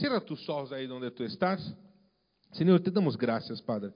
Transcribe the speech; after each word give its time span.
Cierra 0.00 0.18
tus 0.18 0.48
ojos 0.48 0.72
aí 0.72 0.90
onde 0.90 1.10
tu 1.10 1.22
estás. 1.24 1.60
Senhor, 2.52 2.80
te 2.80 2.90
damos 2.90 3.16
graças, 3.16 3.60
Padre. 3.60 3.92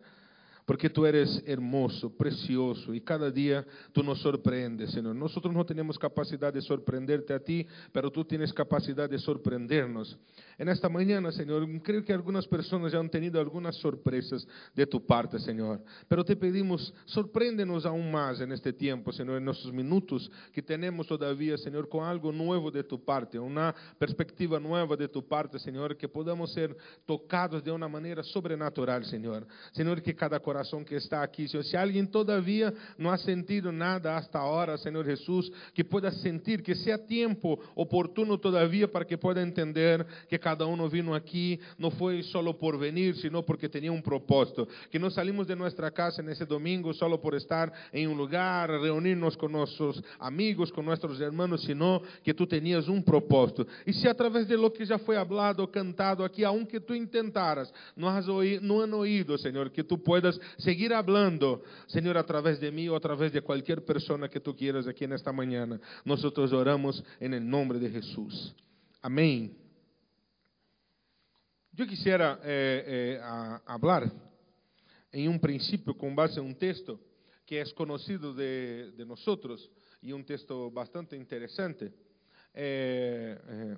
Porque 0.65 0.89
tú 0.89 1.05
eres 1.05 1.43
hermoso, 1.47 2.11
precioso 2.17 2.95
y 2.95 3.01
cada 3.01 3.31
día 3.31 3.65
tú 3.93 4.03
nos 4.03 4.21
sorprendes, 4.21 4.91
Señor. 4.93 5.15
Nosotros 5.15 5.53
no 5.53 5.65
tenemos 5.65 5.99
capacidad 5.99 6.53
de 6.53 6.63
sorprenderte 6.63 7.35
a 7.35 7.41
ti, 7.41 7.67
pero 7.93 8.11
tú 8.11 8.25
tienes 8.25 8.53
capacidad 8.53 9.09
de 9.09 9.19
sorprendernos. 9.19 10.17
En 10.57 10.69
esta 10.69 10.89
mañana, 10.89 11.33
Señor, 11.33 11.67
creo 11.83 12.05
que 12.05 12.13
algunas 12.13 12.47
personas 12.47 12.93
ya 12.93 12.99
han 12.99 13.11
tenido 13.11 13.41
algunas 13.41 13.77
sorpresas 13.77 14.47
de 14.75 14.87
tu 14.87 15.05
parte, 15.05 15.39
Señor. 15.39 15.83
Pero 16.09 16.25
te 16.25 16.37
pedimos, 16.37 16.95
sorpréndenos 17.05 17.85
aún 17.85 18.11
más 18.11 18.41
en 18.41 18.53
este 18.53 18.73
tiempo, 18.73 19.13
Señor, 19.13 19.39
en 19.39 19.45
nuestros 19.45 19.73
minutos 19.73 20.31
que 20.53 20.63
tenemos 20.63 21.07
todavía, 21.07 21.59
Señor, 21.59 21.89
con 21.89 22.05
algo 22.05 22.33
nuevo 22.33 22.71
de 22.71 22.85
tu 22.85 23.05
parte, 23.05 23.39
una 23.39 23.75
perspectiva 23.99 24.59
nueva 24.59 24.97
de 24.97 25.09
tu 25.09 25.27
parte, 25.27 25.59
Señor, 25.59 25.97
que 25.97 26.09
podamos 26.09 26.53
ser 26.53 26.75
tocados 27.05 27.63
de 27.63 27.71
una 27.71 27.89
manera 27.89 28.23
sobrenatural, 28.23 29.05
Señor. 29.05 29.47
Señor, 29.73 30.01
que 30.01 30.15
cada 30.15 30.41
corazón 30.41 30.54
coração 30.55 30.85
que 30.85 30.95
está 30.95 31.21
aqui, 31.21 31.49
Senhor. 31.49 31.65
Se 31.65 31.77
alguém 31.77 32.07
todavia 32.07 32.73
não 32.97 33.11
ha 33.11 33.19
sentido 33.19 33.73
nada 33.73 34.17
hasta 34.17 34.39
agora, 34.39 34.79
Senhor 34.79 35.05
Jesus, 35.05 35.51
que 35.75 35.83
pueda 35.83 36.13
sentir, 36.13 36.63
que 36.63 36.77
seja 36.77 36.97
tempo 36.97 37.61
oportuno 37.75 38.39
todavia 38.39 38.87
para 38.87 39.05
que 39.05 39.17
pueda 39.17 39.43
entender 39.43 40.07
que 40.29 40.39
cada 40.39 40.65
um 40.65 40.89
vino 40.89 41.13
aqui 41.13 41.59
não 41.77 41.91
foi 41.91 42.23
solo 42.23 42.55
por 42.55 42.79
venir, 42.79 43.17
sino 43.17 43.43
porque 43.43 43.69
tinha 43.69 43.93
um 43.93 44.01
propósito. 44.01 44.69
Que 44.93 44.99
não 44.99 45.11
salimos 45.11 45.49
de 45.49 45.57
nossa 45.57 45.91
casa 45.91 46.23
nesse 46.23 46.45
domingo 46.45 46.95
solo 46.95 47.19
por 47.19 47.35
estar 47.35 47.73
em 47.93 48.07
um 48.07 48.15
lugar, 48.15 48.71
reunirnos 48.71 49.35
com 49.35 49.49
nossos 49.49 50.01
amigos, 50.21 50.71
com 50.71 50.83
nossos 50.83 51.21
irmãos, 51.21 51.65
sino 51.65 52.01
que 52.23 52.33
tu 52.33 52.47
tenias 52.47 52.89
um 52.89 53.03
propósito. 53.03 53.67
E 53.85 53.93
se 53.93 54.07
através 54.07 54.47
de 54.47 54.55
lo 54.55 54.71
que 54.71 54.85
já 54.85 54.99
foi 54.99 55.17
hablado, 55.17 55.67
cantado 55.67 56.23
aqui, 56.23 56.45
aunque 56.45 56.79
tu 56.79 56.95
intentaras, 56.95 57.73
não, 57.97 58.07
has 58.07 58.29
oído, 58.29 58.65
não 58.65 58.81
han 58.81 58.95
oído, 58.95 59.37
Senhor, 59.37 59.69
que 59.71 59.83
tu 59.83 59.99
puedas 59.99 60.39
seguir 60.59 60.93
hablando, 60.93 61.63
Señor, 61.87 62.17
a 62.19 62.25
través 62.25 62.61
de 62.61 62.71
mí 62.71 62.89
o 62.89 62.97
a 62.97 63.01
través 63.01 63.33
de 63.33 63.43
cualquier 63.43 63.85
persona 63.85 64.29
que 64.29 64.41
tú 64.41 64.55
quieras 64.55 64.87
aquí 64.87 65.05
en 65.05 65.13
esta 65.13 65.33
mañana. 65.33 65.81
Nosotros 66.05 66.53
oramos 66.53 67.03
en 67.21 67.35
el 67.35 67.49
de 67.79 67.91
Jesús. 67.91 68.55
Amén. 69.03 69.57
Yo 71.73 71.87
quisiera 71.87 72.41
eh, 72.45 72.85
eh, 72.87 73.21
a, 73.23 73.63
hablar 73.67 74.11
en 75.11 75.29
un 75.29 75.41
principio 75.41 75.97
base 76.15 76.39
en 76.41 76.47
un 76.47 76.55
texto 76.57 77.01
que 77.45 77.61
es 77.61 77.73
conocido 77.75 78.33
de, 78.33 78.93
de 78.93 79.05
nosotros 79.05 79.71
y 80.01 80.13
un 80.13 80.25
texto 80.25 80.71
bastante 80.71 81.17
interesante. 81.17 81.93
Eh, 82.53 83.39
eh, 83.49 83.77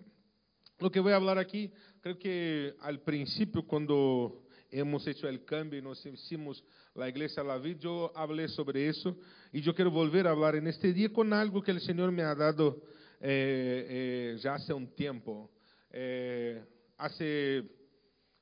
lo 0.78 0.91
que 0.91 1.00
voy 1.00 1.12
a 1.12 1.17
hablar 1.17 1.39
aquí, 1.39 1.72
creo 2.00 2.19
que 2.19 2.75
al 2.81 3.00
principio 3.00 3.67
cuando 3.67 4.45
hemos 4.78 5.06
hecho 5.06 5.28
el 5.28 5.44
cambio 5.44 5.78
y 5.78 5.82
nos 5.82 6.05
hicimos 6.05 6.62
la 6.94 7.08
iglesia 7.08 7.42
La 7.42 7.58
Vida, 7.58 7.78
yo 7.80 8.12
hablé 8.14 8.48
sobre 8.48 8.88
eso 8.88 9.16
y 9.52 9.60
yo 9.60 9.74
quiero 9.74 9.91
volver 9.91 10.27
a 10.27 10.30
hablar 10.30 10.56
en 10.56 10.66
este 10.66 10.92
día 10.92 11.12
con 11.12 11.32
algo 11.32 11.62
que 11.62 11.70
el 11.70 11.80
Señor 11.80 12.12
me 12.12 12.22
ha 12.22 12.34
dado 12.34 12.82
eh, 13.20 13.86
eh, 13.88 14.38
ya 14.42 14.54
hace 14.54 14.72
un 14.72 14.94
tiempo. 14.94 15.50
Eh, 15.91 16.62
hace, 16.97 17.64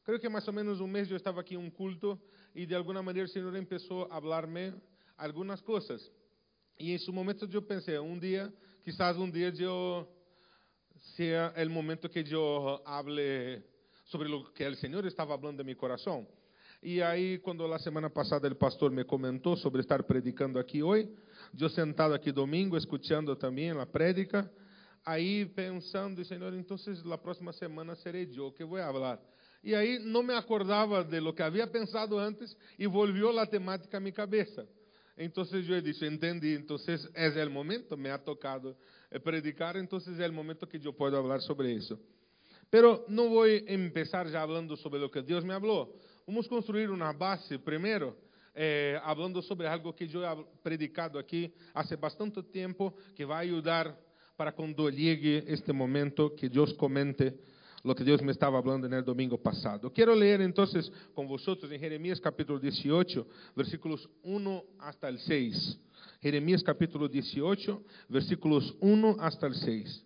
creo 0.02 0.18
que 0.18 0.28
más 0.28 0.46
o 0.48 0.52
menos 0.52 0.80
un 0.80 0.90
mes 0.90 1.08
yo 1.08 1.16
estaba 1.16 1.42
aquí 1.42 1.54
en 1.54 1.60
un 1.60 1.70
culto 1.70 2.20
y 2.54 2.66
de 2.66 2.74
alguna 2.74 3.02
manera 3.02 3.24
el 3.24 3.30
Señor 3.30 3.56
empezó 3.56 4.10
a 4.12 4.16
hablarme 4.16 4.74
algunas 5.16 5.62
cosas. 5.62 6.10
Y 6.76 6.92
en 6.92 6.98
su 6.98 7.12
momento 7.12 7.46
yo 7.46 7.66
pensé, 7.66 7.98
un 7.98 8.18
día, 8.18 8.52
quizás 8.84 9.16
un 9.16 9.30
día 9.30 9.50
yo 9.50 10.08
sea 11.16 11.52
el 11.56 11.70
momento 11.70 12.10
que 12.10 12.24
yo 12.24 12.82
hable 12.86 13.73
sobre 14.04 14.28
o 14.28 14.44
que 14.52 14.66
o 14.66 14.76
Senhor 14.76 15.04
estava 15.06 15.38
falando 15.38 15.58
de 15.58 15.64
meu 15.64 15.76
coração. 15.76 16.26
E 16.82 17.00
aí, 17.02 17.38
quando 17.38 17.64
a 17.72 17.78
semana 17.78 18.10
passada 18.10 18.46
o 18.46 18.54
pastor 18.54 18.90
me 18.90 19.04
comentou 19.04 19.56
sobre 19.56 19.80
estar 19.80 20.02
predicando 20.02 20.58
aqui 20.58 20.82
hoje, 20.82 21.08
eu 21.58 21.68
sentado 21.70 22.12
aqui 22.12 22.30
domingo, 22.30 22.76
escutando 22.76 23.34
também 23.36 23.70
a 23.70 23.86
prédica, 23.86 24.50
aí 25.04 25.46
pensando, 25.46 26.24
Senhor, 26.24 26.52
então 26.54 26.76
na 27.04 27.16
próxima 27.16 27.52
semana 27.52 27.94
serei 27.96 28.28
eu 28.36 28.52
que 28.52 28.64
vou 28.64 28.78
falar. 28.78 29.18
E 29.62 29.74
aí 29.74 29.98
não 29.98 30.22
me 30.22 30.34
acordava 30.34 31.02
de 31.02 31.18
lo 31.20 31.32
que 31.32 31.42
havia 31.42 31.66
pensado 31.66 32.18
antes 32.18 32.54
e 32.78 32.86
volviu 32.86 33.38
a 33.38 33.46
temática 33.46 33.96
à 33.96 34.00
minha 34.00 34.12
cabeça. 34.12 34.68
Então 35.16 35.44
eu 35.44 35.80
disse, 35.80 36.04
entendi, 36.06 36.54
então 36.54 36.76
é 37.14 37.46
o 37.46 37.50
momento, 37.50 37.96
me 37.96 38.10
ha 38.10 38.18
tocado 38.18 38.76
eh, 39.10 39.18
predicar, 39.18 39.76
então 39.76 39.98
é 40.18 40.28
o 40.28 40.32
momento 40.34 40.66
que 40.66 40.76
eu 40.76 40.92
posso 40.92 41.16
falar 41.16 41.40
sobre 41.40 41.72
isso. 41.72 41.98
Pero 42.70 43.04
no 43.08 43.28
voy 43.28 43.64
a 43.68 43.72
empezar 43.72 44.28
ya 44.28 44.42
hablando 44.42 44.76
sobre 44.76 45.00
lo 45.00 45.10
que 45.10 45.22
Dios 45.22 45.44
me 45.44 45.54
habló. 45.54 45.92
Vamos 46.26 46.46
a 46.46 46.48
construir 46.48 46.90
una 46.90 47.12
base 47.12 47.58
primero, 47.58 48.16
eh, 48.54 48.98
hablando 49.02 49.42
sobre 49.42 49.68
algo 49.68 49.94
que 49.94 50.08
yo 50.08 50.24
he 50.24 50.46
predicado 50.62 51.18
aquí 51.18 51.52
hace 51.72 51.96
bastante 51.96 52.42
tiempo, 52.42 52.94
que 53.14 53.24
va 53.24 53.36
a 53.36 53.40
ayudar 53.40 53.98
para 54.36 54.52
cuando 54.52 54.88
llegue 54.90 55.44
este 55.46 55.72
momento 55.72 56.34
que 56.34 56.48
Dios 56.48 56.74
comente 56.74 57.38
lo 57.84 57.94
que 57.94 58.02
Dios 58.02 58.22
me 58.22 58.32
estaba 58.32 58.58
hablando 58.58 58.86
en 58.86 58.94
el 58.94 59.04
domingo 59.04 59.36
pasado. 59.36 59.92
Quiero 59.92 60.14
leer 60.14 60.40
entonces 60.40 60.90
con 61.14 61.28
vosotros 61.28 61.70
en 61.70 61.78
Jeremías 61.78 62.18
capítulo 62.18 62.58
18, 62.58 63.26
versículos 63.54 64.08
1 64.22 64.64
hasta 64.78 65.08
el 65.08 65.18
6. 65.18 65.78
Jeremías 66.20 66.62
capítulo 66.62 67.06
18, 67.06 67.82
versículos 68.08 68.74
1 68.80 69.16
hasta 69.20 69.46
el 69.46 69.54
6. 69.54 70.04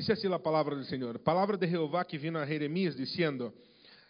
Dice 0.00 0.14
así 0.14 0.26
la 0.26 0.38
palabra 0.38 0.74
del 0.74 0.86
Señor. 0.86 1.22
Palabra 1.22 1.58
de 1.58 1.68
Jehová 1.68 2.06
que 2.06 2.16
vino 2.16 2.38
a 2.38 2.46
Jeremías 2.46 2.96
diciendo, 2.96 3.52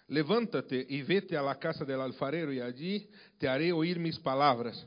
levántate 0.06 0.87
y 0.89 1.03
vete 1.03 1.37
a 1.37 1.43
la 1.43 1.59
casa 1.59 1.84
del 1.84 2.01
alfarero 2.01 2.53
y 2.53 2.61
allí 2.61 3.11
te 3.37 3.49
haré 3.49 3.73
oír 3.73 3.99
mis 3.99 4.17
palabras. 4.21 4.87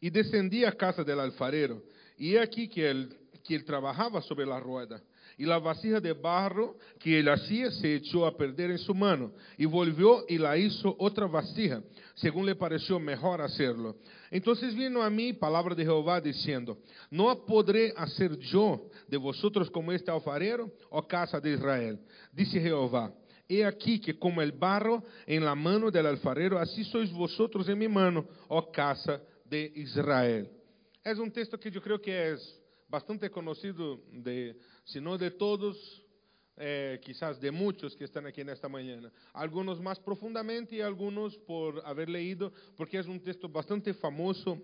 Y 0.00 0.10
descendí 0.10 0.64
a 0.64 0.72
casa 0.72 1.04
del 1.04 1.20
alfarero 1.20 1.84
y 2.18 2.34
he 2.34 2.50
que 2.50 2.90
él, 2.90 3.16
que 3.44 3.54
él 3.54 3.64
trabajaba 3.64 4.20
sobre 4.22 4.44
la 4.44 4.58
rueda 4.58 5.00
y 5.38 5.44
la 5.44 5.58
vasija 5.58 6.00
de 6.00 6.12
barro 6.12 6.76
que 6.98 7.18
él 7.18 7.28
hacía 7.28 7.70
se 7.70 7.94
echó 7.94 8.26
a 8.26 8.36
perder 8.36 8.70
en 8.70 8.78
su 8.78 8.94
mano, 8.94 9.32
y 9.58 9.66
volvió 9.66 10.24
y 10.28 10.38
la 10.38 10.56
hizo 10.56 10.94
otra 10.98 11.26
vasija, 11.26 11.82
según 12.14 12.46
le 12.46 12.54
pareció 12.54 12.98
mejor 12.98 13.40
hacerlo. 13.40 13.96
Entonces 14.30 14.74
vino 14.74 15.02
a 15.02 15.10
mí 15.10 15.32
palabra 15.32 15.74
de 15.74 15.84
Jehová 15.84 16.20
diciendo, 16.20 16.78
¿no 17.10 17.44
podré 17.44 17.92
hacer 17.96 18.36
yo 18.38 18.88
de 19.08 19.16
vosotros 19.16 19.70
como 19.70 19.92
este 19.92 20.10
alfarero, 20.10 20.72
o 20.90 20.98
oh 20.98 21.06
casa 21.06 21.40
de 21.40 21.52
Israel? 21.52 21.98
Dice 22.32 22.60
Jehová. 22.60 23.12
He 23.48 23.64
aquí 23.64 24.00
que 24.00 24.18
como 24.18 24.42
el 24.42 24.50
barro 24.50 25.04
en 25.24 25.44
la 25.44 25.54
mano 25.54 25.88
del 25.90 26.06
alfarero, 26.06 26.58
así 26.58 26.82
sois 26.82 27.12
vosotros 27.12 27.68
en 27.68 27.78
mi 27.78 27.86
mano, 27.86 28.26
oh 28.48 28.72
casa 28.72 29.22
de 29.44 29.70
Israel. 29.76 30.50
Es 31.04 31.18
un 31.18 31.30
texto 31.30 31.56
que 31.56 31.70
yo 31.70 31.80
creo 31.80 32.00
que 32.00 32.32
es 32.32 32.60
bastante 32.88 33.30
conocido 33.30 34.00
de 34.10 34.56
sino 34.86 35.18
de 35.18 35.32
todos, 35.32 35.76
eh, 36.56 37.00
quizás 37.04 37.40
de 37.40 37.50
muchos 37.50 37.94
que 37.96 38.04
están 38.04 38.24
aquí 38.26 38.40
en 38.40 38.48
esta 38.48 38.68
mañana. 38.68 39.12
Algunos 39.34 39.80
más 39.80 39.98
profundamente 40.00 40.76
y 40.76 40.80
algunos 40.80 41.36
por 41.38 41.82
haber 41.84 42.08
leído, 42.08 42.52
porque 42.76 42.98
es 42.98 43.06
un 43.06 43.20
texto 43.20 43.48
bastante 43.48 43.92
famoso 43.92 44.62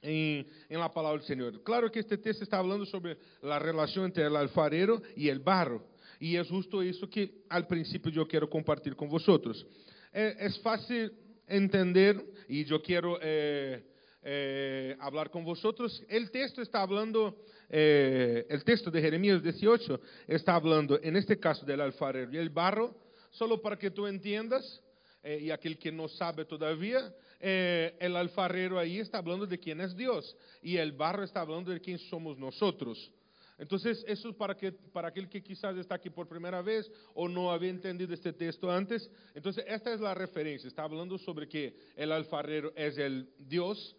en, 0.00 0.46
en, 0.68 0.78
la 0.78 0.92
palabra 0.92 1.18
del 1.18 1.26
Señor. 1.26 1.62
Claro 1.64 1.90
que 1.90 1.98
este 1.98 2.16
texto 2.16 2.44
está 2.44 2.58
hablando 2.58 2.86
sobre 2.86 3.18
la 3.42 3.58
relación 3.58 4.06
entre 4.06 4.24
el 4.24 4.36
alfarero 4.36 5.02
y 5.16 5.28
el 5.28 5.40
barro. 5.40 5.84
Y 6.20 6.36
es 6.36 6.48
justo 6.48 6.80
eso 6.80 7.10
que 7.10 7.42
al 7.48 7.66
principio 7.66 8.12
yo 8.12 8.26
quiero 8.26 8.48
compartir 8.48 8.94
con 8.94 9.08
vosotros. 9.08 9.66
Eh, 10.12 10.36
es 10.38 10.58
fácil 10.60 11.12
entender 11.48 12.24
y 12.48 12.64
yo 12.64 12.80
quiero 12.80 13.18
eh, 13.20 13.84
eh, 14.22 14.96
hablar 15.00 15.30
con 15.30 15.44
vosotros. 15.44 16.02
El 16.08 16.30
texto 16.30 16.62
está 16.62 16.82
hablando 16.82 17.36
eh, 17.70 18.46
el 18.48 18.64
texto 18.64 18.90
de 18.90 19.00
Jeremías 19.00 19.42
18 19.42 20.00
está 20.26 20.54
hablando, 20.54 20.98
en 21.02 21.16
este 21.16 21.38
caso, 21.38 21.66
del 21.66 21.80
alfarero 21.80 22.32
y 22.32 22.38
el 22.38 22.48
barro, 22.48 22.94
solo 23.30 23.60
para 23.60 23.78
que 23.78 23.90
tú 23.90 24.06
entiendas, 24.06 24.82
eh, 25.22 25.40
y 25.42 25.50
aquel 25.50 25.78
que 25.78 25.92
no 25.92 26.08
sabe 26.08 26.44
todavía, 26.44 27.12
eh, 27.40 27.94
el 28.00 28.16
alfarero 28.16 28.78
ahí 28.78 28.98
está 28.98 29.18
hablando 29.18 29.46
de 29.46 29.58
quién 29.58 29.80
es 29.80 29.94
Dios, 29.94 30.34
y 30.62 30.76
el 30.76 30.92
barro 30.92 31.24
está 31.24 31.40
hablando 31.40 31.70
de 31.70 31.80
quién 31.80 31.98
somos 31.98 32.38
nosotros. 32.38 33.12
Entonces, 33.58 34.04
eso 34.06 34.28
es 34.30 34.36
para, 34.36 34.56
que, 34.56 34.70
para 34.70 35.08
aquel 35.08 35.28
que 35.28 35.42
quizás 35.42 35.76
está 35.76 35.96
aquí 35.96 36.08
por 36.08 36.28
primera 36.28 36.62
vez 36.62 36.88
o 37.12 37.28
no 37.28 37.50
había 37.50 37.70
entendido 37.70 38.14
este 38.14 38.32
texto 38.32 38.70
antes. 38.70 39.10
Entonces, 39.34 39.64
esta 39.66 39.92
es 39.92 40.00
la 40.00 40.14
referencia. 40.14 40.68
Está 40.68 40.84
hablando 40.84 41.18
sobre 41.18 41.48
que 41.48 41.74
el 41.96 42.12
alfarero 42.12 42.72
es 42.76 42.96
el 42.98 43.28
Dios 43.36 43.96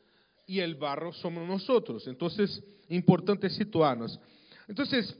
y 0.50 0.60
el 0.60 0.74
barro 0.74 1.14
somos 1.14 1.48
nosotros. 1.48 2.08
Entonces, 2.08 2.60
importante 2.90 3.52
situarnos. 3.52 4.20
Entonces, 4.68 5.16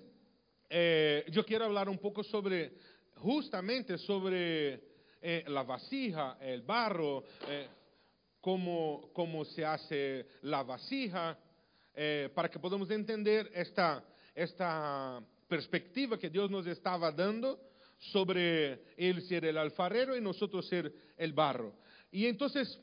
eh, 0.68 1.24
yo 1.30 1.46
quiero 1.46 1.66
hablar 1.66 1.88
un 1.88 2.00
poco 2.00 2.24
sobre, 2.24 2.74
justamente 3.18 4.00
sobre 4.00 4.82
eh, 5.22 5.44
la 5.48 5.62
vasija, 5.62 6.40
el 6.42 6.64
barro, 6.64 7.26
eh, 7.48 7.68
cómo, 8.42 9.12
cómo 9.14 9.46
se 9.46 9.64
hace 9.64 10.26
la 10.42 10.64
vasija, 10.64 11.38
para 12.34 12.50
que 12.50 12.60
podamos 12.60 12.90
entender 12.92 13.52
esta, 13.54 14.02
esta 14.34 15.22
perspectiva 15.50 16.18
que 16.18 16.30
Dios 16.30 16.50
nos 16.50 16.66
estaba 16.66 17.12
dando 17.12 17.60
sobre 17.98 18.96
Él 18.96 19.22
ser 19.24 19.44
el 19.44 19.58
alfarero 19.58 20.16
y 20.16 20.22
nosotros 20.22 20.66
ser 20.66 20.94
el 21.18 21.34
barro. 21.34 21.74
Y 22.10 22.26
entonces 22.26 22.80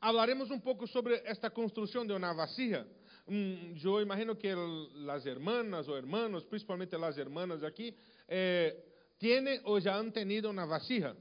hablaremos 0.00 0.50
un 0.50 0.60
poco 0.60 0.86
sobre 0.86 1.22
esta 1.30 1.50
construcción 1.50 2.06
de 2.06 2.14
una 2.14 2.32
vasija. 2.32 2.86
Mm, 3.26 3.74
yo 3.74 4.00
imagino 4.00 4.36
que 4.36 4.54
las 4.96 5.24
hermanas 5.26 5.88
o 5.88 5.96
hermanos, 5.96 6.44
principalmente 6.44 6.98
las 6.98 7.16
hermanas 7.18 7.62
aquí, 7.62 7.94
eh, 8.26 8.84
tienen 9.18 9.60
o 9.64 9.78
ya 9.78 9.96
han 9.96 10.12
tenido 10.12 10.52
vasija 10.52 11.14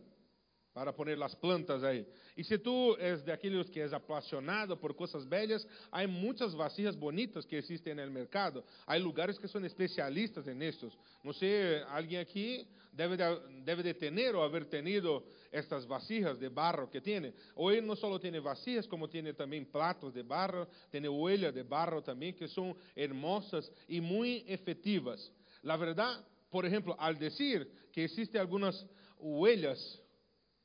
para 0.71 0.95
poner 0.95 1.17
las 1.17 1.35
plantas 1.35 1.83
ahí. 1.83 2.07
Y 2.35 2.43
si 2.43 2.57
tú 2.57 2.95
es 2.95 3.25
de 3.25 3.33
aquellos 3.33 3.69
que 3.69 3.83
es 3.83 3.91
apasionado 3.91 4.79
por 4.79 4.95
cosas 4.95 5.27
bellas, 5.27 5.67
hay 5.91 6.07
muchas 6.07 6.55
vasijas 6.55 6.97
bonitas 6.97 7.45
que 7.45 7.57
existen 7.57 7.99
en 7.99 8.05
el 8.05 8.11
mercado. 8.11 8.63
Hay 8.85 9.01
lugares 9.01 9.37
que 9.37 9.47
son 9.49 9.65
especialistas 9.65 10.47
en 10.47 10.61
estos. 10.61 10.97
No 11.21 11.33
sé, 11.33 11.81
alguien 11.89 12.21
aquí 12.21 12.65
debe 12.93 13.17
de, 13.17 13.39
debe 13.65 13.83
de 13.83 13.93
tener 13.93 14.35
o 14.35 14.65
tenido 14.67 15.25
estas 15.51 15.87
vasijas 15.87 16.39
de 16.39 16.49
barro 16.49 16.89
que 16.89 17.01
tiene. 17.01 17.33
Hoy 17.55 17.81
no 17.81 17.95
solo 17.95 18.19
tiene 18.19 18.39
vasijas, 18.39 18.87
como 18.87 19.09
tiene 19.09 19.33
también 19.33 19.65
platos 19.65 20.13
de 20.13 20.23
barro, 20.23 20.67
tiene 20.89 21.09
huellas 21.09 21.53
de 21.53 21.63
barro 21.63 22.01
también, 22.01 22.35
que 22.35 22.47
son 22.47 22.75
hermosas 22.95 23.71
y 23.87 24.01
muy 24.01 24.43
efectivas. 24.47 25.31
La 25.63 25.77
verdad, 25.77 26.25
por 26.49 26.65
ejemplo, 26.65 26.95
al 26.99 27.17
decir 27.17 27.89
que 27.91 28.03
existen 28.05 28.41
algunas 28.41 28.85
huellas 29.19 30.01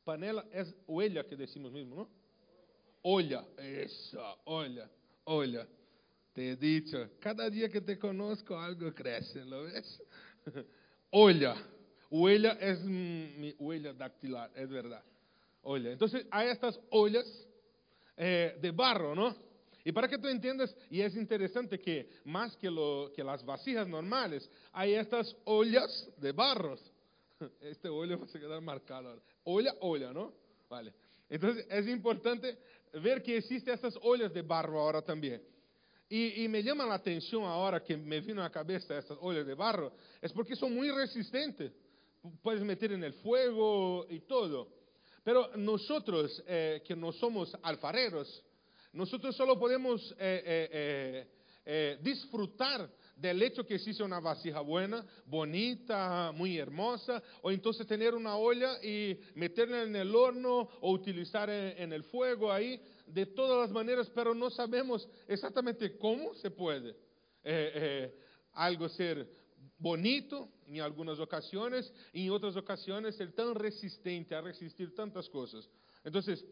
Panela 0.04 0.46
é 0.52 0.64
olha 0.86 1.24
que 1.24 1.34
decimos 1.34 1.72
mesmo, 1.72 1.96
não? 1.96 2.08
Olha, 3.02 3.44
isso, 3.84 4.18
olha, 4.44 4.90
olha. 5.24 5.68
Te 6.34 6.50
he 6.50 6.56
dicho, 6.56 7.08
cada 7.20 7.48
dia 7.48 7.68
que 7.68 7.80
te 7.80 7.96
conozco 7.96 8.54
algo 8.54 8.92
cresce, 8.92 9.44
¿lo 9.44 9.64
ves? 9.64 10.02
olha, 11.12 11.54
huella 12.14 12.52
es 12.60 12.80
mi 12.84 13.54
huella 13.58 13.92
dactilar, 13.92 14.50
es 14.54 14.68
verdad. 14.68 15.02
Olha, 15.62 15.90
entonces 15.90 16.26
hay 16.30 16.48
estas 16.48 16.78
ollas 16.90 17.26
eh, 18.16 18.56
de 18.60 18.70
barro, 18.70 19.14
¿no? 19.14 19.34
Y 19.84 19.92
para 19.92 20.08
que 20.08 20.18
tú 20.18 20.28
entiendas, 20.28 20.74
y 20.90 21.00
es 21.00 21.16
interesante 21.16 21.78
que 21.78 22.08
más 22.24 22.56
que, 22.56 22.70
lo, 22.70 23.10
que 23.14 23.24
las 23.24 23.44
vasijas 23.44 23.86
normales, 23.86 24.48
hay 24.72 24.94
estas 24.94 25.36
ollas 25.44 26.10
de 26.18 26.32
barros. 26.32 26.80
Este 27.60 27.88
olho 27.88 28.18
va 28.18 28.24
a 28.24 28.28
quedar 28.28 28.60
marcado. 28.62 29.20
Olha, 29.42 29.74
olha, 29.80 30.12
¿no? 30.12 30.32
Vale. 30.70 30.94
Entonces 31.28 31.66
es 31.68 31.88
importante 31.88 32.56
ver 33.02 33.22
que 33.22 33.36
existen 33.36 33.74
estas 33.74 33.98
ollas 34.00 34.32
de 34.32 34.40
barro 34.40 34.80
ahora 34.80 35.02
también. 35.02 35.42
Y, 36.08 36.44
y, 36.44 36.48
me 36.48 36.62
llama 36.62 36.86
la 36.86 36.94
atención 36.94 37.42
ahora 37.42 37.82
que 37.82 37.96
me 37.96 38.20
vino 38.20 38.40
a 38.40 38.44
la 38.44 38.50
cabeza 38.50 38.96
estas 38.96 39.18
ollas 39.20 39.46
de 39.46 39.54
barro, 39.54 39.92
es 40.22 40.32
porque 40.32 40.54
son 40.54 40.74
muy 40.74 40.90
resistentes. 40.90 41.72
Puedes 42.42 42.62
meter 42.62 42.92
en 42.92 43.04
el 43.04 43.12
fuego 43.14 44.06
y 44.08 44.20
todo. 44.20 44.68
Pero 45.22 45.50
nosotros 45.56 46.42
eh, 46.46 46.82
que 46.86 46.96
no 46.96 47.12
somos 47.12 47.54
alfareros, 47.62 48.42
nosotros 48.92 49.36
solo 49.36 49.58
podemos 49.58 50.14
eh, 50.18 51.26
eh, 51.64 51.98
disfrutar 52.02 52.90
del 53.16 53.42
hecho 53.42 53.64
que 53.64 53.76
existe 53.76 54.02
una 54.02 54.20
vasija 54.20 54.60
buena, 54.60 55.04
bonita, 55.26 56.32
muy 56.34 56.58
hermosa, 56.58 57.22
o 57.42 57.50
entonces 57.50 57.86
tener 57.86 58.14
una 58.14 58.36
olla 58.36 58.82
y 58.82 59.18
meterla 59.34 59.82
en 59.82 59.96
el 59.96 60.14
horno 60.14 60.68
o 60.80 60.92
utilizar 60.92 61.48
en, 61.48 61.92
el 61.92 62.04
fuego 62.04 62.52
ahí, 62.52 62.80
de 63.06 63.26
todas 63.26 63.68
las 63.68 63.70
maneras, 63.70 64.10
pero 64.14 64.34
no 64.34 64.50
sabemos 64.50 65.08
exactamente 65.28 65.96
cómo 65.96 66.34
se 66.34 66.50
puede 66.50 66.96
algo 68.52 68.88
ser 68.88 69.43
bonito 69.84 70.48
en 70.66 70.80
algunas 70.80 71.20
ocasiones 71.20 71.92
y 72.10 72.24
en 72.24 72.32
otras 72.32 72.56
ocasiones 72.56 73.16
ser 73.16 73.32
tan 73.32 73.54
resistente 73.54 74.34
a 74.34 74.40
resistir 74.40 74.94
tantas 74.94 75.28
cosas. 75.28 75.68
Entonces, 76.02 76.42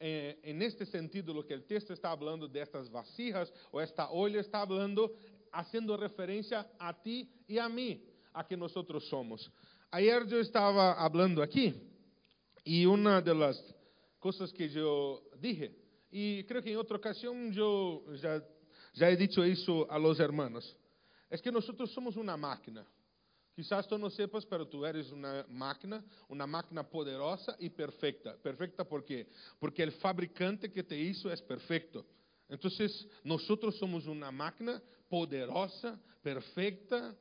eh, 0.00 0.40
en 0.42 0.60
este 0.60 0.84
sentido, 0.84 1.32
lo 1.32 1.46
que 1.46 1.54
el 1.54 1.64
texto 1.64 1.92
está 1.92 2.10
hablando 2.10 2.48
de 2.48 2.60
estas 2.60 2.90
vasijas 2.90 3.52
o 3.70 3.80
esta 3.80 4.10
olla 4.10 4.40
está 4.40 4.62
hablando 4.62 5.12
haciendo 5.52 5.96
referencia 5.96 6.68
a 6.78 7.00
ti 7.00 7.30
y 7.46 7.58
a 7.58 7.68
mí, 7.68 8.02
a 8.32 8.44
que 8.44 8.56
nosotros 8.56 9.08
somos. 9.08 9.48
Ayer 9.92 10.26
yo 10.26 10.40
estaba 10.40 10.94
hablando 10.94 11.42
aquí 11.42 11.72
y 12.64 12.86
una 12.86 13.20
de 13.20 13.34
las 13.34 13.56
que 14.56 14.68
yo 14.68 15.22
dije, 15.38 15.76
y 16.10 16.42
creo 16.44 16.60
que 16.60 16.72
en 16.72 16.78
otra 16.78 16.96
ocasión 16.96 17.52
yo 17.52 18.02
ya, 18.16 18.42
ya 18.94 19.08
he 19.08 19.16
dicho 19.16 19.44
eso 19.44 19.90
a 19.90 19.98
los 19.98 20.18
hermanos, 20.18 20.76
es 21.30 21.40
que 21.40 21.52
nosotros 21.52 21.90
somos 21.92 22.16
una 22.16 22.36
máquina. 22.36 22.84
Quizás 23.54 23.86
tú 23.86 23.98
no 23.98 24.10
sepas, 24.10 24.44
pero 24.46 24.66
tú 24.66 24.84
eres 24.84 25.10
una 25.12 25.44
máquina, 25.48 26.04
una 26.28 26.46
máquina 26.46 26.82
poderosa 26.82 27.56
y 27.58 27.70
perfecta. 27.70 28.36
Perfecta 28.36 28.84
¿por 28.84 29.04
qué? 29.04 29.28
Porque 29.58 29.82
el 29.82 29.92
fabricante 29.92 30.72
que 30.72 30.82
te 30.82 30.98
hizo 30.98 31.30
es 31.30 31.40
perfecto. 31.42 32.04
Entonces, 32.48 33.06
nosotros 33.22 33.76
somos 33.78 34.06
una 34.06 34.30
máquina 34.30 34.82
poderosa, 35.08 36.00
perfecta, 36.22 37.14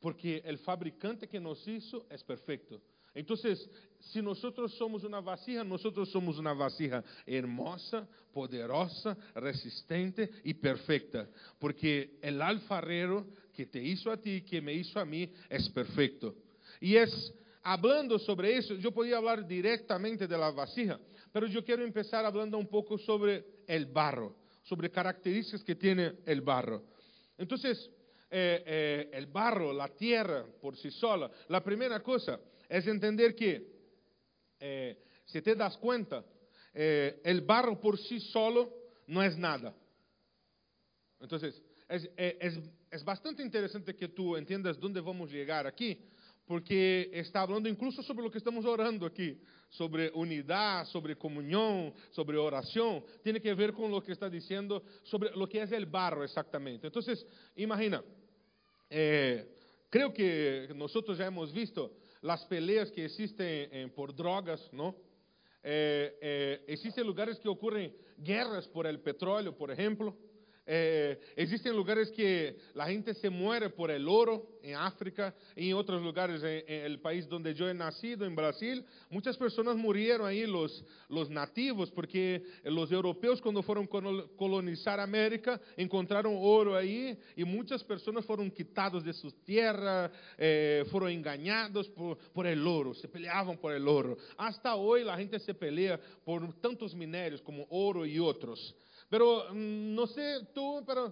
porque 0.00 0.42
el 0.44 0.58
fabricante 0.58 1.28
que 1.28 1.40
nos 1.40 1.66
hizo 1.66 2.06
es 2.08 2.22
perfecto. 2.24 2.80
Entonces, 3.18 3.68
si 3.98 4.22
nosotros 4.22 4.72
somos 4.74 5.04
una 5.04 5.20
vasija, 5.20 5.64
nosotros 5.64 6.08
somos 6.10 6.38
una 6.38 6.52
vasija 6.52 7.02
hermosa, 7.26 8.06
poderosa, 8.32 9.16
resistente 9.34 10.30
y 10.44 10.54
perfecta, 10.54 11.28
porque 11.58 12.18
el 12.22 12.40
alfarero 12.40 13.26
que 13.52 13.66
te 13.66 13.82
hizo 13.82 14.10
a 14.10 14.16
ti, 14.16 14.42
que 14.42 14.60
me 14.60 14.72
hizo 14.72 15.00
a 15.00 15.04
mí, 15.04 15.30
es 15.48 15.68
perfecto. 15.70 16.36
Y 16.80 16.96
es 16.96 17.34
hablando 17.62 18.18
sobre 18.18 18.56
eso, 18.56 18.74
yo 18.74 18.92
podía 18.92 19.16
hablar 19.16 19.46
directamente 19.46 20.26
de 20.26 20.38
la 20.38 20.50
vasija, 20.50 20.98
pero 21.32 21.46
yo 21.46 21.64
quiero 21.64 21.84
empezar 21.84 22.24
hablando 22.24 22.56
un 22.56 22.68
poco 22.68 22.96
sobre 22.98 23.44
el 23.66 23.86
barro 23.86 24.36
sobre 24.68 24.90
características 24.90 25.64
que 25.64 25.74
tiene 25.74 26.16
el 26.26 26.42
barro. 26.42 26.82
Entonces, 27.38 27.90
eh, 28.30 28.62
eh, 28.66 29.10
el 29.14 29.26
barro, 29.26 29.72
la 29.72 29.88
tierra 29.88 30.44
por 30.60 30.76
sí 30.76 30.90
sola, 30.90 31.30
la 31.48 31.64
primera 31.64 32.02
cosa 32.02 32.38
es 32.68 32.86
entender 32.86 33.34
que, 33.34 33.66
eh, 34.60 35.02
si 35.24 35.40
te 35.42 35.54
das 35.54 35.76
cuenta, 35.76 36.24
el 36.74 37.40
barro 37.40 37.80
por 37.80 37.98
sí 37.98 38.20
solo 38.20 38.72
no 39.08 39.20
es 39.22 39.36
nada. 39.36 39.74
Entonces, 41.18 41.60
es, 41.88 42.08
es, 42.16 42.60
es 42.90 43.04
bastante 43.04 43.42
interesante 43.42 43.96
que 43.96 44.08
tú 44.08 44.36
entiendas 44.36 44.78
dónde 44.78 45.00
vamos 45.00 45.30
a 45.30 45.32
llegar 45.32 45.66
aquí, 45.66 46.00
porque 46.46 47.10
está 47.12 47.42
hablando 47.42 47.68
incluso 47.68 48.02
sobre 48.02 48.24
lo 48.24 48.30
que 48.30 48.38
estamos 48.38 48.64
orando 48.64 49.04
aquí, 49.04 49.38
sobre 49.68 50.10
unidad, 50.14 50.86
sobre 50.86 51.16
comunión, 51.16 51.92
sobre 52.10 52.38
oración, 52.38 53.04
tiene 53.22 53.40
que 53.40 53.52
ver 53.52 53.74
con 53.74 53.90
lo 53.90 54.02
que 54.02 54.12
está 54.12 54.30
diciendo 54.30 54.82
sobre 55.02 55.30
lo 55.36 55.46
que 55.46 55.60
es 55.60 55.72
el 55.72 55.84
barro 55.84 56.24
exactamente. 56.24 56.86
Entonces, 56.86 57.26
imagina, 57.56 58.02
eh, 58.88 59.56
creo 59.90 60.12
que 60.12 60.72
nosotros 60.74 61.18
ya 61.18 61.26
hemos 61.26 61.52
visto 61.52 61.98
las 62.22 62.44
peleas 62.46 62.90
que 62.90 63.04
existen 63.04 63.90
por 63.90 64.14
drogas, 64.14 64.68
¿no? 64.72 64.94
Eh, 65.62 66.16
eh, 66.20 66.64
existen 66.68 67.06
lugares 67.06 67.38
que 67.40 67.48
ocurren 67.48 67.94
guerras 68.16 68.66
por 68.68 68.86
el 68.86 69.00
petróleo, 69.00 69.56
por 69.56 69.70
ejemplo. 69.70 70.16
Eh, 70.70 71.18
existen 71.34 71.74
lugares 71.74 72.10
que 72.10 72.58
la 72.74 72.86
gente 72.88 73.14
se 73.14 73.30
muere 73.30 73.70
por 73.70 73.90
el 73.90 74.06
oro 74.06 74.58
en 74.62 74.74
África 74.74 75.34
y 75.56 75.70
en 75.70 75.76
otros 75.76 76.02
lugares 76.02 76.42
en, 76.42 76.84
el 76.84 77.00
país 77.00 77.26
donde 77.26 77.54
yo 77.54 77.66
he 77.70 77.72
nacido, 77.72 78.26
en 78.26 78.36
Brasil. 78.36 78.84
Muchas 79.08 79.38
personas 79.38 79.76
murieron 79.76 80.26
ahí, 80.26 80.46
los, 80.46 80.84
los 81.08 81.30
nativos, 81.30 81.90
porque 81.90 82.44
los 82.64 82.92
europeos 82.92 83.40
cuando 83.40 83.62
fueron 83.62 83.86
colonizar 83.86 85.00
América 85.00 85.58
encontraron 85.74 86.36
oro 86.38 86.76
ahí 86.76 87.18
y 87.34 87.44
muchas 87.44 87.82
personas 87.82 88.26
fueron 88.26 88.50
quitados 88.50 89.02
de 89.02 89.14
sus 89.14 89.42
tierras, 89.44 90.10
eh, 90.36 90.84
fueron 90.90 91.10
engañados 91.10 91.88
por, 91.88 92.46
el 92.46 92.66
oro, 92.66 92.92
se 92.92 93.08
peleaban 93.08 93.56
por 93.56 93.72
el 93.72 93.88
oro. 93.88 94.18
Hasta 94.36 94.74
hoy 94.74 95.02
la 95.02 95.16
gente 95.16 95.38
se 95.38 95.54
pelea 95.54 95.98
por 96.26 96.52
tantos 96.60 96.94
minérios 96.94 97.40
como 97.40 97.66
oro 97.70 98.04
y 98.04 98.18
otros. 98.18 98.76
Pero 99.08 99.46
mm, 99.52 99.94
no 99.94 100.06
sé 100.06 100.48
tú, 100.54 100.82
pero 100.86 101.08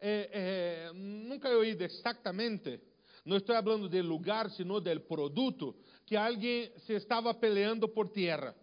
eh, 0.00 0.30
eh, 0.32 0.90
nunca 0.94 1.50
he 1.50 1.54
oído 1.54 1.84
exactamente, 1.84 2.80
no 3.24 3.36
estoy 3.36 3.56
hablando 3.56 3.88
del 3.88 4.06
lugar, 4.06 4.50
sino 4.50 4.80
del 4.80 5.02
producto, 5.02 5.76
que 6.06 6.16
alguien 6.16 6.72
se 6.86 6.96
estaba 6.96 7.38
peleando 7.38 7.92
por 7.92 8.12
tierra. 8.12 8.54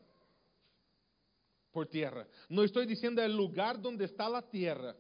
Por 1.72 1.86
tierra. 1.88 2.28
No 2.50 2.64
estoy 2.64 2.88
diciendo 2.88 3.22
el 3.22 3.36
lugar 3.36 3.80
donde 3.80 4.06
está 4.06 4.28
la 4.28 4.42
tierra. 4.42 4.96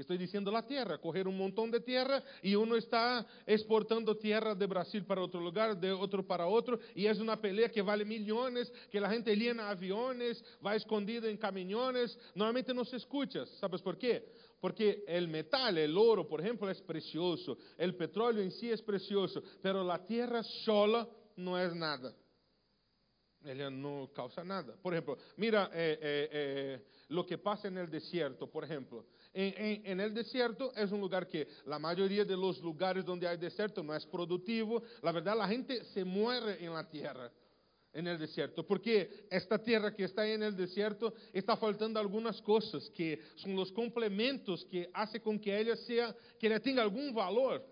Estoy 0.00 0.16
diciendo 0.16 0.50
la 0.50 0.66
tierra, 0.66 0.96
coger 0.96 1.28
un 1.28 1.36
montón 1.36 1.70
de 1.70 1.78
tierra 1.78 2.22
y 2.42 2.54
uno 2.54 2.74
está 2.74 3.26
exportando 3.46 4.16
tierra 4.16 4.54
de 4.54 4.66
Brasil 4.66 5.04
para 5.04 5.20
otro 5.20 5.40
lugar, 5.40 5.78
de 5.78 5.92
otro 5.92 6.26
para 6.26 6.46
otro, 6.46 6.80
y 6.94 7.04
es 7.04 7.18
una 7.18 7.38
pelea 7.38 7.68
que 7.68 7.82
vale 7.82 8.06
millones, 8.06 8.72
que 8.90 8.98
la 8.98 9.10
gente 9.10 9.36
llena 9.36 9.68
aviones, 9.68 10.42
va 10.64 10.74
escondida 10.74 11.28
en 11.28 11.36
camiones, 11.36 12.18
normalmente 12.34 12.72
no 12.72 12.82
se 12.86 12.96
escucha, 12.96 13.44
¿sabes 13.60 13.82
por 13.82 13.98
qué? 13.98 14.24
Porque 14.58 15.04
el 15.06 15.28
metal, 15.28 15.76
el 15.76 15.96
oro, 15.96 16.26
por 16.26 16.40
ejemplo, 16.40 16.70
es 16.70 16.80
precioso, 16.80 17.58
el 17.76 17.94
petróleo 17.94 18.42
en 18.42 18.52
sí 18.52 18.70
es 18.70 18.80
precioso, 18.80 19.42
pero 19.60 19.84
la 19.84 20.02
tierra 20.02 20.42
sola 20.42 21.06
no 21.36 21.58
es 21.58 21.74
nada. 21.74 22.14
Ella 23.42 23.70
no 23.70 24.10
causa 24.14 24.44
nada. 24.44 24.74
Por 24.82 24.92
ejemplo, 24.92 25.16
mira 25.36 25.70
eh, 25.72 25.98
eh, 26.00 26.28
eh, 26.30 26.86
lo 27.08 27.24
que 27.24 27.38
pasa 27.38 27.68
en 27.68 27.78
el 27.78 27.90
desierto, 27.90 28.50
por 28.50 28.64
ejemplo. 28.64 29.06
En, 29.32 29.86
en, 29.86 30.00
el 30.00 30.12
desierto 30.12 30.72
es 30.74 30.90
un 30.90 31.00
lugar 31.00 31.28
que 31.28 31.46
la 31.66 31.78
mayoría 31.78 32.24
de 32.24 32.36
los 32.36 32.60
lugares 32.60 33.04
donde 33.04 33.28
hay 33.28 33.36
desierto 33.36 33.82
no 33.82 33.94
es 33.94 34.04
productivo. 34.06 34.82
La 35.02 35.12
verdad, 35.12 35.36
la 35.36 35.46
gente 35.46 35.84
se 35.84 36.04
muere 36.04 36.64
en 36.64 36.72
la 36.72 36.88
tierra, 36.88 37.30
en 37.92 38.08
el 38.08 38.18
desierto, 38.18 38.66
porque 38.66 39.26
esta 39.30 39.56
tierra 39.58 39.94
que 39.94 40.04
está 40.04 40.26
en 40.26 40.42
el 40.42 40.56
desierto 40.56 41.14
está 41.32 41.56
faltando 41.56 42.00
algunas 42.00 42.42
cosas 42.42 42.90
que 42.90 43.20
son 43.36 43.54
los 43.54 43.70
complementos 43.70 44.64
que 44.64 44.90
hace 44.92 45.20
con 45.20 45.38
que 45.38 45.56
ella 45.56 45.76
sea, 45.76 46.14
que 46.38 46.48
ella 46.48 46.60
tenga 46.60 46.82
algún 46.82 47.14
valor. 47.14 47.64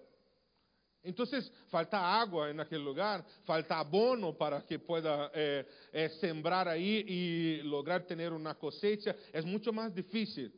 Entonces, 1.03 1.51
falta 1.69 2.21
agua 2.21 2.51
en 2.51 2.61
aquel 2.61 2.85
lugar, 2.85 3.25
falta 3.45 3.81
abono 3.81 4.37
para 4.37 4.65
que 4.65 4.79
pueda 4.79 5.31
eh, 5.35 5.67
eh, 5.93 6.09
sembrar 6.21 6.69
ahí 6.69 7.05
y 7.07 7.63
lograr 7.63 8.05
tener 8.05 8.33
una 8.33 8.55
cosecha. 8.55 9.17
Es 9.33 9.45
mucho 9.45 9.73
más 9.73 9.95
difícil. 9.95 10.53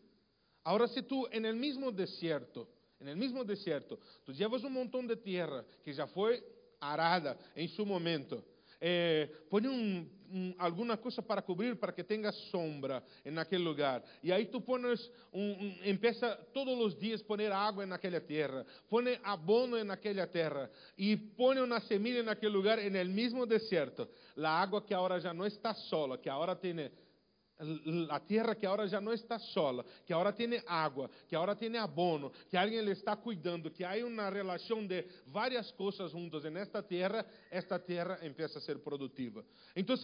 Ahora 0.65 0.89
si 0.89 1.03
tú 1.03 1.27
en 1.31 1.45
el 1.47 1.57
mismo 1.57 1.91
desierto, 1.91 2.69
en 2.99 3.09
el 3.09 3.17
mismo 3.17 3.45
desierto, 3.45 3.99
tú 4.25 4.33
llevas 4.33 4.63
un 4.63 4.73
montón 4.73 5.07
de 5.07 5.17
tierra 5.17 5.65
que 5.83 5.93
ya 5.93 6.07
fue 6.07 6.43
arada 6.81 7.39
en 7.55 7.69
su 7.69 7.87
momento, 7.87 8.45
eh, 8.81 9.31
pone 9.49 9.69
un, 9.69 10.21
un, 10.31 10.55
alguna 10.59 10.97
cosa 10.97 11.23
para 11.23 11.43
cubrir 11.43 11.79
para 11.79 11.95
que 11.95 12.05
tenga 12.05 12.33
sombra 12.33 13.03
en 13.25 13.39
aquel 13.39 13.63
lugar. 13.63 14.03
Y 14.23 14.31
ahí 14.31 14.47
tú 14.47 14.65
pones, 14.65 15.11
un, 15.33 15.77
empieza 15.83 16.39
todos 16.53 16.79
los 16.79 16.99
días 16.99 17.23
poner 17.23 17.53
agua 17.53 17.85
en 17.85 17.93
aquella 17.93 18.25
tierra, 18.25 18.65
pone 18.89 19.21
abono 19.23 19.77
en 19.77 19.91
aquella 19.91 20.31
tierra 20.31 20.71
y 20.97 21.17
pone 21.17 21.63
una 21.63 21.81
semilla 21.81 22.21
en 22.21 22.29
aquel 22.29 22.53
lugar 22.53 22.79
en 22.79 22.97
el 22.97 23.09
mismo 23.09 23.45
desierto. 23.45 24.11
La 24.37 24.63
agua 24.63 24.85
que 24.87 24.95
ahora 24.95 25.19
ya 25.19 25.35
no 25.35 25.45
está 25.45 25.75
sola, 25.75 26.21
que 26.21 26.31
ahora 26.31 26.59
tiene 26.59 26.91
a 28.11 28.21
terra 28.21 28.55
que 28.55 28.67
agora 28.67 28.89
já 28.89 29.01
não 29.01 29.13
está 29.13 29.39
sola, 29.39 29.85
que 30.07 30.13
agora 30.13 30.33
tem 30.33 30.61
água, 30.67 31.11
que 31.29 31.37
agora 31.37 31.55
tem 31.55 31.77
abono, 31.77 32.33
que 32.49 32.57
alguém 32.57 32.81
lhe 32.81 32.93
está 32.93 33.15
cuidando, 33.17 33.71
que 33.71 33.85
há 33.85 33.95
uma 34.05 34.31
relação 34.31 34.87
de 34.87 35.05
várias 35.27 35.71
coisas 35.73 36.11
juntas 36.11 36.45
em 36.45 36.57
esta 36.57 36.83
terra, 36.83 37.25
esta 37.51 37.79
terra 37.79 38.19
empieza 38.23 38.59
a 38.59 38.63
ser 38.63 38.79
produtiva. 38.79 39.45
Então, 39.77 39.97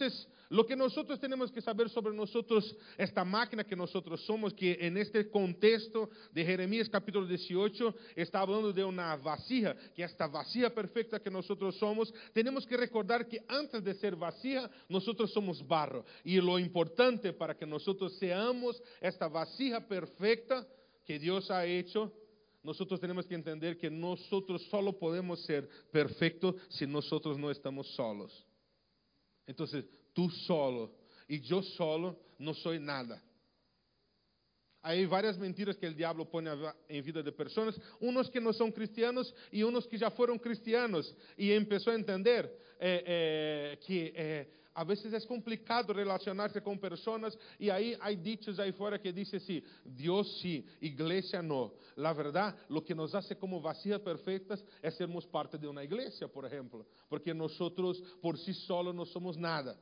o 0.51 0.63
que 0.63 0.75
nós 0.75 0.93
temos 1.19 1.51
que 1.51 1.61
saber 1.61 1.89
sobre 1.89 2.13
nós, 2.13 2.31
esta 2.97 3.25
máquina 3.25 3.63
que 3.63 3.75
nós 3.75 3.91
somos, 4.19 4.53
que 4.53 4.77
em 4.79 4.97
este 4.97 5.23
contexto 5.25 6.09
de 6.31 6.43
Jeremias 6.45 6.87
capítulo 6.87 7.27
18, 7.27 7.93
está 8.15 8.39
falando 8.45 8.71
de 8.71 8.83
uma 8.83 9.15
vasija, 9.15 9.75
que 9.95 10.03
esta 10.03 10.27
vasija 10.27 10.69
perfeita 10.69 11.19
que 11.19 11.29
nós 11.29 11.47
somos, 11.73 12.13
temos 12.33 12.65
que 12.65 12.77
recordar 12.77 13.25
que 13.25 13.41
antes 13.49 13.81
de 13.81 13.93
ser 13.95 14.15
vasija, 14.15 14.69
nós 14.87 15.03
somos 15.31 15.61
barro. 15.61 16.05
E 16.23 16.39
o 16.39 16.59
importante 16.59 17.33
para 17.33 17.46
para 17.47 17.57
que 17.57 17.65
nosotros 17.65 18.13
seamos 18.17 18.83
esta 18.99 19.29
vasija 19.29 19.79
perfecta 19.79 20.67
que 21.05 21.17
Dios 21.17 21.49
ha 21.49 21.65
hecho, 21.65 22.11
nosotros 22.61 22.99
tenemos 22.99 23.25
que 23.25 23.35
entender 23.35 23.77
que 23.77 23.89
nosotros 23.89 24.63
solo 24.63 24.99
podemos 24.99 25.45
ser 25.45 25.65
perfectos 25.89 26.55
si 26.67 26.85
nosotros 26.85 27.37
no 27.37 27.49
estamos 27.49 27.87
solos. 27.95 28.45
Entonces, 29.45 29.85
tú 30.11 30.29
solo 30.29 30.91
y 31.25 31.39
yo 31.39 31.63
solo 31.63 32.19
no 32.37 32.53
soy 32.53 32.79
nada. 32.79 33.23
Hay 34.81 35.05
varias 35.05 35.37
mentiras 35.37 35.77
que 35.77 35.87
el 35.87 35.95
diablo 35.95 36.29
pone 36.29 36.51
en 36.89 37.05
vida 37.05 37.23
de 37.23 37.31
personas, 37.31 37.79
unos 38.01 38.29
que 38.29 38.41
no 38.41 38.51
son 38.51 38.73
cristianos 38.73 39.33
y 39.53 39.63
unos 39.63 39.87
que 39.87 39.97
ya 39.97 40.11
fueron 40.11 40.37
cristianos. 40.37 41.15
Y 41.37 41.53
empezó 41.53 41.91
a 41.91 41.95
entender 41.95 42.45
eh, 42.77 43.03
eh, 43.05 43.79
que 43.87 44.13
eh, 44.13 44.51
A 44.77 44.83
vezes 44.83 45.11
é 45.11 45.19
complicado 45.21 45.91
relacionar-se 45.91 46.61
com 46.61 46.77
pessoas 46.77 47.35
e 47.59 47.71
aí 47.71 47.97
há 47.99 48.13
ditos 48.13 48.59
aí 48.59 48.71
fora 48.71 48.99
que 48.99 49.11
dizem 49.11 49.37
assim: 49.37 49.63
Deus 49.83 50.39
sim, 50.39 50.63
igreja 50.79 51.41
não. 51.41 51.71
Na 51.95 52.13
verdade, 52.13 52.55
o 52.69 52.79
que 52.79 52.93
nos 52.93 53.15
hace 53.15 53.33
como 53.33 53.59
vacias 53.59 53.99
perfeitas 53.99 54.63
é 54.83 54.91
sermos 54.91 55.25
parte 55.25 55.57
de 55.57 55.65
uma 55.65 55.83
igreja, 55.83 56.29
por 56.29 56.45
exemplo, 56.45 56.85
porque 57.09 57.33
nós 57.33 57.57
por 58.21 58.37
si 58.37 58.53
solo 58.53 58.93
não 58.93 59.03
somos 59.03 59.35
nada. 59.35 59.75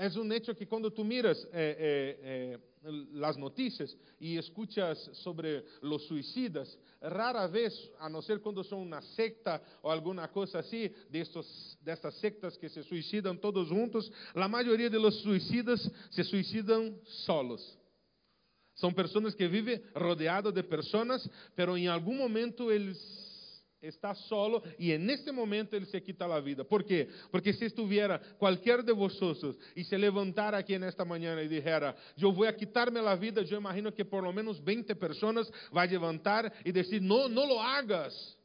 Es 0.00 0.16
un 0.16 0.32
hecho 0.32 0.56
que 0.56 0.66
cuando 0.66 0.90
tú 0.90 1.04
miras 1.04 1.36
eh, 1.44 1.50
eh, 1.52 2.58
eh, 2.82 3.06
las 3.12 3.36
noticias 3.36 3.94
y 4.18 4.38
escuchas 4.38 5.10
sobre 5.12 5.62
los 5.82 6.06
suicidas, 6.06 6.78
rara 7.02 7.46
vez, 7.46 7.74
a 7.98 8.08
no 8.08 8.22
ser 8.22 8.40
cuando 8.40 8.64
son 8.64 8.78
una 8.78 9.02
secta 9.02 9.62
o 9.82 9.90
alguna 9.90 10.28
cosa 10.32 10.60
así, 10.60 10.90
de, 11.10 11.28
de 11.82 11.92
estas 11.92 12.14
sectas 12.14 12.56
que 12.56 12.70
se 12.70 12.82
suicidan 12.82 13.38
todos 13.38 13.68
juntos, 13.68 14.10
la 14.32 14.48
mayoría 14.48 14.88
de 14.88 14.98
los 14.98 15.20
suicidas 15.20 15.90
se 16.08 16.24
suicidan 16.24 16.98
solos. 17.04 17.78
Son 18.72 18.94
personas 18.94 19.34
que 19.34 19.48
viven 19.48 19.82
rodeadas 19.94 20.54
de 20.54 20.64
personas, 20.64 21.28
pero 21.54 21.76
en 21.76 21.88
algún 21.88 22.16
momento 22.16 22.72
eles 22.72 23.29
está 23.80 24.14
solo 24.14 24.62
y 24.78 24.92
en 24.92 25.08
este 25.08 25.32
momento 25.32 25.76
él 25.76 25.86
se 25.86 26.02
quita 26.02 26.28
la 26.28 26.40
vida. 26.40 26.64
¿Por 26.64 26.84
qué? 26.84 27.08
Porque 27.30 27.52
si 27.52 27.64
estuviera 27.64 28.20
cualquier 28.38 28.84
de 28.84 28.92
vosotros 28.92 29.58
y 29.74 29.84
se 29.84 29.98
levantara 29.98 30.58
aquí 30.58 30.74
en 30.74 30.84
esta 30.84 31.04
mañana 31.04 31.42
y 31.42 31.48
dijera, 31.48 31.96
yo 32.16 32.32
voy 32.32 32.48
a 32.48 32.56
quitarme 32.56 33.00
la 33.00 33.16
vida, 33.16 33.42
yo 33.42 33.56
imagino 33.56 33.94
que 33.94 34.04
por 34.04 34.22
lo 34.22 34.32
menos 34.32 34.62
20 34.62 34.94
personas 34.96 35.50
va 35.76 35.82
a 35.82 35.86
levantar 35.86 36.52
y 36.64 36.72
decir, 36.72 37.00
no, 37.00 37.28
no 37.28 37.46
lo 37.46 37.60
hagas. 37.60 38.36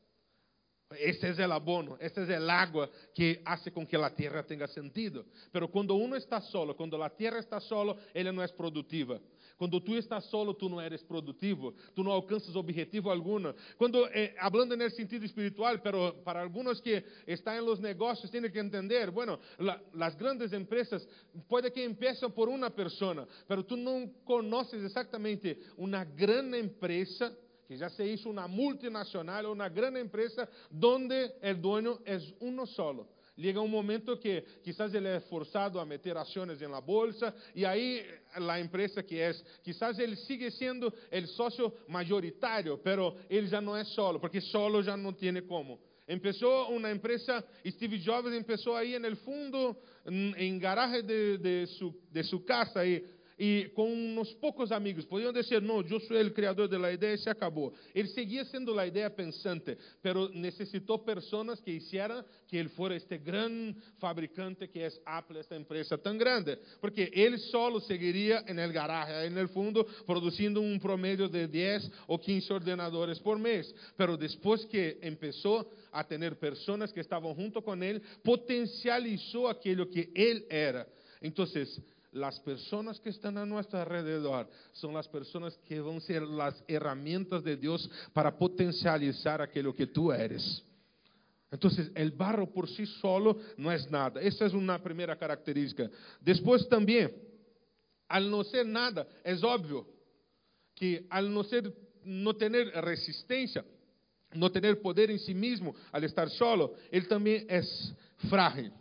Este 0.99 1.29
es 1.29 1.39
el 1.39 1.51
abono, 1.51 1.97
este 1.99 2.23
es 2.23 2.29
el 2.29 2.47
agua 2.47 2.89
que 3.13 3.41
hace 3.43 3.71
con 3.71 3.87
que 3.87 3.97
la 3.97 4.13
tierra 4.13 4.45
tenga 4.45 4.67
sentido. 4.67 5.25
Pero 5.51 5.69
cuando 5.69 5.95
uno 5.95 6.15
está 6.15 6.39
solo, 6.39 6.77
cuando 6.77 6.97
la 6.97 7.09
tierra 7.09 7.39
está 7.39 7.59
solo, 7.59 7.97
ella 8.13 8.31
no 8.31 8.43
es 8.43 8.51
productiva. 8.51 9.19
Quando 9.57 9.81
tu 9.81 9.95
estás 9.95 10.25
solo, 10.25 10.53
tu 10.53 10.67
não 10.67 10.81
eres 10.81 11.01
produtivo, 11.01 11.73
tu 11.93 12.03
não 12.03 12.11
alcanças 12.11 12.55
objetivo 12.55 13.09
alguno. 13.09 13.55
Quando, 13.77 14.05
eh, 14.07 14.35
hablando 14.37 14.75
nesse 14.75 14.97
sentido 14.97 15.23
espiritual, 15.25 15.79
pero 15.81 16.13
para 16.25 16.41
algunos 16.41 16.81
que 16.81 17.03
están 17.25 17.57
en 17.57 17.65
los 17.65 17.79
negocios, 17.79 18.29
tienen 18.29 18.51
que 18.51 18.59
entender, 18.59 19.11
bueno, 19.11 19.39
la, 19.59 20.09
grandes 20.11 20.51
empresas 20.51 21.07
puede 21.47 21.71
que 21.71 21.83
empiecen 21.83 22.31
por 22.31 22.49
una 22.49 22.69
persona, 22.69 23.25
pero 23.47 23.63
tú 23.65 23.77
no 23.77 24.11
conoces 24.25 24.83
exactamente 24.83 25.57
una 25.77 26.03
gran 26.03 26.53
empresa 26.53 27.31
que 27.67 27.77
já 27.77 27.89
se 27.89 28.05
hizo 28.05 28.29
una 28.29 28.47
multinacional 28.47 29.45
o 29.45 29.51
una 29.51 29.69
gran 29.69 29.97
empresa 29.97 30.47
donde 30.69 31.35
el 31.41 31.61
dueño 31.61 31.99
es 32.05 32.33
uno 32.39 32.65
solo. 32.65 33.14
Llega 33.35 33.59
un 33.59 33.71
momento 33.71 34.17
que 34.17 34.45
quizás 34.63 34.93
él 34.93 35.05
es 35.07 35.23
forzado 35.25 35.81
a 35.81 35.85
meter 35.85 36.17
acciones 36.17 36.61
en 36.61 36.71
la 36.71 36.79
bolsa 36.79 37.35
y 37.53 37.65
ahí 37.65 38.01
la 38.37 38.59
empresa 38.59 39.03
que 39.03 39.29
es, 39.29 39.43
quizás 39.61 39.99
él 39.99 40.15
sigue 40.17 40.51
siendo 40.51 40.93
el 41.11 41.27
socio 41.27 41.73
mayoritario, 41.89 42.81
pero 42.81 43.17
él 43.27 43.49
ya 43.49 43.59
no 43.59 43.77
es 43.77 43.89
solo, 43.89 44.21
porque 44.21 44.39
solo 44.39 44.81
ya 44.81 44.95
no 44.95 45.13
tiene 45.13 45.45
cómo. 45.45 45.79
Empezó 46.07 46.69
una 46.69 46.91
empresa, 46.91 47.43
Steve 47.65 47.99
Jobs 48.05 48.31
empezó 48.31 48.77
ahí 48.77 48.93
en 48.93 49.03
el 49.05 49.17
fondo, 49.17 49.81
en 50.05 50.59
garaje 50.59 51.01
de, 51.01 51.37
de, 51.39 51.67
su, 51.67 51.99
de 52.11 52.23
su 52.23 52.45
casa, 52.45 52.81
ahí 52.81 53.03
e 53.37 53.71
com 53.75 53.91
uns 53.91 54.33
poucos 54.35 54.71
amigos. 54.71 55.05
Podiam 55.05 55.33
dizer, 55.33 55.61
não, 55.61 55.81
eu 55.81 55.99
sou 55.99 56.17
o 56.17 56.31
criador 56.31 56.67
da 56.67 56.91
ideia 56.91 57.15
e 57.15 57.17
se 57.17 57.29
acabou. 57.29 57.73
Ele 57.93 58.07
seguia 58.09 58.45
sendo 58.45 58.77
a 58.79 58.87
ideia 58.87 59.09
pensante, 59.09 59.77
mas 60.03 60.31
necessitou 60.33 60.99
pessoas 60.99 61.59
que 61.59 61.71
hicieran 61.71 62.23
que 62.47 62.55
ele 62.57 62.69
fosse 62.69 62.95
este 62.95 63.17
grande 63.17 63.75
fabricante 63.99 64.67
que 64.67 64.79
é 64.79 64.89
Apple, 65.05 65.39
esta 65.39 65.55
empresa 65.55 65.97
tão 65.97 66.17
grande. 66.17 66.57
Porque 66.79 67.11
ele 67.13 67.37
solo 67.37 67.79
seguiria 67.81 68.41
no 68.41 68.73
garaje, 68.73 69.29
no 69.29 69.47
fundo, 69.49 69.83
produzindo 70.05 70.61
um 70.61 70.79
promedio 70.79 71.27
de 71.27 71.47
10 71.47 71.91
ou 72.07 72.17
15 72.17 72.53
ordenadores 72.53 73.19
por 73.19 73.37
mês. 73.37 73.73
Mas 73.97 74.17
depois 74.17 74.63
que 74.65 74.97
começou 75.19 75.69
a 75.91 76.03
ter 76.03 76.35
pessoas 76.35 76.91
que 76.91 76.99
estavam 76.99 77.35
junto 77.35 77.61
com 77.61 77.75
ele, 77.83 78.01
potencializou 78.23 79.47
aquilo 79.47 79.85
que 79.85 80.09
ele 80.15 80.45
era. 80.49 80.87
Então, 81.21 81.45
las 82.15 82.39
personas 82.39 82.99
que 83.01 83.09
están 83.09 83.37
a 83.37 83.45
nuestro 83.45 83.77
alrededor 83.77 84.49
son 84.71 84.93
las 84.93 85.05
personas 85.07 85.57
que 85.67 85.81
van 85.81 85.97
a 85.97 85.99
ser 85.99 86.21
las 86.21 86.63
herramientas 86.65 87.43
de 87.43 87.57
Dios 87.57 87.89
para 88.13 88.37
potencializar 88.37 89.41
aquello 89.41 89.73
que 89.73 89.87
tú 89.87 90.13
eres. 90.13 90.63
Entonces, 91.51 91.91
el 91.93 92.11
barro 92.11 92.49
por 92.49 92.69
sí 92.69 92.85
solo 92.85 93.37
no 93.57 93.69
es 93.69 93.91
nada. 93.91 94.21
Esa 94.21 94.45
es 94.45 94.53
una 94.53 94.81
primera 94.81 95.17
característica. 95.17 95.89
Después 96.21 96.67
también, 96.69 97.13
al 98.07 98.31
no 98.31 98.45
ser 98.45 98.65
nada, 98.65 99.05
es 99.21 99.43
obvio 99.43 99.85
que 100.73 101.05
al 101.09 101.33
no, 101.33 101.43
ser, 101.43 101.73
no 102.05 102.33
tener 102.33 102.67
resistencia, 102.81 103.65
no 104.33 104.49
tener 104.49 104.81
poder 104.81 105.11
en 105.11 105.19
sí 105.19 105.33
mismo, 105.33 105.75
al 105.91 106.05
estar 106.05 106.29
solo, 106.29 106.75
él 106.91 107.09
también 107.09 107.45
es 107.49 107.93
frágil. 108.29 108.71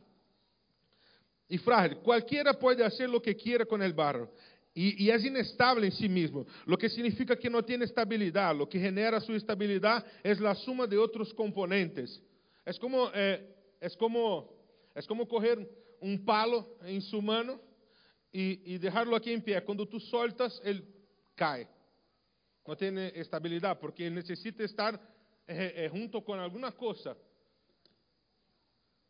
Y 1.49 1.59
frágil, 1.59 1.99
cualquiera 1.99 2.55
puede 2.55 2.85
hacer 2.85 3.09
lo 3.09 3.21
que 3.21 3.37
quiera 3.37 3.65
con 3.65 3.83
el 3.83 3.93
barro. 3.93 4.31
Y, 4.77 5.09
es 5.09 5.25
inestable 5.25 5.87
en 5.87 5.93
sí 5.93 6.09
mismo, 6.09 6.45
lo 6.67 6.77
que 6.77 6.89
significa 6.89 7.37
que 7.37 7.49
no 7.49 7.63
tiene 7.63 7.85
estabilidad. 7.85 8.57
Lo 8.57 8.69
que 8.69 8.81
genera 8.81 9.21
su 9.21 9.33
estabilidad 9.33 10.05
es 10.21 10.41
la 10.41 10.53
suma 10.57 10.89
de 10.89 10.99
otros 10.99 11.33
componentes. 11.33 12.21
Es 12.65 12.77
como, 12.81 13.09
eh, 13.15 13.55
es 13.81 13.97
como, 13.97 14.53
es 14.93 15.07
como 15.07 15.29
coger 15.29 15.65
un 16.01 16.25
palo 16.25 16.77
en 16.83 17.01
su 17.03 17.23
mano 17.23 17.61
y, 18.33 18.79
dejarlo 18.79 19.15
aquí 19.15 19.33
en 19.33 19.43
pie. 19.43 19.63
Cuando 19.63 19.87
tú 19.87 20.01
soltas, 20.01 20.61
él 20.65 20.85
cae. 21.37 21.69
No 22.67 22.77
tiene 22.77 23.13
estabilidad 23.15 23.79
porque 23.79 24.11
necesita 24.11 24.65
estar 24.65 24.97
eh, 25.47 25.73
eh, 25.77 25.89
junto 25.89 26.25
con 26.25 26.41
alguna 26.41 26.73
cosa. 26.73 27.17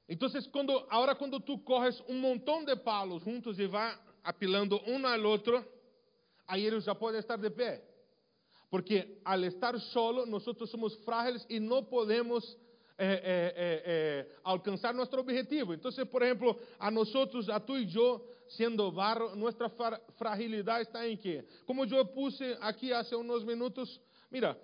Entonces, 0.06 0.46
cuando, 0.48 0.86
ahora 0.90 1.14
cuando 1.14 1.40
tú 1.40 1.64
coges 1.64 2.02
un 2.08 2.20
montón 2.20 2.64
de 2.64 2.76
palos 2.76 3.22
juntos 3.22 3.58
y 3.58 3.66
va 3.66 3.98
apilando 4.22 4.80
uno 4.86 5.08
al 5.08 5.24
otro, 5.24 5.64
ahí 6.46 6.66
ellos 6.66 6.84
ya 6.84 6.94
pueden 6.94 7.20
estar 7.20 7.38
de 7.38 7.50
pie. 7.50 7.82
Porque 8.68 9.20
al 9.24 9.44
estar 9.44 9.78
solo, 9.80 10.26
nosotros 10.26 10.68
somos 10.68 10.98
frágiles 11.04 11.46
y 11.48 11.60
no 11.60 11.88
podemos 11.88 12.58
eh, 12.96 13.20
eh, 13.24 13.82
eh, 13.86 14.28
alcanzar 14.44 14.94
nuestro 14.94 15.20
objetivo. 15.20 15.72
Entonces, 15.72 16.06
por 16.06 16.22
ejemplo, 16.22 16.56
a 16.78 16.90
nosotros, 16.90 17.48
a 17.48 17.58
tú 17.58 17.76
y 17.76 17.86
yo, 17.86 18.24
siendo 18.46 18.92
barro, 18.92 19.34
nuestra 19.34 19.70
fragilidad 20.16 20.80
está 20.80 21.04
en 21.04 21.18
que, 21.18 21.44
como 21.66 21.84
yo 21.86 22.04
puse 22.12 22.56
aquí 22.60 22.92
hace 22.92 23.16
unos 23.16 23.44
minutos, 23.44 24.00
mira, 24.30 24.56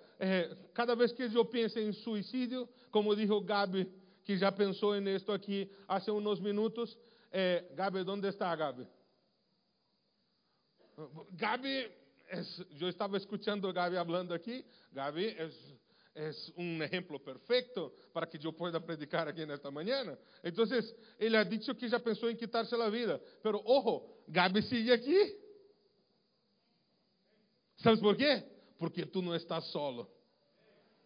cada 0.71 0.95
vez 0.95 1.11
que 1.13 1.29
yo 1.29 1.49
pienso 1.49 1.79
en 1.79 1.93
suicidio, 1.93 2.69
como 2.89 3.15
dijo 3.15 3.41
Gaby, 3.41 3.87
que 4.23 4.37
ya 4.37 4.53
pensó 4.53 4.95
en 4.95 5.07
esto 5.07 5.33
aquí 5.33 5.69
hace 5.87 6.11
unos 6.11 6.41
minutos, 6.41 6.97
Gaby, 7.75 8.03
¿dónde 8.03 8.29
está 8.29 8.55
Gaby? 8.55 8.87
Gaby, 11.31 11.87
es, 12.29 12.65
yo 12.75 12.87
estaba 12.87 13.17
escuchando 13.17 13.69
a 13.69 13.73
Gaby 13.73 13.97
hablando 13.97 14.33
aquí. 14.33 14.63
Gaby 14.91 15.25
es, 15.25 15.73
es, 16.13 16.53
un 16.55 16.81
ejemplo 16.81 17.19
perfecto 17.19 17.93
para 18.13 18.27
que 18.27 18.37
yo 18.37 18.51
pueda 18.51 18.79
predicar 18.83 19.27
aquí 19.27 19.41
en 19.41 19.51
esta 19.51 19.71
mañana. 19.71 20.17
Entonces, 20.43 20.95
él 21.17 21.35
ha 21.35 21.43
dicho 21.43 21.75
que 21.75 21.89
ya 21.89 21.99
pensó 21.99 22.29
en 22.29 22.37
quitarse 22.37 22.77
la 22.77 22.89
vida. 22.89 23.19
Pero 23.41 23.61
ojo, 23.65 24.23
Gaby 24.27 24.61
sigue 24.63 24.93
aquí. 24.93 25.17
¿Sabes 27.77 27.99
por 27.99 28.15
qué? 28.15 28.43
Porque 28.77 29.05
tú 29.05 29.21
no 29.21 29.33
estás 29.33 29.65
solo. 29.71 30.09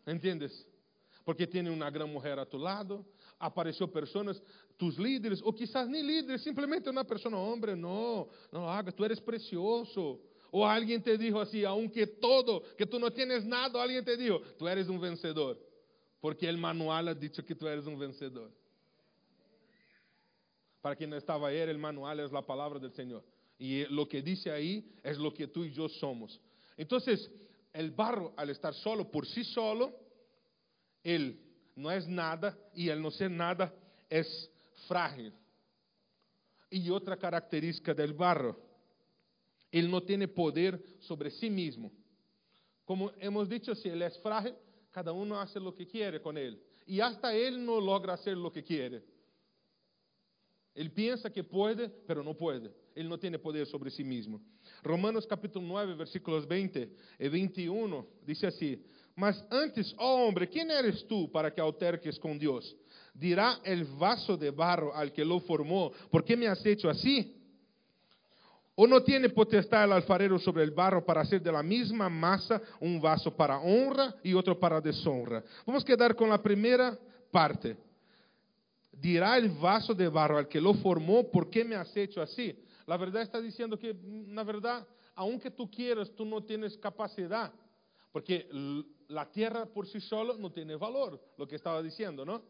¿Entiendes? 0.05 0.67
porque 1.25 1.47
tiene 1.47 1.71
una 1.71 1.89
gran 1.89 2.09
mujer 2.09 2.37
a 2.37 2.45
tu 2.45 2.59
lado, 2.59 3.03
apareció 3.39 3.91
personas, 3.91 4.41
tus 4.77 4.97
líderes, 4.99 5.41
o 5.43 5.53
quizás 5.53 5.89
ni 5.89 6.03
líderes, 6.03 6.43
simplemente 6.43 6.87
una 6.87 7.03
persona, 7.03 7.35
hombre, 7.35 7.75
no, 7.75 8.29
no 8.51 8.59
lo 8.59 8.69
hagas, 8.69 8.95
tú 8.95 9.03
eres 9.03 9.19
precioso. 9.19 10.21
O 10.51 10.65
alguien 10.65 11.01
te 11.01 11.17
dijo 11.17 11.41
así, 11.41 11.65
aunque 11.65 12.05
todo, 12.05 12.61
que 12.77 12.85
tú 12.85 12.99
no 12.99 13.11
tienes 13.11 13.43
nada, 13.43 13.81
alguien 13.81 14.05
te 14.05 14.15
dijo, 14.15 14.39
tú 14.57 14.67
eres 14.67 14.87
un 14.87 15.01
vencedor, 15.01 15.59
porque 16.21 16.47
el 16.47 16.59
manual 16.59 17.07
ha 17.07 17.15
dicho 17.15 17.43
que 17.43 17.55
tú 17.55 17.67
eres 17.67 17.87
un 17.87 17.97
vencedor. 17.97 18.51
Para 20.79 20.95
quien 20.95 21.09
no 21.09 21.17
estaba 21.17 21.47
ayer, 21.47 21.67
el 21.69 21.79
manual 21.79 22.19
es 22.19 22.31
la 22.31 22.45
palabra 22.45 22.79
del 22.79 22.93
Señor. 22.93 23.23
Y 23.57 23.85
lo 23.85 24.07
que 24.07 24.21
dice 24.21 24.51
ahí 24.51 24.87
es 25.01 25.17
lo 25.17 25.33
que 25.33 25.47
tú 25.47 25.63
y 25.63 25.71
yo 25.71 25.89
somos. 25.89 26.39
Entonces, 26.77 27.31
el 27.73 27.89
barro, 27.89 28.33
al 28.37 28.51
estar 28.51 28.75
solo 28.75 29.09
por 29.09 29.25
sí 29.25 29.43
solo, 29.43 30.04
Ele 31.05 31.39
não 31.75 31.91
é 31.91 31.99
nada 32.07 32.57
e 32.73 32.89
ele 32.89 32.99
não 32.99 33.11
ser 33.11 33.29
nada 33.29 33.71
é 34.09 34.23
frágil. 34.87 35.31
E 36.71 36.91
outra 36.91 37.15
característica 37.15 37.93
del 37.93 38.13
barro, 38.13 38.55
ele 39.71 39.87
não 39.87 40.01
tem 40.01 40.27
poder 40.27 40.81
sobre 41.01 41.29
sí 41.29 41.49
mesmo. 41.49 41.91
Como 42.85 43.11
hemos 43.19 43.47
dicho, 43.47 43.75
si 43.75 43.87
ele 43.87 44.03
é 44.03 44.09
frágil, 44.09 44.55
cada 44.91 45.13
um 45.13 45.29
faz 45.29 45.55
o 45.55 45.71
que 45.71 45.85
quer 45.85 46.19
com 46.19 46.35
ele. 46.37 46.59
E 46.87 46.99
hasta 47.01 47.35
ele 47.35 47.57
não 47.57 47.79
logra 47.79 48.17
fazer 48.17 48.35
o 48.35 48.51
que 48.51 48.63
quer. 48.63 49.03
Ele 50.75 50.89
pensa 50.89 51.29
que 51.29 51.41
pode, 51.41 51.87
pero 52.05 52.23
não 52.23 52.33
pode. 52.33 52.69
Ele 52.95 53.07
não 53.07 53.17
tem 53.17 53.31
poder 53.39 53.65
sobre 53.67 53.89
sí 53.89 54.03
mesmo. 54.03 54.41
Romanos 54.83 55.25
capítulo 55.25 55.65
9, 55.65 55.93
versículos 55.93 56.45
20 56.45 56.89
e 57.19 57.29
21, 57.29 58.05
diz 58.25 58.43
assim: 58.43 58.81
mas 59.15 59.43
antes, 59.49 59.95
oh 59.97 60.27
hombre, 60.27 60.49
¿quién 60.49 60.69
eres 60.69 61.07
tú 61.07 61.31
para 61.31 61.53
que 61.53 61.61
alterques 61.61 62.19
con 62.19 62.37
Dios? 62.37 62.75
Dirá 63.13 63.59
el 63.63 63.85
vaso 63.85 64.35
de 64.35 64.51
barro 64.51 64.93
al 64.93 65.13
que 65.13 65.23
lo 65.23 65.39
formó, 65.39 65.91
¿por 66.11 66.25
qué 66.25 66.35
me 66.35 66.47
has 66.47 66.65
hecho 66.65 66.89
así? 66.89 67.33
¿O 68.77 68.85
no 68.85 69.01
tiene 69.01 69.29
potestad 69.29 69.85
el 69.85 69.93
alfarero 69.93 70.37
sobre 70.37 70.63
el 70.63 70.71
barro 70.71 71.05
para 71.05 71.21
hacer 71.21 71.41
de 71.41 71.49
la 71.49 71.63
misma 71.63 72.09
masa 72.09 72.61
un 72.81 72.99
vaso 72.99 73.33
para 73.33 73.57
honra 73.57 74.15
y 74.21 74.33
otro 74.33 74.59
para 74.59 74.81
deshonra? 74.81 75.41
Vamos 75.65 75.83
a 75.83 75.85
quedar 75.85 76.13
con 76.13 76.29
la 76.29 76.41
primera 76.41 76.99
parte. 77.31 77.77
Dirá 78.91 79.37
el 79.37 79.49
vaso 79.49 79.93
de 79.93 80.09
barro 80.09 80.37
al 80.37 80.49
que 80.49 80.59
lo 80.59 80.73
formó, 80.73 81.31
¿por 81.31 81.49
qué 81.49 81.63
me 81.63 81.75
has 81.75 81.95
hecho 81.95 82.21
así? 82.21 82.53
La 82.85 82.97
verdad 82.97 83.21
está 83.21 83.39
diciendo 83.39 83.79
que, 83.79 83.95
la 84.27 84.43
verdad, 84.43 84.85
aunque 85.15 85.49
tú 85.51 85.71
quieras, 85.71 86.11
tú 86.13 86.25
no 86.25 86.43
tienes 86.43 86.77
capacidad. 86.77 87.53
Porque 88.15 88.47
la 89.09 89.29
tierra 89.29 89.65
por 89.65 89.87
sí 89.87 89.99
solo 89.99 90.37
no 90.37 90.49
tiene 90.49 90.77
valor, 90.77 91.21
lo 91.35 91.45
que 91.45 91.57
estaba 91.57 91.83
diciendo, 91.83 92.23
¿no? 92.23 92.43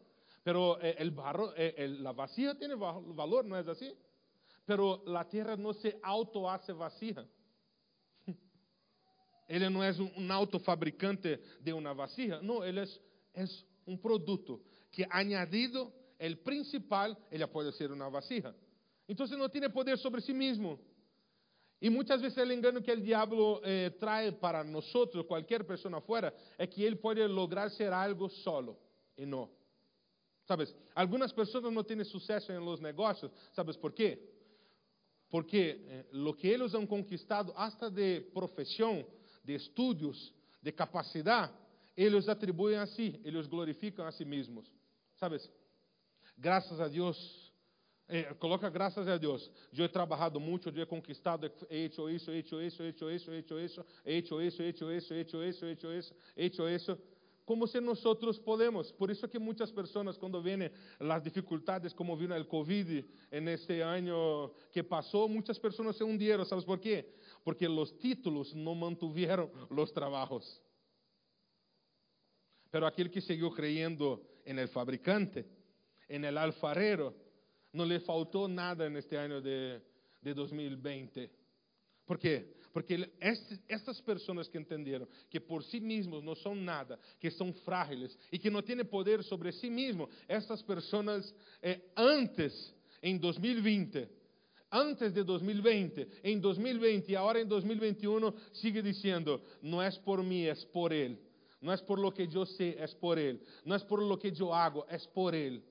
Pero 0.44 0.80
eh, 0.80 0.94
el 0.96 1.10
barro, 1.10 1.52
eh, 1.56 1.88
la 1.88 2.12
vacía 2.12 2.56
tiene 2.56 2.76
valor, 2.76 3.44
¿no 3.44 3.58
es 3.58 3.66
así? 3.66 3.92
Pero 4.64 5.02
la 5.06 5.28
tierra 5.28 5.56
no 5.56 5.74
se 5.74 5.98
auto 6.04 6.48
hace 6.48 6.72
vacía. 6.72 7.26
Él 9.48 9.72
no 9.72 9.82
es 9.82 9.98
un, 9.98 10.30
autofabricante 10.30 11.42
de 11.58 11.72
una 11.72 11.92
vasija, 11.92 12.38
no, 12.40 12.62
él 12.62 12.78
es, 12.78 13.00
es 13.34 13.66
un 13.86 14.00
producto 14.00 14.60
que 14.92 15.04
añadido 15.10 15.92
el 16.16 16.38
principal, 16.38 17.18
ella 17.28 17.50
puede 17.50 17.72
ser 17.72 17.90
una 17.90 18.08
vasija. 18.08 18.54
Entonces 19.08 19.36
no 19.36 19.48
tiene 19.48 19.68
poder 19.68 19.98
sobre 19.98 20.22
sí 20.22 20.32
mismo. 20.32 20.78
E 21.80 21.90
muitas 21.90 22.20
vezes 22.20 22.38
o 22.38 22.52
engano 22.52 22.80
que 22.80 22.90
o 22.90 23.00
diabo 23.00 23.60
eh, 23.62 23.90
traz 23.90 24.34
para 24.34 24.64
nós, 24.64 24.90
qualquer 25.26 25.64
pessoa 25.64 26.00
fora, 26.00 26.34
é 26.56 26.66
que 26.66 26.82
ele 26.82 26.96
pode 26.96 27.24
lograr 27.26 27.70
ser 27.70 27.92
algo 27.92 28.28
solo. 28.28 28.78
E 29.16 29.26
não. 29.26 29.50
Sabes, 30.46 30.74
algumas 30.94 31.32
pessoas 31.32 31.64
não 31.64 31.82
têm 31.82 32.02
sucesso 32.04 32.52
em 32.52 32.58
los 32.58 32.80
negócios, 32.80 33.30
sabes 33.52 33.76
por 33.76 33.92
quê? 33.92 34.18
Porque 35.28 35.84
eh, 35.86 36.06
lo 36.12 36.34
que 36.34 36.48
eles 36.48 36.74
han 36.74 36.86
conquistado, 36.86 37.52
hasta 37.56 37.90
de 37.90 38.20
profissão, 38.32 39.04
de 39.44 39.54
estudos, 39.54 40.32
de 40.62 40.72
capacidade, 40.72 41.52
eles 41.96 42.28
atribuem 42.28 42.76
a 42.76 42.86
si, 42.86 43.20
eles 43.24 43.46
glorificam 43.46 44.06
a 44.06 44.12
si 44.12 44.24
mesmos. 44.24 44.70
Sabes? 45.16 45.50
Graças 46.38 46.80
a 46.80 46.88
Deus, 46.88 47.45
é, 48.08 48.34
coloca 48.34 48.70
graças 48.70 49.08
a 49.08 49.16
Deus. 49.16 49.50
Eu 49.76 49.84
he 49.84 49.88
trabalhado 49.88 50.38
muito, 50.38 50.68
eu 50.68 50.82
he 50.82 50.86
conquistado, 50.86 51.50
he 51.70 51.86
hecho 51.86 52.08
isso, 52.08 52.30
he 52.30 52.38
hecho 52.38 52.60
isso, 52.62 52.82
he 52.82 52.88
hecho 52.88 53.10
isso, 53.10 53.30
he 53.30 53.38
hecho 53.38 53.60
isso, 53.60 53.84
he 54.04 54.18
hecho 54.18 54.42
isso, 54.42 54.62
he 54.62 54.68
hecho 54.68 54.92
isso, 54.92 55.14
he 55.14 55.20
hecho 55.20 55.42
isso, 55.42 55.64
he 55.64 55.70
hecho 55.70 55.92
isso, 55.92 56.14
he 56.36 56.44
hecho 56.46 56.68
isso. 56.68 56.98
Como 57.44 57.64
nós 57.80 58.38
podemos. 58.40 58.90
Por 58.90 59.08
isso 59.08 59.28
que 59.28 59.38
muitas 59.38 59.70
pessoas, 59.70 60.18
quando 60.18 60.42
vêm 60.42 60.68
as 60.98 61.22
dificuldades, 61.22 61.92
como 61.92 62.16
vino 62.16 62.36
o 62.36 62.44
Covid 62.44 63.04
neste 63.40 63.80
ano 63.82 64.52
que 64.72 64.82
passou, 64.82 65.28
muitas 65.28 65.56
pessoas 65.56 65.96
se 65.96 66.02
hundieron. 66.02 66.44
¿Sabes 66.44 66.64
por 66.64 66.80
quê? 66.80 67.14
Porque 67.44 67.68
os 67.68 67.92
títulos 67.98 68.52
não 68.52 68.74
mantuvieron 68.74 69.48
os 69.70 69.92
trabalhos. 69.92 70.60
Pero 72.68 72.84
aquele 72.84 73.10
que 73.10 73.20
seguiu 73.20 73.52
creyendo 73.52 74.20
en 74.44 74.58
el 74.58 74.68
fabricante, 74.68 75.46
en 76.08 76.24
el 76.24 76.36
alfarero, 76.36 77.14
Não 77.76 77.84
lhe 77.84 78.00
faltou 78.00 78.48
nada 78.48 78.88
neste 78.88 79.14
ano 79.16 79.42
de, 79.42 79.78
de 80.22 80.32
2020. 80.32 81.30
Por 82.06 82.18
quê? 82.18 82.46
Porque 82.72 83.10
essas 83.68 84.00
pessoas 84.00 84.48
que 84.48 84.56
entenderam 84.56 85.06
que 85.28 85.38
por 85.38 85.62
si 85.62 85.78
mesmos 85.78 86.22
não 86.24 86.34
são 86.34 86.54
nada, 86.54 86.98
que 87.20 87.30
são 87.30 87.52
frágeis 87.52 88.16
e 88.32 88.38
que 88.38 88.48
não 88.48 88.62
têm 88.62 88.82
poder 88.82 89.22
sobre 89.24 89.52
si 89.52 89.68
mesmo, 89.68 90.08
essas 90.26 90.62
pessoas 90.62 91.34
eh, 91.62 91.80
antes, 91.94 92.74
em 93.02 93.18
2020, 93.18 94.08
antes 94.72 95.12
de 95.12 95.22
2020, 95.22 96.08
em 96.24 96.38
2020 96.38 97.10
e 97.10 97.16
agora 97.16 97.42
em 97.42 97.46
2021, 97.46 98.32
sigue 98.54 98.80
dizendo: 98.80 99.42
não 99.60 99.82
é 99.82 99.90
por 99.90 100.22
mim, 100.22 100.44
é 100.44 100.54
por 100.72 100.92
Ele. 100.92 101.18
Não 101.60 101.72
é 101.72 101.76
por 101.76 101.98
lo 101.98 102.10
que 102.12 102.28
eu 102.32 102.46
sei, 102.46 102.76
é 102.78 102.86
por 102.86 103.18
Ele. 103.18 103.40
Não 103.64 103.76
é 103.76 103.78
por 103.80 104.00
lo 104.00 104.16
que 104.16 104.32
eu 104.38 104.52
hago, 104.52 104.86
é 104.88 104.96
por 105.12 105.34
Ele. 105.34 105.62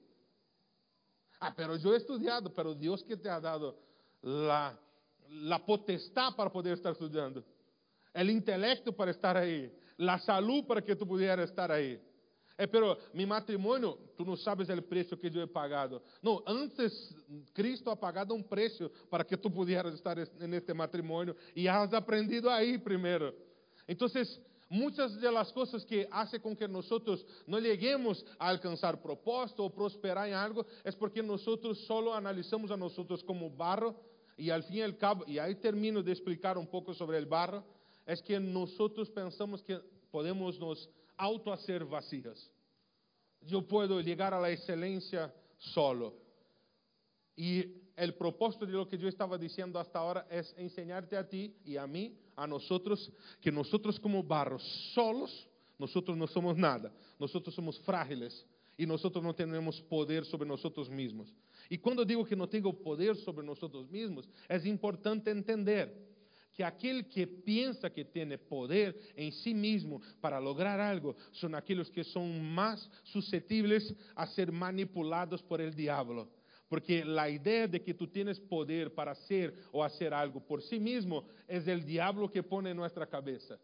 Ah, 1.39 1.53
pero 1.55 1.75
yo 1.77 1.93
he 1.93 1.97
estudiado, 1.97 2.53
pero 2.53 2.73
Dios 2.73 3.03
que 3.03 3.17
te 3.17 3.29
ha 3.29 3.39
dado 3.39 3.77
la, 4.21 4.77
la 5.29 5.65
potestad 5.65 6.35
para 6.35 6.49
poder 6.49 6.73
estar 6.73 6.91
estudiando. 6.91 7.43
el 8.15 8.29
intelecto 8.29 8.93
para 8.93 9.11
estar 9.11 9.35
ahí, 9.35 9.71
la 9.97 10.17
salud 10.17 10.65
para 10.65 10.81
que 10.81 10.95
tú 10.95 11.05
pudieras 11.05 11.49
estar 11.49 11.69
ahí. 11.69 11.99
É, 12.57 12.65
pero 12.65 12.97
mi 13.13 13.25
matrimonio, 13.25 13.99
tu 14.15 14.23
não 14.23 14.37
sabes 14.37 14.69
o 14.69 14.81
preço 14.81 15.17
que 15.17 15.27
eu 15.27 15.43
he 15.43 15.45
pagado. 15.45 16.01
Não, 16.23 16.41
antes 16.47 17.13
Cristo 17.53 17.89
ha 17.89 17.97
pagado 17.97 18.33
um 18.33 18.41
preço 18.41 18.89
para 19.09 19.25
que 19.25 19.35
tu 19.35 19.51
pudieras 19.51 19.93
estar 19.93 20.15
neste 20.15 20.73
matrimônio 20.73 21.35
e 21.53 21.67
has 21.67 21.93
aprendido 21.93 22.49
aí 22.49 22.77
primeiro. 22.77 23.35
Então, 23.85 24.07
muitas 24.69 25.15
das 25.19 25.51
coisas 25.51 25.85
que 25.85 26.07
hacen 26.11 26.39
com 26.39 26.55
que 26.55 26.67
nós 26.67 26.89
não 27.47 27.59
lleguemos 27.59 28.25
a 28.39 28.49
alcançar 28.49 28.97
propósito 28.97 29.61
ou 29.61 29.69
prosperar 29.69 30.27
em 30.27 30.33
algo 30.33 30.65
é 30.83 30.91
porque 30.91 31.21
nós 31.21 31.45
solo 31.85 32.11
analisamos 32.11 32.71
a 32.71 32.77
nós 32.77 32.95
como 33.23 33.49
barro 33.49 33.95
e 34.37 34.51
al 34.51 34.63
fim 34.63 34.77
e 34.77 34.83
al 34.83 34.93
cabo, 34.93 35.23
e 35.27 35.39
aí 35.39 35.55
termino 35.55 36.03
de 36.03 36.11
explicar 36.11 36.57
um 36.57 36.65
pouco 36.65 36.93
sobre 36.93 37.17
o 37.17 37.25
barro, 37.25 37.63
é 38.05 38.15
que 38.15 38.37
nós 38.37 38.75
pensamos 39.13 39.61
que 39.61 39.79
podemos 40.11 40.59
nos 40.59 40.89
auto 41.17 41.51
hacer 41.51 41.83
vacías. 41.85 42.51
Yo 43.41 43.61
puedo 43.61 44.01
llegar 44.01 44.33
a 44.33 44.39
la 44.39 44.51
excelencia 44.51 45.33
solo. 45.57 46.13
Y 47.35 47.65
el 47.95 48.13
propósito 48.15 48.65
de 48.65 48.73
lo 48.73 48.87
que 48.87 48.97
yo 48.97 49.07
estaba 49.07 49.37
diciendo 49.37 49.79
hasta 49.79 49.99
ahora 49.99 50.27
es 50.29 50.53
enseñarte 50.57 51.17
a 51.17 51.27
ti 51.27 51.55
y 51.63 51.77
a 51.77 51.85
mí, 51.85 52.17
a 52.35 52.47
nosotros, 52.47 53.11
que 53.41 53.51
nosotros 53.51 53.99
como 53.99 54.23
barros 54.23 54.63
solos, 54.93 55.47
nosotros 55.77 56.17
no 56.17 56.27
somos 56.27 56.57
nada. 56.57 56.91
Nosotros 57.19 57.53
somos 57.53 57.79
frágiles 57.79 58.45
y 58.77 58.85
nosotros 58.85 59.23
no 59.23 59.33
tenemos 59.33 59.81
poder 59.81 60.25
sobre 60.25 60.47
nosotros 60.47 60.89
mismos. 60.89 61.33
Y 61.69 61.77
cuando 61.77 62.05
digo 62.05 62.25
que 62.25 62.35
no 62.35 62.47
tengo 62.47 62.73
poder 62.73 63.15
sobre 63.15 63.45
nosotros 63.45 63.89
mismos, 63.89 64.29
es 64.47 64.65
importante 64.65 65.31
entender 65.31 66.05
que 66.53 66.63
aquel 66.63 67.07
que 67.07 67.27
piensa 67.27 67.89
que 67.89 68.05
tiene 68.05 68.37
poder 68.37 68.97
en 69.15 69.31
sí 69.31 69.53
mismo 69.53 70.01
para 70.21 70.39
lograr 70.39 70.79
algo 70.79 71.15
son 71.31 71.53
aquellos 71.53 71.91
que 71.91 72.03
son 72.03 72.41
más 72.53 72.89
susceptibles 73.03 73.93
a 74.15 74.25
ser 74.25 74.51
manipulados 74.51 75.43
por 75.43 75.59
el 75.59 75.75
diablo. 75.75 76.29
Porque 76.67 77.05
la 77.05 77.29
idea 77.29 77.67
de 77.67 77.81
que 77.81 77.93
tú 77.93 78.07
tienes 78.07 78.39
poder 78.39 78.93
para 78.93 79.11
hacer 79.11 79.53
o 79.71 79.83
hacer 79.83 80.13
algo 80.13 80.39
por 80.39 80.61
sí 80.61 80.79
mismo 80.79 81.25
es 81.47 81.67
el 81.67 81.85
diablo 81.85 82.31
que 82.31 82.41
pone 82.41 82.71
en 82.71 82.77
nuestra 82.77 83.05
cabeza. 83.05 83.59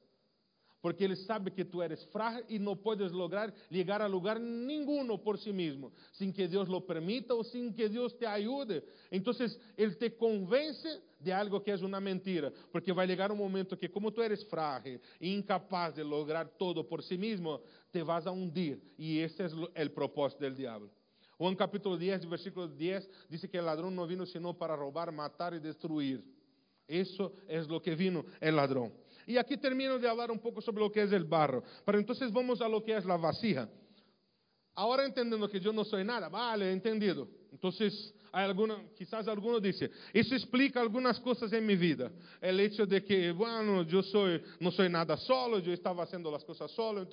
porque 0.82 1.06
ele 1.06 1.16
sabe 1.16 1.52
que 1.52 1.64
tu 1.64 1.82
eres 1.82 2.04
frágil 2.06 2.44
e 2.50 2.58
não 2.58 2.76
puedes 2.76 3.12
lograr 3.12 3.54
chegar 3.72 4.02
a 4.02 4.08
lugar 4.08 4.40
nenhum 4.40 5.18
por 5.18 5.38
si 5.38 5.54
mesmo, 5.54 5.94
sem 6.14 6.32
que 6.32 6.48
Deus 6.48 6.68
lo 6.68 6.82
permita 6.82 7.36
ou 7.36 7.44
sem 7.44 7.72
que 7.72 7.88
Deus 7.88 8.14
te 8.14 8.26
ajude. 8.26 8.82
Então, 9.12 9.34
ele 9.78 9.96
te 9.96 10.10
convence 10.10 11.02
de 11.20 11.32
algo 11.32 11.62
que 11.62 11.70
é 11.70 11.76
uma 11.76 12.02
mentira, 12.02 12.52
porque 12.72 12.92
vai 12.92 13.08
chegar 13.08 13.32
um 13.32 13.36
momento 13.36 13.78
que, 13.78 13.88
como 13.88 14.12
tu 14.12 14.22
eres 14.22 14.44
frágil 14.44 15.00
e 15.20 15.32
incapaz 15.34 15.94
de 15.94 16.04
lograr 16.04 16.48
todo 16.58 16.84
por 16.84 17.04
si 17.04 17.18
mesmo, 17.18 17.62
te 17.92 18.02
vas 18.02 18.26
a 18.26 18.32
hundir. 18.32 18.82
E 18.98 19.20
esse 19.20 19.42
é 19.76 19.86
o 19.86 19.90
propósito 19.92 20.40
do 20.40 20.56
diabo. 20.56 20.90
Juan 21.42 21.56
capítulo 21.56 21.98
10, 21.98 22.30
versículo 22.30 22.68
10, 22.68 23.10
diz 23.28 23.42
que 23.50 23.58
o 23.58 23.64
ladrão 23.64 23.90
não 23.90 24.06
vino 24.06 24.28
sino 24.28 24.54
para 24.54 24.76
roubar, 24.76 25.12
matar 25.12 25.56
e 25.56 25.60
destruir. 25.60 26.24
Isso 26.88 27.32
é 27.48 27.60
o 27.62 27.80
que 27.80 27.96
vino 27.96 28.24
o 28.40 28.52
ladrão. 28.52 28.92
Y 29.26 29.38
aquí 29.38 29.58
termino 29.58 29.98
de 29.98 30.08
hablar 30.08 30.30
un 30.30 30.38
poco 30.38 30.62
sobre 30.62 30.84
lo 30.84 30.92
que 30.92 31.02
es 31.02 31.12
el 31.12 31.24
barro. 31.24 31.64
Pero 31.84 31.98
entonces 31.98 32.32
vamos 32.32 32.62
a 32.62 32.68
lo 32.68 32.84
que 32.84 32.96
es 32.96 33.06
la 33.06 33.18
vasija. 33.18 33.68
Ahora 34.76 35.06
entendiendo 35.06 35.50
que 35.50 35.60
yo 35.60 35.74
no 35.74 35.84
soy 35.84 36.04
nada, 36.04 36.30
vale, 36.30 36.72
entendido. 36.72 37.28
Alguna, 38.32 38.78
quizás 38.96 39.28
alguno 39.28 39.60
dice, 39.60 39.92
eso 40.14 40.34
explica 40.34 40.80
algunas 40.80 41.20
cosas 41.20 41.52
en 41.52 41.66
mi 41.66 41.76
vida. 41.76 42.10
El 42.40 42.62
hecho 42.62 42.86
de 42.86 43.04
que, 43.04 43.32
bueno, 43.32 43.84
yo 43.84 44.02
soy, 44.02 44.42
no 44.62 44.72
soy 44.72 44.88
nada 44.88 45.18
solo, 45.18 45.60
yo 45.60 45.74
estaba 45.74 46.04
haciendo 46.04 46.32
las 46.32 46.46
cosas 46.46 46.72
solo, 46.72 47.06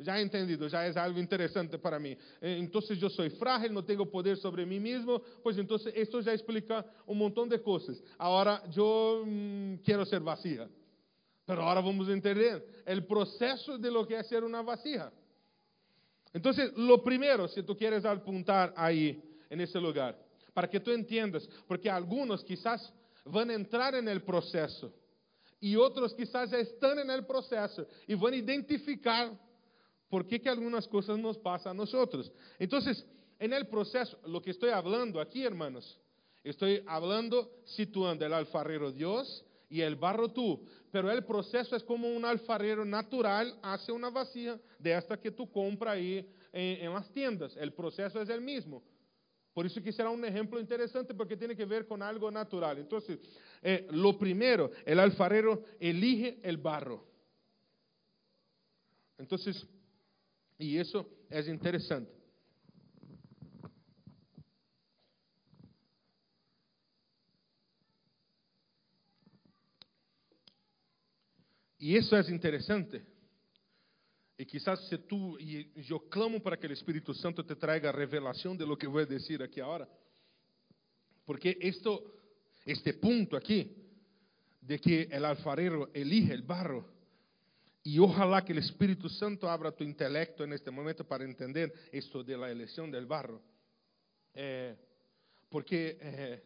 ya 0.00 0.18
he 0.18 0.22
entendido, 0.22 0.66
ya 0.66 0.84
es 0.84 0.96
algo 0.96 1.20
interesante 1.20 1.78
para 1.78 2.00
mí. 2.00 2.10
Eh, 2.40 2.56
entonces 2.58 2.98
yo 2.98 3.08
soy 3.08 3.30
frágil, 3.30 3.72
no 3.72 3.84
tengo 3.84 4.10
poder 4.10 4.36
sobre 4.36 4.66
mí 4.66 4.80
mismo, 4.80 5.22
pues 5.44 5.56
entonces 5.58 5.92
esto 5.94 6.20
ya 6.20 6.32
explica 6.32 6.84
un 7.06 7.18
montón 7.18 7.48
de 7.48 7.62
cosas. 7.62 8.02
Ahora 8.18 8.60
yo 8.70 9.22
mmm, 9.24 9.76
quiero 9.84 10.04
ser 10.04 10.20
vacía. 10.20 10.68
Pero 11.46 11.62
ahora 11.62 11.80
vamos 11.80 12.08
entender 12.08 12.82
el 12.84 13.06
proceso 13.06 13.78
de 13.78 13.90
lo 13.90 14.06
que 14.06 14.18
es 14.18 14.26
ser 14.26 14.42
una 14.42 14.60
vasija. 14.60 15.12
Entonces, 16.32 16.72
lo 16.76 17.02
primero, 17.02 17.48
si 17.48 17.62
tú 17.62 17.76
quieres 17.76 18.04
apuntar 18.04 18.72
ahí, 18.76 19.22
en 19.50 19.60
ese 19.60 19.80
lugar, 19.80 20.18
para 20.52 20.68
que 20.68 20.80
tú 20.80 20.90
entiendas, 20.90 21.48
porque 21.66 21.90
algunos 21.90 22.44
quizás 22.44 22.92
van 23.24 23.50
a 23.50 23.54
entrar 23.54 23.94
en 23.94 24.08
el 24.08 24.22
proceso 24.22 24.92
y 25.60 25.76
otros 25.76 26.14
quizás 26.14 26.50
ya 26.50 26.58
están 26.58 26.98
en 26.98 27.10
el 27.10 27.24
proceso 27.24 27.86
y 28.06 28.14
van 28.14 28.34
a 28.34 28.36
identificar 28.36 29.32
por 30.08 30.26
qué 30.26 30.40
que 30.40 30.48
algunas 30.48 30.86
cosas 30.86 31.18
nos 31.18 31.36
pasan 31.38 31.72
a 31.72 31.74
nosotros. 31.74 32.32
Entonces, 32.58 33.04
en 33.38 33.52
el 33.52 33.66
proceso, 33.66 34.18
lo 34.26 34.40
que 34.40 34.50
estoy 34.50 34.70
hablando 34.70 35.20
aquí, 35.20 35.44
hermanos, 35.44 35.98
estoy 36.42 36.82
hablando 36.86 37.50
situando 37.64 38.24
el 38.24 38.32
alfarero 38.32 38.90
Dios 38.90 39.44
y 39.68 39.80
el 39.80 39.96
barro 39.96 40.30
tú. 40.30 40.64
Pero 40.90 41.10
el 41.10 41.24
proceso 41.24 41.76
es 41.76 41.82
como 41.82 42.08
un 42.08 42.24
alfarero 42.24 42.84
natural 42.84 43.58
hace 43.62 43.92
una 43.92 44.10
vacía 44.10 44.58
de 44.78 44.96
esta 44.96 45.20
que 45.20 45.30
tú 45.30 45.50
compras 45.50 45.94
ahí 45.94 46.26
en, 46.52 46.86
en, 46.86 46.94
las 46.94 47.10
tiendas. 47.12 47.56
El 47.56 47.72
proceso 47.72 48.20
es 48.20 48.28
el 48.28 48.40
mismo. 48.40 48.82
Por 49.52 49.66
eso 49.66 49.82
que 49.82 49.92
será 49.92 50.10
un 50.10 50.24
ejemplo 50.24 50.60
interesante 50.60 51.14
porque 51.14 51.36
tiene 51.36 51.56
que 51.56 51.64
ver 51.64 51.86
con 51.86 52.02
algo 52.02 52.30
natural. 52.30 52.78
Entonces, 52.78 53.18
eh, 53.60 53.86
lo 53.90 54.16
primero, 54.16 54.70
el 54.84 55.00
alfarero 55.00 55.64
elige 55.80 56.38
el 56.42 56.58
barro. 56.58 57.04
Entonces, 59.18 59.66
y 60.58 60.78
eso 60.78 61.08
es 61.28 61.48
interesante. 61.48 62.17
E 71.78 71.96
isso 71.96 72.14
é 72.14 72.20
interessante. 72.30 73.02
E 74.38 74.44
quizás 74.44 74.88
se 74.88 74.98
tu, 74.98 75.38
e 75.40 75.72
eu 75.88 76.00
clamo 76.00 76.40
para 76.40 76.56
que 76.56 76.66
o 76.66 76.72
Espírito 76.72 77.12
Santo 77.14 77.42
te 77.42 77.56
traga 77.56 77.90
revelação 77.90 78.56
de 78.56 78.64
lo 78.64 78.76
que 78.76 78.86
vou 78.86 79.04
dizer 79.04 79.42
aqui 79.42 79.60
agora, 79.60 79.88
porque 81.26 81.58
esto, 81.60 82.20
este 82.64 82.92
ponto 82.92 83.36
aqui, 83.36 83.76
de 84.62 84.78
que 84.78 85.08
o 85.10 85.26
alfarero 85.26 85.90
elige 85.92 86.34
o 86.34 86.42
barro, 86.44 86.84
e 87.84 87.98
ojalá 87.98 88.42
que 88.42 88.52
o 88.52 88.58
Espírito 88.58 89.08
Santo 89.08 89.48
abra 89.48 89.72
tu 89.72 89.82
intelecto 89.82 90.44
en 90.44 90.52
este 90.52 90.70
momento 90.70 91.04
para 91.04 91.24
entender 91.24 91.72
esto 91.90 92.22
de 92.22 92.36
la 92.36 92.50
elección 92.50 92.90
del 92.90 93.06
barro. 93.06 93.42
Eh, 94.34 94.76
porque 95.48 95.98
eh, 96.00 96.42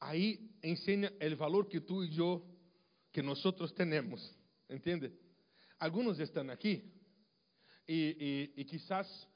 ahí 0.00 0.50
enseña 0.60 1.12
el 1.20 1.36
valor 1.36 1.68
que 1.68 1.80
tú 1.80 2.02
y 2.02 2.10
yo, 2.10 2.44
que 3.12 3.22
nosotros 3.22 3.74
tenemos. 3.74 4.36
¿Entiende? 4.68 5.12
Algunos 5.78 6.18
están 6.18 6.50
aquí 6.50 6.82
y, 7.86 8.50
y, 8.56 8.64
quizás 8.64 9.28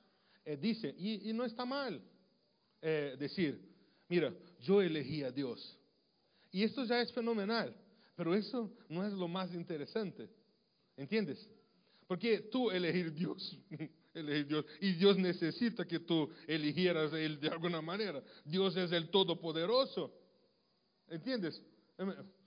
eh, 0.45 0.57
dicen, 0.57 0.95
y, 0.99 1.33
no 1.33 1.45
está 1.45 1.65
mal 1.65 2.01
eh, 2.81 3.17
decir, 3.19 3.61
mira, 4.09 4.33
yo 4.61 4.81
elegí 4.81 5.23
a 5.23 5.31
Dios. 5.31 5.79
Y 6.51 6.63
esto 6.63 6.85
ya 6.85 7.01
es 7.01 7.13
fenomenal, 7.13 7.75
pero 8.17 8.35
eso 8.35 8.73
no 8.89 9.07
es 9.07 9.13
lo 9.13 9.29
más 9.29 9.53
interesante. 9.53 10.29
¿Entiendes? 10.97 11.49
Porque 12.07 12.41
tú 12.51 12.71
elegir 12.71 13.13
Dios, 13.13 13.59
elegir 14.15 14.47
Dios, 14.47 14.65
y 14.81 14.93
Dios 14.93 15.19
necesita 15.19 15.87
que 15.87 16.01
tú 16.01 16.31
eligieras 16.47 17.13
a 17.13 17.21
Él 17.21 17.39
de 17.39 17.49
alguna 17.49 17.83
manera. 17.83 18.23
Dios 18.45 18.77
es 18.77 18.91
el 18.93 19.11
Todopoderoso. 19.11 20.13
¿Entiendes? 21.09 21.63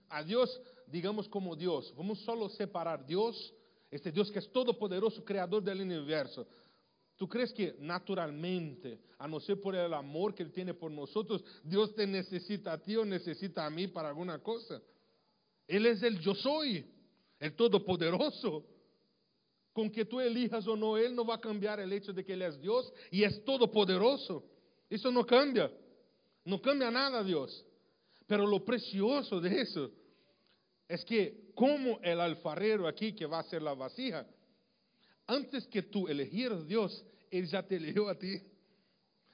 A 0.10 0.24
Dios 0.24 0.60
digamos 0.88 1.28
como 1.28 1.56
Dios. 1.56 1.94
Vamos 1.96 2.20
solo 2.20 2.50
separar 2.50 3.06
Dios, 3.06 3.54
este 3.89 4.12
Dios 4.12 4.32
que 4.32 4.39
es 4.39 4.52
todopoderoso, 4.52 5.24
creador 5.24 5.63
del 5.63 5.82
universo. 5.82 6.48
¿Tú 7.15 7.28
crees 7.28 7.54
que 7.54 7.76
naturalmente, 7.80 9.00
a 9.20 9.28
no 9.28 9.39
ser 9.39 9.62
por 9.62 9.76
el 9.76 9.94
amor 9.94 10.34
que 10.34 10.41
Él 10.41 10.52
tiene 10.52 10.74
por 10.74 10.89
nosotros, 10.89 11.44
Dios 11.63 11.94
te 11.94 12.08
necesita 12.08 12.74
a 12.74 12.82
ti 12.82 12.96
o 12.96 13.06
necesita 13.06 13.65
a 13.65 13.70
mí 13.70 13.88
para 13.88 14.10
alguna 14.10 14.39
cosa? 14.39 14.82
Él 15.67 15.86
es 15.86 16.02
el 16.02 16.20
yo 16.20 16.34
soy, 16.34 16.86
el 17.39 17.56
todopoderoso. 17.56 18.65
Con 19.72 19.89
que 19.89 20.04
tú 20.04 20.20
elijas 20.20 20.67
o 20.67 20.76
no, 20.76 20.98
Él 20.98 21.15
no 21.15 21.24
va 21.24 21.36
a 21.36 21.39
cambiar 21.39 21.80
el 21.80 21.94
hecho 21.94 22.12
de 22.12 22.26
que 22.26 22.34
Él 22.34 22.41
es 22.41 22.60
Dios 22.60 22.91
y 23.10 23.24
es 23.24 23.46
todopoderoso. 23.46 24.44
Eso 24.89 25.12
no 25.12 25.26
cambia. 25.26 25.72
No 26.44 26.62
cambia 26.62 26.91
nada 26.91 27.24
Dios. 27.24 27.65
Pero 28.28 28.48
lo 28.48 28.65
precioso 28.65 29.39
de 29.39 29.62
eso 29.62 29.91
es 30.91 31.06
que 31.06 31.51
como 31.56 31.99
el 32.01 32.19
alfarero 32.19 32.86
aquí 32.86 33.13
que 33.13 33.25
va 33.25 33.38
a 33.38 33.41
hacer 33.41 33.62
la 33.62 33.73
vasija, 33.73 34.27
antes 35.25 35.65
que 35.67 35.84
tú 35.84 36.10
elegieras 36.10 36.67
Dios, 36.67 37.06
Él 37.30 37.47
ya 37.47 37.63
te 37.63 37.77
eligió 37.77 38.10
a 38.10 38.19
ti. 38.19 38.41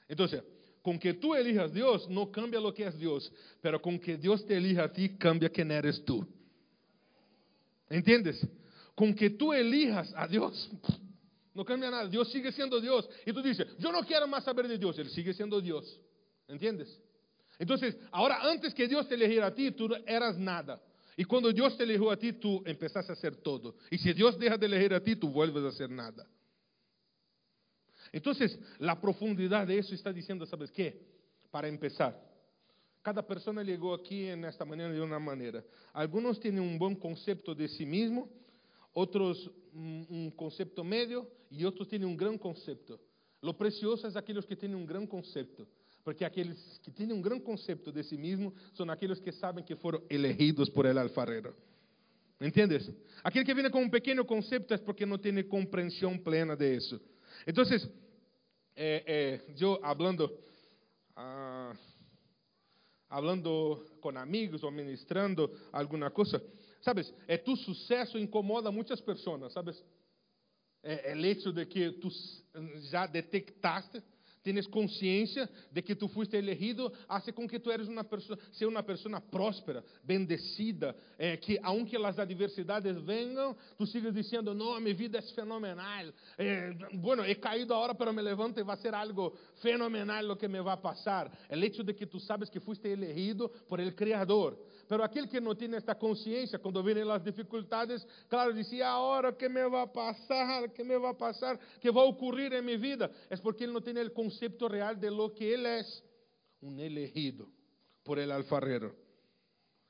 Entonces, 0.08 0.43
con 0.84 1.00
que 1.00 1.15
tú 1.15 1.34
elijas 1.34 1.74
Dios 1.74 2.08
no 2.10 2.32
cambia 2.32 2.60
lo 2.60 2.74
que 2.74 2.86
es 2.86 2.98
Dios, 2.98 3.32
pero 3.60 3.82
con 3.82 4.00
que 4.00 4.17
Dios 4.17 4.46
te 4.46 4.56
elija 4.56 4.84
a 4.84 4.93
ti 4.93 5.17
cambia 5.17 5.50
quién 5.50 5.72
eres 5.72 6.06
tú. 6.06 6.26
¿Entiendes? 7.89 8.46
Con 8.93 9.15
que 9.15 9.32
tú 9.32 9.52
elijas 9.52 10.13
a 10.15 10.28
Dios, 10.28 10.70
no 11.56 11.65
cambia 11.65 11.89
nada. 11.89 12.08
Dios 12.08 12.32
sigue 12.32 12.52
siendo 12.52 12.80
Dios. 12.80 13.10
Y 13.26 13.34
tú 13.34 13.41
dices, 13.41 13.67
yo 13.80 13.91
no 13.91 14.02
quiero 14.04 14.28
más 14.28 14.43
saber 14.43 14.67
de 14.67 14.78
Dios. 14.78 14.98
Él 15.00 15.10
sigue 15.10 15.34
siendo 15.34 15.60
Dios. 15.60 16.00
¿Entiendes? 16.48 17.02
Entonces, 17.58 17.98
ahora 18.12 18.41
antes 18.41 18.76
que 18.76 18.88
Dios 18.88 19.08
te 19.08 19.15
eligiera 19.15 19.48
a 19.48 19.56
ti, 19.56 19.72
tú 19.72 19.89
eras 20.06 20.38
nada. 20.38 20.80
Y 21.20 21.26
cuando 21.26 21.52
Dios 21.52 21.76
te 21.76 21.84
eligió 21.84 22.12
a 22.12 22.18
ti, 22.18 22.32
tú 22.34 22.62
empezaste 22.64 23.12
a 23.12 23.16
hacer 23.16 23.36
todo. 23.38 23.76
Y 23.90 23.98
si 23.98 24.14
Dios 24.14 24.38
deja 24.38 24.56
de 24.56 24.68
elegir 24.68 24.94
a 24.94 25.04
ti, 25.04 25.16
tú 25.16 25.30
vuelves 25.30 25.64
a 25.64 25.70
hacer 25.70 25.90
nada. 25.90 26.30
Entonces, 28.12 28.58
la 28.78 29.02
profundidad 29.02 29.66
de 29.66 29.80
eso 29.80 29.96
está 29.96 30.14
diciendo, 30.14 30.46
¿sabes 30.46 30.72
qué? 30.72 31.02
Para 31.50 31.68
empezar, 31.68 32.24
cada 33.02 33.26
persona 33.26 33.64
llegó 33.64 33.96
aquí 33.96 34.28
en 34.28 34.46
esta 34.46 34.64
mañana 34.64 34.94
de 34.94 35.02
una 35.02 35.18
manera. 35.18 35.64
Algunos 35.92 36.40
tienen 36.40 36.62
un 36.62 36.78
buen 36.78 36.96
concepto 36.96 37.56
de 37.56 37.68
sí 37.68 37.86
mismo, 37.86 38.30
otros 38.94 39.52
un 39.74 40.32
concepto 40.36 40.84
medio 40.84 41.30
y 41.50 41.64
otros 41.66 41.88
tienen 41.88 42.08
un 42.08 42.18
gran 42.18 42.38
concepto. 42.38 43.00
Lo 43.42 43.58
precioso 43.58 44.08
es 44.08 44.16
aquellos 44.16 44.46
que 44.46 44.56
tienen 44.56 44.78
un 44.78 44.86
gran 44.86 45.08
concepto. 45.08 45.68
Porque 46.08 46.24
aqueles 46.24 46.80
que 46.82 46.89
têm 46.89 47.12
um 47.12 47.22
grande 47.22 47.43
conceito 47.43 47.91
de 47.91 48.02
si 48.02 48.17
mesmo 48.17 48.54
são 48.74 48.89
aqueles 48.89 49.20
que 49.20 49.30
sabem 49.34 49.62
que 49.62 49.76
foram 49.76 50.02
elegidos 50.10 50.70
por 50.70 50.86
el 50.86 50.98
alfarero. 50.98 51.54
¿Entiendes? 52.39 52.89
Aquele 53.22 53.43
que 53.43 53.54
vem 53.54 53.70
com 53.70 53.82
um 53.82 53.89
pequeno 53.89 54.24
conceito 54.24 54.74
é 54.74 54.78
porque 54.78 55.06
não 55.06 55.17
tem 55.17 55.43
compreensão 55.43 56.17
plena 56.17 56.56
de 56.56 56.78
isso. 56.78 56.98
Então, 57.46 57.62
eh, 58.74 59.04
eh, 59.06 59.41
eu 59.60 59.82
hablando, 59.84 60.34
ah, 61.13 61.76
hablando 63.10 63.86
com 64.00 64.17
amigos 64.17 64.63
ou 64.63 64.72
ministrando 64.72 65.52
alguma 65.74 66.10
coisa, 66.10 66.41
sabes? 66.80 67.13
É 67.28 67.36
tu 67.38 67.58
sucesso 67.58 68.17
incomoda 68.17 68.72
muitas 68.72 69.02
pessoas, 69.02 69.52
sabes? 69.52 69.84
É, 70.82 71.12
é 71.12 71.15
o 71.17 71.26
hecho 71.26 71.52
de 71.52 71.65
que 71.65 71.91
tu 72.00 72.08
já 72.89 73.06
detectaste 73.08 74.02
tienes 74.48 74.68
consciência 74.68 75.50
de 75.72 75.82
que 75.82 75.96
tu 75.96 76.08
fuiste 76.08 76.38
elegido, 76.38 76.92
hace 77.08 77.32
com 77.34 77.48
que 77.48 77.60
tu 77.60 77.72
eres 77.72 77.88
uma 77.88 78.04
pessoa 78.04 78.38
ser 78.54 78.66
uma 78.66 78.84
pessoa 78.84 79.20
próspera, 79.20 79.84
bendecida, 80.04 80.96
eh, 81.18 81.38
que 81.38 81.60
aunque 81.64 81.98
las 81.98 82.18
adversidades 82.18 82.98
venham, 83.02 83.56
tu 83.78 83.86
sigas 83.86 84.14
dizendo, 84.14 84.54
não, 84.54 84.80
minha 84.80 84.94
vida 84.94 85.18
é 85.18 85.22
fenomenal, 85.22 86.14
eh, 86.38 86.74
bueno, 86.94 87.26
he 87.26 87.36
caído 87.36 87.74
agora, 87.74 87.94
pero 87.94 88.14
me 88.14 88.22
levanto 88.22 88.64
vai 88.64 88.78
ser 88.78 88.94
algo 88.94 89.34
fenomenal 89.62 90.26
lo 90.26 90.36
que 90.38 90.48
me 90.48 90.62
vai 90.62 90.78
passar 90.78 90.98
pasar. 90.98 91.32
El 91.50 91.64
hecho 91.64 91.84
de 91.84 91.96
que 91.96 92.06
tu 92.06 92.20
sabes 92.20 92.50
que 92.50 92.60
fuiste 92.60 92.92
elegido 92.92 93.52
por 93.68 93.80
el 93.80 93.96
criador 93.96 94.58
Pero 94.88 95.04
aquele 95.04 95.28
que 95.28 95.41
não 95.41 95.54
tem 95.54 95.73
esta 95.76 95.93
consciência, 95.93 96.58
quando 96.58 96.82
vêm 96.82 97.10
as 97.12 97.21
dificuldades, 97.21 98.08
claro, 98.30 98.54
dizia, 98.54 98.88
agora 98.88 99.34
que 99.34 99.50
me 99.50 99.67
vai 99.67 99.86
passar, 99.88 100.69
que 100.69 100.84
me 100.84 100.97
vai 100.97 101.13
passar, 101.13 101.58
que 101.80 101.91
vai 101.91 102.06
ocorrer 102.06 102.54
em 102.54 102.62
minha 102.62 102.78
vida, 102.78 103.12
é 103.30 103.36
porque 103.36 103.65
ele 103.65 103.73
não 103.73 103.82
tem 103.82 103.97
o 103.97 104.12
conceito 104.12 104.65
real 104.67 104.95
de 104.95 105.10
lo 105.10 105.30
que 105.32 105.43
ele 105.43 105.67
é, 105.67 105.84
um 106.62 106.80
elegido 106.80 107.52
por 108.04 108.17
el 108.17 108.32
alfarero. 108.32 108.95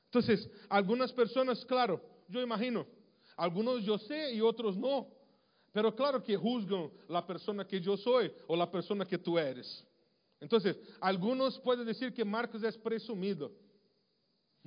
Então, 0.08 0.20
algumas 0.68 1.12
pessoas, 1.12 1.62
claro, 1.62 2.00
eu 2.32 2.42
imagino, 2.42 2.86
alguns 3.36 3.86
eu 3.86 3.98
sei 3.98 4.34
e 4.34 4.42
outros 4.42 4.76
não, 4.76 5.06
pero 5.72 5.92
claro 5.92 6.20
que 6.20 6.36
juzgam 6.36 6.90
a 7.08 7.22
pessoa 7.22 7.64
que 7.64 7.76
eu 7.76 7.96
sou 7.96 8.20
ou 8.48 8.60
a 8.60 8.66
pessoa 8.66 9.06
que 9.06 9.16
tu 9.16 9.38
eres. 9.38 9.86
Então, 10.40 10.58
alguns 11.00 11.56
podem 11.58 11.84
dizer 11.84 12.12
que 12.12 12.24
Marcos 12.24 12.64
é 12.64 12.72
presumido. 12.72 13.52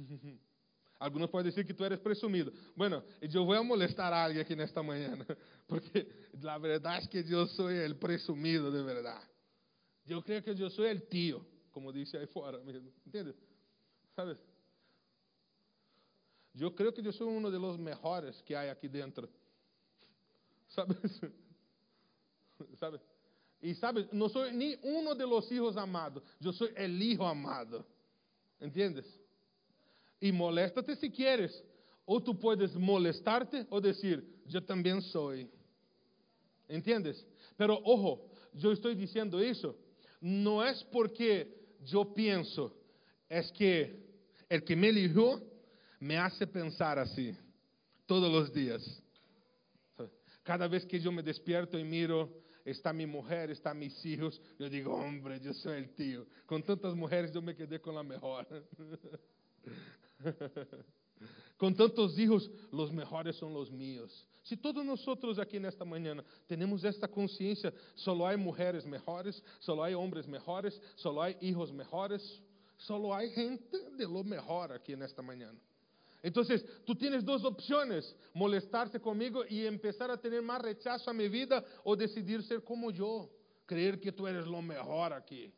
Algunos 0.99 1.29
pueden 1.31 1.47
decir 1.47 1.65
que 1.65 1.73
tú 1.73 1.83
eres 1.83 1.99
presumido. 1.99 2.51
Bueno, 2.75 3.03
yo 3.21 3.43
voy 3.43 3.57
a 3.57 3.63
molestar 3.63 4.13
a 4.13 4.23
alguien 4.23 4.45
aquí 4.45 4.53
en 4.53 4.61
esta 4.61 4.83
mañana, 4.83 5.25
porque 5.67 6.29
la 6.39 6.59
verdad 6.59 6.99
es 6.99 7.07
que 7.07 7.23
yo 7.23 7.47
soy 7.47 7.77
el 7.77 7.95
presumido 7.95 8.69
de 8.69 8.83
verdad. 8.83 9.21
Yo 10.05 10.21
creo 10.23 10.43
que 10.43 10.53
yo 10.53 10.69
soy 10.69 10.89
el 10.89 11.07
tío, 11.07 11.43
como 11.71 11.91
dice 11.91 12.19
ahí 12.19 12.27
fuera 12.27 12.59
mismo. 12.59 12.91
¿Entiendes? 13.03 13.35
¿Sabes? 14.15 14.37
Yo 16.53 16.75
creo 16.75 16.93
que 16.93 17.01
yo 17.01 17.11
soy 17.11 17.27
uno 17.27 17.49
de 17.49 17.57
los 17.57 17.79
mejores 17.79 18.41
que 18.43 18.55
hay 18.55 18.69
aquí 18.69 18.87
dentro. 18.87 19.27
¿Sabes? 22.77 23.01
Y 23.61 23.75
sabes, 23.75 24.11
no 24.11 24.29
soy 24.29 24.53
ni 24.53 24.77
uno 24.83 25.13
de 25.15 25.25
los 25.25 25.51
hijos 25.51 25.77
amados, 25.77 26.23
yo 26.39 26.53
soy 26.53 26.71
el 26.75 27.01
hijo 27.01 27.25
amado. 27.27 27.85
¿Entiendes? 28.59 29.20
Y 30.21 30.31
moléstate 30.31 30.95
si 30.95 31.11
quieres. 31.11 31.61
O 32.05 32.21
tú 32.21 32.39
puedes 32.39 32.73
molestarte 32.75 33.65
o 33.69 33.81
decir, 33.81 34.23
yo 34.45 34.63
también 34.63 35.01
soy. 35.01 35.49
¿Entiendes? 36.69 37.25
Pero 37.57 37.81
ojo, 37.83 38.29
yo 38.53 38.71
estoy 38.71 38.95
diciendo 38.95 39.41
eso. 39.41 39.75
No 40.21 40.63
es 40.65 40.83
porque 40.85 41.61
yo 41.83 42.13
pienso, 42.13 42.77
es 43.27 43.51
que 43.51 43.99
el 44.47 44.63
que 44.63 44.75
me 44.75 44.89
eligió 44.89 45.41
me 45.99 46.17
hace 46.17 46.45
pensar 46.45 46.99
así 46.99 47.35
todos 48.05 48.31
los 48.31 48.53
días. 48.53 49.03
Cada 50.43 50.67
vez 50.67 50.85
que 50.85 50.99
yo 50.99 51.11
me 51.11 51.23
despierto 51.23 51.77
y 51.77 51.83
miro, 51.83 52.41
está 52.65 52.93
mi 52.93 53.05
mujer, 53.05 53.51
está 53.51 53.73
mis 53.73 54.05
hijos, 54.05 54.41
yo 54.59 54.69
digo, 54.69 54.93
hombre, 54.93 55.39
yo 55.39 55.53
soy 55.53 55.77
el 55.77 55.93
tío. 55.95 56.25
Con 56.45 56.61
tantas 56.63 56.95
mujeres 56.95 57.31
yo 57.31 57.41
me 57.41 57.55
quedé 57.55 57.79
con 57.79 57.95
la 57.95 58.03
mejor. 58.03 58.47
Con 61.57 61.75
tantos 61.75 62.17
hijos, 62.17 62.49
los 62.71 62.91
mejores 62.91 63.35
son 63.35 63.53
los 63.53 63.71
míos. 63.71 64.25
Si 64.43 64.57
todos 64.57 64.83
nosotros 64.83 65.37
aquí 65.37 65.57
en 65.57 65.65
esta 65.65 65.85
mañana 65.85 66.23
tenemos 66.47 66.83
esta 66.83 67.07
conciencia, 67.07 67.71
solo 67.93 68.25
hay 68.25 68.37
mujeres 68.37 68.85
mejores, 68.85 69.43
solo 69.59 69.83
hay 69.83 69.93
hombres 69.93 70.27
mejores, 70.27 70.81
solo 70.95 71.21
hay 71.21 71.37
hijos 71.41 71.71
mejores, 71.71 72.41
solo 72.77 73.13
hay 73.13 73.29
gente 73.29 73.77
de 73.91 74.05
lo 74.05 74.23
mejor 74.23 74.71
aquí 74.71 74.93
en 74.93 75.03
esta 75.03 75.21
mañana. 75.21 75.59
Entonces, 76.23 76.65
tú 76.85 76.95
tienes 76.95 77.23
dos 77.25 77.43
opciones, 77.43 78.15
molestarse 78.33 78.99
conmigo 78.99 79.43
y 79.47 79.65
empezar 79.65 80.11
a 80.11 80.19
tener 80.19 80.41
más 80.41 80.61
rechazo 80.61 81.09
a 81.09 81.13
mi 81.13 81.27
vida 81.27 81.63
o 81.83 81.95
decidir 81.95 82.43
ser 82.43 82.63
como 82.63 82.91
yo, 82.91 83.29
creer 83.65 83.99
que 83.99 84.11
tú 84.11 84.27
eres 84.27 84.45
lo 84.45 84.61
mejor 84.61 85.13
aquí. 85.13 85.51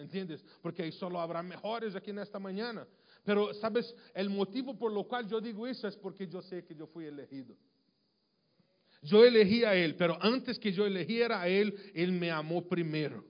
¿Entiendes? 0.00 0.44
Porque 0.62 0.82
ahí 0.82 0.92
solo 0.92 1.20
habrá 1.20 1.42
mejores 1.42 1.94
aquí 1.94 2.10
en 2.10 2.18
esta 2.18 2.38
mañana. 2.38 2.86
Pero, 3.24 3.52
¿sabes? 3.54 3.94
El 4.14 4.30
motivo 4.30 4.76
por 4.76 4.92
lo 4.92 5.04
cual 5.04 5.28
yo 5.28 5.40
digo 5.40 5.66
eso 5.66 5.86
es 5.86 5.96
porque 5.96 6.26
yo 6.26 6.40
sé 6.42 6.64
que 6.64 6.74
yo 6.74 6.86
fui 6.86 7.04
elegido. 7.04 7.54
Yo 9.02 9.24
elegí 9.24 9.64
a 9.64 9.74
Él, 9.74 9.94
pero 9.96 10.18
antes 10.20 10.58
que 10.58 10.72
yo 10.72 10.86
eligiera 10.86 11.40
a 11.40 11.48
Él, 11.48 11.74
Él 11.94 12.12
me 12.12 12.30
amó 12.30 12.66
primero. 12.66 13.24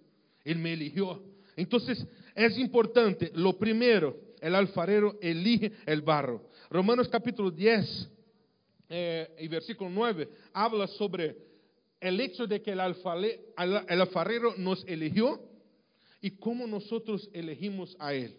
Él 0.45 0.59
me 0.59 0.73
eligió. 0.73 1.23
Entonces, 1.57 2.07
es 2.35 2.59
importante, 2.59 3.31
lo 3.35 3.59
primero, 3.59 4.17
el 4.41 4.55
alfarero 4.55 5.19
elige 5.21 5.73
el 5.87 6.03
barro. 6.03 6.49
Romanos 6.71 7.09
capítulo 7.09 7.51
10 7.51 8.09
eh, 8.89 9.37
y 9.39 9.49
versículo 9.49 9.91
9 9.91 10.29
habla 10.53 10.87
sobre 10.87 11.37
el 12.01 12.21
hecho 12.21 12.47
de 12.47 12.63
que 12.63 12.73
el 12.73 12.81
alfarero 12.81 14.55
nos 14.57 14.85
eligió 14.87 15.50
y 16.21 16.33
cómo 16.33 16.67
nosotros 16.67 17.31
elegimos 17.33 17.97
a 17.99 18.13
Él. 18.13 18.39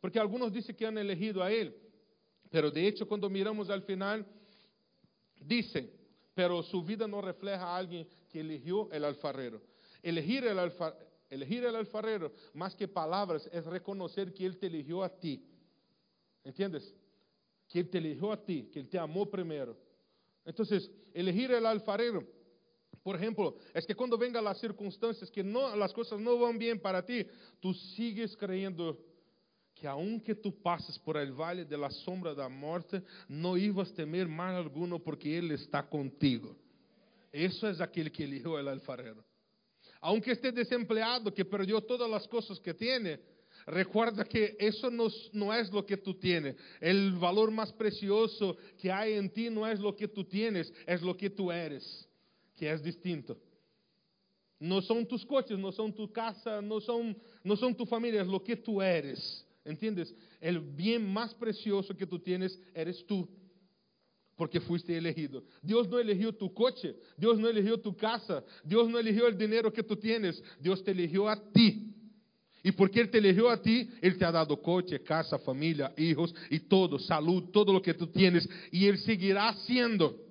Porque 0.00 0.18
algunos 0.18 0.52
dicen 0.52 0.74
que 0.74 0.86
han 0.86 0.98
elegido 0.98 1.42
a 1.42 1.52
Él, 1.52 1.76
pero 2.50 2.70
de 2.70 2.86
hecho 2.86 3.06
cuando 3.06 3.28
miramos 3.28 3.70
al 3.70 3.82
final, 3.82 4.26
dice, 5.40 5.92
pero 6.34 6.62
su 6.62 6.82
vida 6.82 7.06
no 7.06 7.20
refleja 7.20 7.64
a 7.64 7.76
alguien 7.76 8.08
que 8.28 8.40
eligió 8.40 8.90
el 8.92 9.04
alfarero. 9.04 9.60
Elegir 10.02 10.44
el, 10.44 10.58
elegir 11.28 11.64
el 11.64 11.76
alfarero, 11.76 12.32
más 12.54 12.74
que 12.74 12.88
palabras, 12.88 13.48
es 13.52 13.64
reconocer 13.64 14.32
que 14.32 14.46
Él 14.46 14.56
te 14.56 14.66
eligió 14.66 15.04
a 15.04 15.08
ti. 15.08 15.44
¿Entiendes? 16.42 16.94
Que 17.68 17.80
Él 17.80 17.90
te 17.90 17.98
eligió 17.98 18.32
a 18.32 18.42
ti, 18.42 18.68
que 18.72 18.80
Él 18.80 18.88
te 18.88 18.98
amó 18.98 19.30
primero. 19.30 19.76
Entonces, 20.44 20.90
elegir 21.12 21.52
el 21.52 21.66
alfarero, 21.66 22.26
por 23.02 23.16
ejemplo, 23.16 23.56
es 23.72 23.86
que 23.86 23.94
cuando 23.94 24.18
vengan 24.18 24.44
las 24.44 24.58
circunstancias 24.58 25.30
que 25.30 25.42
no, 25.42 25.74
las 25.74 25.92
cosas 25.92 26.20
no 26.20 26.38
van 26.38 26.58
bien 26.58 26.78
para 26.78 27.04
ti, 27.04 27.26
tú 27.58 27.72
sigues 27.72 28.36
creyendo 28.36 28.98
que 29.74 29.88
aunque 29.88 30.34
tu 30.34 30.60
passes 30.60 30.98
por 30.98 31.16
el 31.16 31.32
vale 31.32 31.64
de 31.64 31.78
la 31.78 31.90
sombra 31.90 32.34
da 32.34 32.48
morte, 32.48 33.02
não 33.26 33.56
ibas 33.56 33.90
temer 33.92 34.28
mal 34.28 34.54
alguno 34.54 35.00
porque 35.00 35.28
Ele 35.28 35.54
está 35.54 35.82
contigo. 35.82 36.54
Isso 37.32 37.66
é 37.66 37.82
aquele 37.82 38.10
que 38.10 38.22
eligió 38.22 38.58
el 38.58 38.68
alfarero. 38.68 39.24
Aunque 40.02 40.32
esté 40.32 40.52
desempleado, 40.52 41.32
que 41.32 41.44
perdió 41.44 41.80
todas 41.80 42.10
as 42.12 42.26
coisas 42.26 42.58
que 42.58 42.74
tiene, 42.74 43.20
recuerda 43.66 44.24
que 44.24 44.56
eso 44.58 44.90
no, 44.90 45.08
no, 45.32 45.54
es 45.54 45.70
lo 45.70 45.86
que 45.86 45.96
tú 45.96 46.14
tienes. 46.14 46.56
El 46.80 47.12
valor 47.12 47.50
más 47.50 47.72
precioso 47.72 48.56
que 48.78 48.90
hay 48.90 49.14
en 49.14 49.30
ti 49.30 49.48
no 49.48 49.66
es 49.66 49.80
lo 49.80 49.94
que 49.94 50.08
tú 50.08 50.24
tienes, 50.24 50.72
es 50.86 51.00
lo 51.00 51.16
que 51.16 51.30
tú 51.30 51.50
eres, 51.52 52.08
que 52.60 52.70
es 52.70 52.82
distinto. 52.82 53.38
No 54.58 54.82
son 54.82 55.06
tus 55.06 55.24
coches, 55.24 55.58
no 55.58 55.72
son 55.72 55.94
tu 55.94 56.12
casa, 56.12 56.60
no 56.60 56.78
son, 56.78 57.16
no 57.42 57.56
son 57.56 57.74
tu 57.74 57.86
familia, 57.86 58.20
es 58.20 58.28
lo 58.28 58.44
que 58.44 58.54
tú 58.54 58.82
eres. 58.82 59.46
¿Entiendes? 59.64 60.14
El 60.38 60.60
bien 60.60 61.10
más 61.10 61.34
precioso 61.34 61.96
que 61.96 62.06
tú 62.06 62.18
tienes 62.18 62.60
eres 62.74 63.02
tú. 63.06 63.26
porque 64.36 64.58
fuiste 64.60 64.96
elegido. 64.96 65.44
Dios 65.62 65.86
no 65.88 65.98
eligió 65.98 66.34
tu 66.34 66.52
coche, 66.54 66.96
Dios 67.16 67.38
no 67.38 67.46
eligió 67.46 67.78
tu 67.78 67.94
casa, 67.94 68.42
Dios 68.64 68.88
no 68.88 68.98
eligió 68.98 69.26
el 69.26 69.36
dinero 69.36 69.70
que 69.70 69.82
tú 69.82 69.96
tienes, 69.96 70.42
Dios 70.58 70.82
te 70.82 70.92
eligió 70.92 71.28
a 71.28 71.36
ti. 71.52 71.94
Y 72.62 72.72
porque 72.72 73.00
Él 73.00 73.10
te 73.10 73.18
eligió 73.18 73.50
a 73.50 73.60
ti, 73.60 73.88
Él 74.00 74.16
te 74.16 74.24
ha 74.24 74.32
dado 74.32 74.60
coche, 74.60 75.02
casa, 75.02 75.38
familia, 75.38 75.92
hijos 75.96 76.34
y 76.50 76.60
todo, 76.60 76.98
salud, 76.98 77.50
todo 77.50 77.72
lo 77.72 77.82
que 77.82 77.94
tú 77.94 78.06
tienes. 78.06 78.48
Y 78.70 78.86
Él 78.86 78.98
seguirá 78.98 79.48
haciendo. 79.50 80.29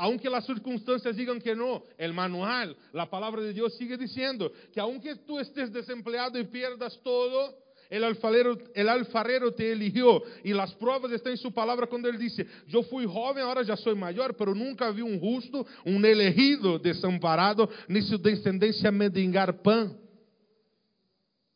Aunque 0.00 0.30
las 0.30 0.46
circunstancias 0.46 1.16
digan 1.16 1.40
que 1.40 1.56
no, 1.56 1.82
el 1.98 2.12
manual, 2.12 2.76
la 2.92 3.10
palabra 3.10 3.42
de 3.42 3.52
Dios 3.52 3.76
sigue 3.76 3.96
diciendo 3.96 4.52
que 4.72 4.78
aunque 4.78 5.16
tú 5.16 5.40
estés 5.40 5.72
desempleado 5.72 6.38
y 6.38 6.44
pierdas 6.44 6.96
todo, 7.02 7.52
el 7.90 8.04
alfarero, 8.04 9.52
te 9.54 9.72
eligió 9.72 10.22
y 10.44 10.52
las 10.52 10.72
pruebas 10.74 11.10
están 11.10 11.32
en 11.32 11.38
su 11.38 11.52
palabra 11.52 11.88
cuando 11.88 12.08
él 12.08 12.16
dice, 12.16 12.46
yo 12.68 12.84
fui 12.84 13.06
joven, 13.06 13.42
ahora 13.42 13.62
ya 13.62 13.76
soy 13.76 13.96
mayor, 13.96 14.36
pero 14.36 14.54
nunca 14.54 14.88
vi 14.92 15.02
un 15.02 15.18
justo, 15.18 15.66
un 15.84 16.04
elegido 16.04 16.78
desamparado, 16.78 17.68
ni 17.88 18.00
su 18.02 18.18
descendencia 18.18 18.92
mendigar 18.92 19.60
pan. 19.62 19.98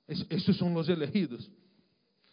Esos 0.08 0.56
son 0.56 0.74
los 0.74 0.88
elegidos. 0.88 1.48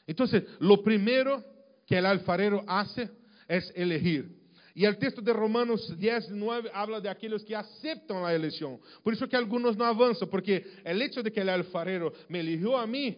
Entonces, 0.07 0.43
lo 0.59 0.81
primero 0.81 1.43
que 1.85 1.99
el 1.99 2.07
alfarero 2.07 2.63
hace 2.65 3.11
es 3.47 3.71
elegir. 3.75 4.38
Y 4.73 4.85
el 4.85 4.97
texto 4.97 5.21
de 5.21 5.33
Romanos 5.33 5.93
10, 5.97 6.29
9 6.31 6.71
habla 6.73 7.01
de 7.01 7.09
aquellos 7.09 7.43
que 7.43 7.55
aceptan 7.55 8.21
la 8.21 8.33
elección. 8.33 8.79
Por 9.03 9.13
eso 9.13 9.27
que 9.27 9.35
algunos 9.35 9.75
no 9.75 9.85
avanzan, 9.85 10.29
porque 10.29 10.65
el 10.83 11.01
hecho 11.01 11.23
de 11.23 11.31
que 11.31 11.41
el 11.41 11.49
alfarero 11.49 12.13
me 12.27 12.39
eligió 12.39 12.77
a 12.77 12.85
mí, 12.85 13.17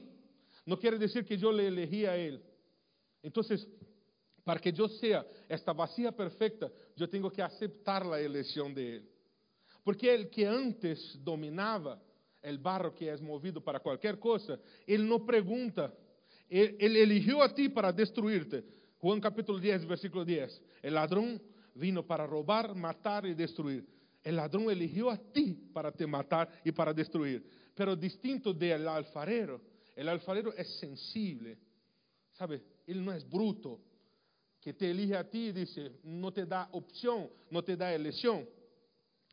no 0.66 0.78
quiere 0.80 0.98
decir 0.98 1.26
que 1.26 1.38
yo 1.38 1.52
le 1.52 1.68
elegí 1.68 2.06
a 2.06 2.16
él. 2.16 2.42
Entonces, 3.22 3.68
para 4.44 4.60
que 4.60 4.72
yo 4.72 4.88
sea 4.88 5.26
esta 5.48 5.74
vacía 5.74 6.12
perfecta, 6.12 6.72
yo 6.96 7.10
tengo 7.10 7.32
que 7.32 7.42
aceptar 7.42 8.06
la 8.06 8.20
elección 8.20 8.74
de 8.74 8.96
él. 8.98 9.10
Porque 9.84 10.14
el 10.14 10.30
que 10.30 10.48
antes 10.48 11.20
dominaba, 11.24 12.02
el 12.42 12.58
barro 12.58 12.94
que 12.94 13.12
es 13.12 13.22
movido 13.22 13.64
para 13.64 13.80
cualquier 13.80 14.20
cosa, 14.20 14.60
Él 14.86 15.08
no 15.08 15.26
pregunta. 15.26 15.94
Él, 16.50 16.76
él, 16.80 16.98
eligió 16.98 17.42
a 17.42 17.54
ti 17.54 17.70
para 17.70 17.92
destruirte. 17.92 18.64
Juan 19.02 19.20
capítulo 19.20 19.58
10, 19.58 19.88
versículo 19.88 20.24
10. 20.24 20.62
El 20.84 20.94
ladrón 20.94 21.42
vino 21.74 22.06
para 22.06 22.28
robar, 22.28 22.76
matar 22.76 23.26
y 23.26 23.34
destruir. 23.34 23.84
El 24.24 24.36
ladrón 24.36 24.70
eligió 24.70 25.10
a 25.10 25.18
ti 25.18 25.54
para 25.74 25.92
te 25.92 26.06
matar 26.06 26.62
y 26.64 26.72
para 26.72 26.94
destruir. 26.94 27.44
Pero 27.74 27.96
distinto 27.96 28.54
del 28.54 28.88
alfarero, 28.88 29.60
el 29.96 30.08
alfarero 30.08 30.54
es 30.54 30.80
sensible. 30.80 31.58
¿Sabe? 32.34 32.64
Él 32.86 33.04
no 33.04 33.12
es 33.12 33.28
bruto. 33.28 33.80
Que 34.60 34.74
te 34.74 34.92
elige 34.92 35.18
a 35.18 35.28
ti 35.28 35.48
y 35.48 35.52
dice, 35.52 36.00
no 36.04 36.32
te 36.32 36.46
da 36.46 36.70
opción, 36.74 37.28
no 37.50 37.64
te 37.64 37.76
da 37.76 37.92
elección. 37.92 38.48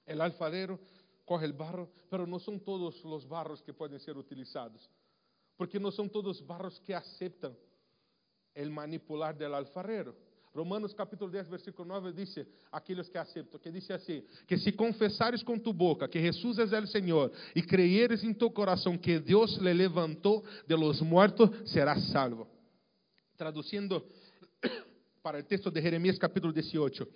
El 0.07 0.22
alfarero 0.22 0.81
coge 1.26 1.44
el 1.44 1.52
barro, 1.52 1.92
pero 2.09 2.26
no 2.26 2.38
son 2.38 2.61
todos 2.61 3.04
los 3.04 3.28
barros 3.28 3.61
que 3.61 3.74
pueden 3.74 4.00
ser 4.00 4.16
utilizados, 4.16 4.88
porque 5.59 5.78
no 5.78 5.90
son 5.90 6.09
todos 6.09 6.46
barros 6.46 6.81
que 6.81 6.94
aceptan 6.94 7.54
el 8.59 8.71
manipular 8.71 9.37
del 9.37 9.55
alfarero. 9.55 10.14
Romanos 10.53 10.92
capítulo 10.92 11.31
10, 11.31 11.49
versículo 11.49 11.87
9 11.87 12.12
diz 12.12 12.40
aqueles 12.73 13.09
que 13.09 13.18
aceptam, 13.18 13.61
que 13.61 13.71
diz 13.71 13.88
assim, 13.90 14.25
que 14.47 14.59
se 14.59 14.73
confessares 14.73 15.42
com 15.44 15.57
tu 15.59 15.73
boca 15.73 16.09
que 16.09 16.21
Jesus 16.21 16.59
é 16.59 16.81
o 16.81 16.87
Senhor 16.87 17.31
e 17.55 17.62
creieres 17.62 18.25
em 18.25 18.35
tu 18.35 18.51
coração 18.51 18.99
que 18.99 19.21
Deus 19.21 19.59
le 19.59 19.73
levantou 19.73 20.44
de 20.66 20.75
los 20.75 21.01
muertos, 21.01 21.51
serás 21.71 22.03
salvo. 22.09 22.49
Traduzindo 23.37 24.05
para 25.23 25.38
o 25.38 25.42
texto 25.44 25.71
de 25.71 25.81
Jeremias 25.81 26.18
capítulo 26.18 26.53
18, 26.53 27.07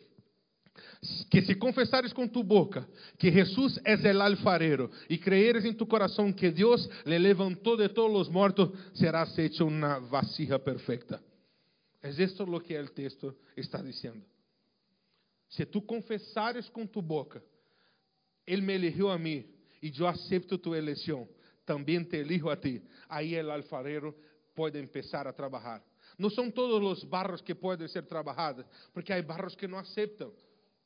que 1.29 1.43
se 1.43 1.57
confessares 1.57 2.13
com 2.13 2.29
tu 2.29 2.45
boca 2.45 2.87
que 3.19 3.33
Jesus 3.33 3.81
é 3.85 3.97
o 3.97 4.23
alfarero 4.23 4.89
e 5.11 5.19
creeres 5.19 5.65
em 5.65 5.73
tu 5.73 5.85
coração 5.85 6.33
que 6.33 6.51
Deus 6.53 6.89
le 7.05 7.19
levantou 7.19 7.77
de 7.77 7.89
todos 7.89 8.21
os 8.21 8.29
mortos, 8.29 8.71
serás 8.95 9.37
hecho 9.37 9.67
uma 9.67 9.99
vasija 9.99 10.61
perfeita. 10.61 11.32
Es 12.03 12.19
esto 12.19 12.45
lo 12.45 12.61
que 12.61 12.75
el 12.77 12.91
texto 12.93 13.37
está 13.55 13.81
diciendo. 13.83 14.27
Si 15.49 15.65
tú 15.67 15.87
confesares 15.87 16.69
con 16.71 16.89
tu 16.89 17.01
boca, 17.01 17.41
Él 18.45 18.63
me 18.63 18.75
eligió 18.75 19.11
a 19.11 19.19
mí 19.19 19.47
y 19.81 19.91
yo 19.91 20.09
acepto 20.09 20.59
tu 20.59 20.75
elección, 20.75 21.29
también 21.65 22.09
te 22.09 22.21
elijo 22.21 22.51
a 22.51 22.61
ti. 22.61 22.83
Ahí 23.09 23.35
el 23.35 23.51
alfarero 23.51 24.17
puede 24.55 24.81
empezar 24.81 25.29
a 25.29 25.33
trabajar. 25.33 25.85
No 26.19 26.29
son 26.31 26.53
todos 26.53 26.83
los 26.83 27.09
barros 27.09 27.43
que 27.43 27.55
pueden 27.55 27.89
ser 27.89 28.07
trabajados, 28.07 28.67
porque 28.93 29.13
hay 29.13 29.23
barros 29.23 29.57
que 29.57 29.69
no 29.69 29.79
aceptan. 29.79 30.31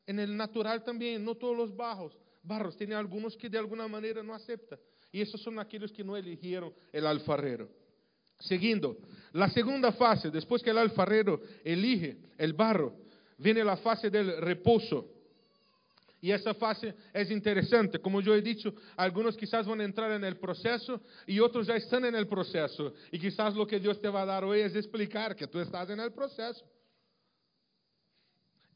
En 0.07 0.21
el 0.21 0.37
natural 0.37 0.85
también, 0.85 1.25
no 1.25 1.35
todos 1.35 1.57
los 1.57 1.75
barros, 1.75 2.17
barros, 2.43 2.77
tienen 2.77 2.97
algunos 2.97 3.37
que 3.37 3.49
de 3.49 3.59
alguna 3.59 3.89
manera 3.89 4.23
no 4.23 4.35
aceptan. 4.35 4.79
Y 5.11 5.21
esos 5.21 5.41
son 5.41 5.59
aquellos 5.59 5.93
que 5.93 6.05
no 6.05 6.17
eligieron 6.17 6.73
el 6.93 7.07
alfarero. 7.07 7.69
Seguindo, 8.39 8.99
la 9.33 9.49
segunda 9.51 9.93
fase, 9.93 10.31
después 10.31 10.63
que 10.63 10.71
el 10.71 10.79
alfarero 10.79 11.41
elige 11.65 12.17
el 12.39 12.53
barro, 12.53 12.95
viene 13.39 13.65
la 13.65 13.77
fase 13.77 14.11
del 14.11 14.39
reposo. 14.39 15.13
Y 16.21 16.33
esa 16.33 16.55
fase 16.55 16.95
es 17.13 17.31
interesante. 17.31 17.99
Como 17.99 18.21
yo 18.21 18.35
he 18.35 18.41
dicho, 18.41 18.75
algunos 18.97 19.37
quizás 19.37 19.67
van 19.67 19.81
a 19.81 19.85
entrar 19.85 20.11
en 20.13 20.25
el 20.25 20.39
proceso 20.39 21.01
y 21.27 21.39
otros 21.39 21.67
ya 21.67 21.77
están 21.77 22.05
en 22.07 22.15
el 22.15 22.27
proceso. 22.27 22.95
Y 23.13 23.19
quizás 23.19 23.55
lo 23.55 23.67
que 23.67 23.79
Dios 23.79 24.01
te 24.01 24.09
va 24.09 24.23
a 24.23 24.27
dar 24.27 24.43
hoy 24.43 24.61
es 24.61 24.75
explicar 24.75 25.37
que 25.37 25.47
tú 25.47 25.61
estás 25.61 25.91
en 25.91 26.01
el 26.01 26.13
proceso. 26.13 26.65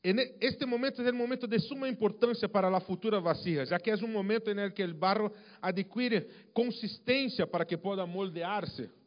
Este 0.03 0.65
momento 0.65 1.03
es 1.03 1.09
el 1.09 1.15
momento 1.15 1.47
de 1.47 1.59
suma 1.59 1.89
importancia 1.89 2.49
para 2.49 2.71
la 2.71 2.81
futura 2.81 3.19
vasija, 3.19 3.65
ya 3.65 3.79
que 3.79 3.91
es 3.91 4.01
un 4.01 4.13
momento 4.13 4.51
en 4.51 4.59
el 4.59 4.73
que 4.73 4.83
el 4.83 4.95
barro 4.95 5.33
adquiere 5.61 6.27
consistencia 6.53 7.47
para 7.47 7.67
que 7.67 7.77
pueda 7.77 8.07
moldearse. 8.07 9.00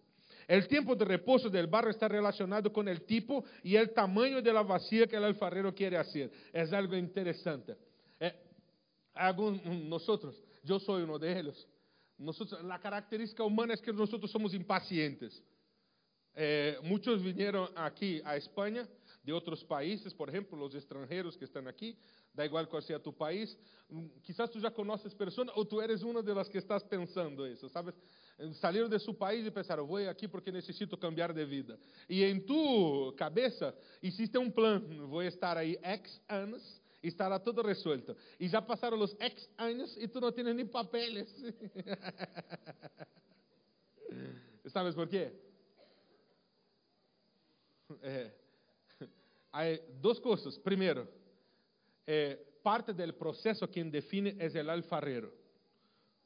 El 0.48 0.68
tiempo 0.68 0.96
de 0.96 1.06
reposo 1.06 1.50
del 1.50 1.68
barro 1.68 1.90
está 1.90 2.08
relacionado 2.08 2.72
con 2.72 2.88
el 2.88 3.02
tipo 3.02 3.44
y 3.64 3.76
el 3.76 3.92
tamaño 3.94 4.42
de 4.42 4.54
la 4.54 4.64
vasija 4.64 5.08
que 5.08 5.16
el 5.16 5.24
alfarero 5.24 5.74
quiere 5.74 5.98
hacer. 5.98 6.32
Es 6.52 6.72
algo 6.74 6.96
interesante. 6.96 7.76
Eh, 8.20 8.34
nosotros, 9.88 10.42
yo 10.64 10.80
soy 10.80 11.04
uno 11.04 11.18
de 11.20 11.40
ellos. 11.40 11.68
La 12.64 12.80
característica 12.80 13.44
humana 13.44 13.74
es 13.74 13.82
que 13.82 13.92
nosotros 13.92 14.32
somos 14.32 14.54
impacientes. 14.54 15.42
Eh, 16.36 16.78
muchos 16.84 17.22
vinieron 17.22 17.70
aquí 17.76 18.22
a 18.26 18.36
España 18.36 18.88
de 19.24 19.32
outros 19.32 19.64
países, 19.64 20.14
por 20.14 20.30
exemplo, 20.30 20.62
os 20.64 20.76
estrangeiros 20.76 21.38
que 21.38 21.46
estão 21.46 21.66
aqui, 21.68 21.98
da 22.34 22.46
igual 22.46 22.66
qual 22.68 22.82
seja 22.82 23.00
tu 23.00 23.14
país, 23.14 23.58
mm, 23.90 24.08
quizás 24.24 24.50
tu 24.50 24.60
já 24.60 24.70
conheces 24.70 25.14
pessoas 25.14 25.48
ou 25.56 25.64
tu 25.64 25.82
eres 25.82 26.04
uma 26.04 26.22
de 26.22 26.34
que 26.50 26.58
estás 26.58 26.84
pensando 26.84 27.48
isso, 27.48 27.70
sabes? 27.70 27.96
Salir 28.56 28.90
de 28.90 29.00
su 29.00 29.14
país 29.14 29.46
e 29.46 29.52
pensar, 29.52 29.80
vou 29.82 29.98
aqui 30.10 30.28
porque 30.28 30.52
necessito 30.52 30.98
cambiar 30.98 31.32
de 31.32 31.46
vida. 31.46 31.80
E 32.10 32.24
em 32.24 32.40
tu 32.40 33.14
cabeça 33.16 33.74
existe 34.02 34.38
um 34.38 34.52
plano, 34.52 35.08
vou 35.08 35.24
estar 35.24 35.58
aí 35.58 35.78
X 35.82 36.22
anos 36.28 36.82
estará 37.04 37.38
tudo 37.38 37.62
resuelto. 37.62 38.16
E 38.40 38.48
já 38.48 38.62
passaram 38.62 38.98
os 39.00 39.14
X 39.20 39.50
anos 39.58 39.98
e 39.98 40.08
tu 40.08 40.22
não 40.22 40.32
tens 40.32 40.56
nem 40.56 40.66
papeles. 40.66 41.30
¿Sabes 44.68 44.96
por 44.96 45.08
quê? 45.08 45.34
É, 48.02 48.32
hay 49.54 49.80
dos 50.02 50.20
cosas. 50.20 50.58
Primero, 50.60 51.08
eh, 52.06 52.60
parte 52.62 52.92
del 52.92 53.14
proceso 53.16 53.70
quien 53.70 53.92
define 53.92 54.36
es 54.40 54.56
el 54.56 54.70
alfarero. 54.70 55.32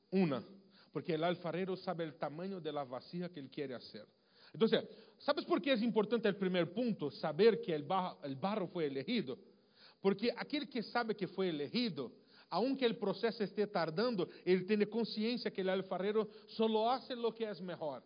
Una, 0.09 0.43
porque 0.91 1.13
el 1.13 1.23
alfarero 1.23 1.75
sabe 1.75 2.05
el 2.05 2.15
tamaño 2.15 2.61
de 2.61 2.71
la 2.71 2.85
vasija 2.85 3.29
que 3.29 3.41
él 3.41 3.49
quiere 3.49 3.75
hacer. 3.75 4.07
Entonces, 4.53 4.85
¿sabes 5.17 5.43
por 5.43 5.61
qué 5.61 5.73
es 5.73 5.81
importante 5.81 6.29
el 6.29 6.37
primer 6.37 6.73
punto? 6.73 7.11
Saber 7.11 7.59
que 7.61 7.75
el 7.75 7.83
barro, 7.83 8.17
el 8.23 8.37
barro 8.37 8.67
fue 8.67 8.85
elegido. 8.85 9.37
Porque 10.01 10.31
aquel 10.35 10.69
que 10.69 10.81
sabe 10.81 11.13
que 11.13 11.27
fue 11.27 11.49
elegido, 11.49 12.13
aunque 12.49 12.85
el 12.85 12.97
proceso 12.97 13.43
esté 13.43 13.67
tardando, 13.67 14.29
él 14.45 14.65
tiene 14.65 14.87
conciencia 14.87 15.51
que 15.51 15.61
el 15.61 15.69
alfarero 15.69 16.29
solo 16.45 16.89
hace 16.89 17.13
lo 17.13 17.35
que 17.35 17.49
es 17.49 17.61
mejor. 17.61 18.03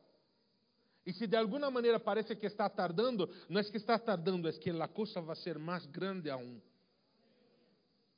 E 1.05 1.13
se 1.13 1.25
de 1.25 1.35
alguma 1.35 1.71
maneira 1.71 1.99
parece 1.99 2.35
que 2.35 2.45
está 2.45 2.69
tardando, 2.69 3.29
não 3.49 3.59
é 3.59 3.63
que 3.63 3.77
está 3.77 3.97
tardando, 3.97 4.47
é 4.47 4.51
que 4.53 4.69
a 4.69 4.87
coisa 4.87 5.19
vai 5.19 5.35
ser 5.35 5.57
mais 5.57 5.85
grande 5.87 6.29
aún. 6.29 6.61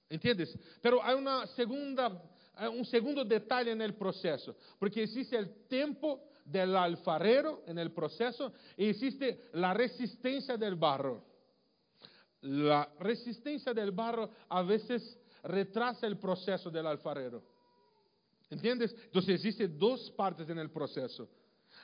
¿Entiendes? 0.10 0.56
Pero 0.82 1.02
há 1.02 1.16
uma 1.16 1.48
segunda, 1.48 2.22
um 2.74 2.84
segundo 2.84 3.24
detalhe 3.24 3.74
no 3.74 3.94
processo, 3.94 4.56
porque 4.78 5.00
existe 5.00 5.36
o 5.36 5.48
tempo 5.70 6.22
del 6.46 6.76
alfarero 6.76 7.64
en 7.66 7.80
el 7.80 7.92
y 8.78 8.90
existe 8.90 9.50
la 9.54 9.74
resistencia 9.74 10.58
del 10.58 10.76
barro. 10.76 11.24
La 12.42 12.92
resistencia 13.00 13.74
del 13.74 13.92
barro 13.92 14.30
a 14.50 14.62
veces 14.62 15.18
retrasa 15.44 16.06
el 16.06 16.18
proceso 16.18 16.70
del 16.70 16.86
alfarero. 16.86 17.42
¿Entiendes? 18.50 18.94
Entonces 19.06 19.36
existen 19.36 19.80
dos 19.80 20.12
partes 20.12 20.50
en 20.50 20.60
el 20.60 20.70
proceso 20.70 21.30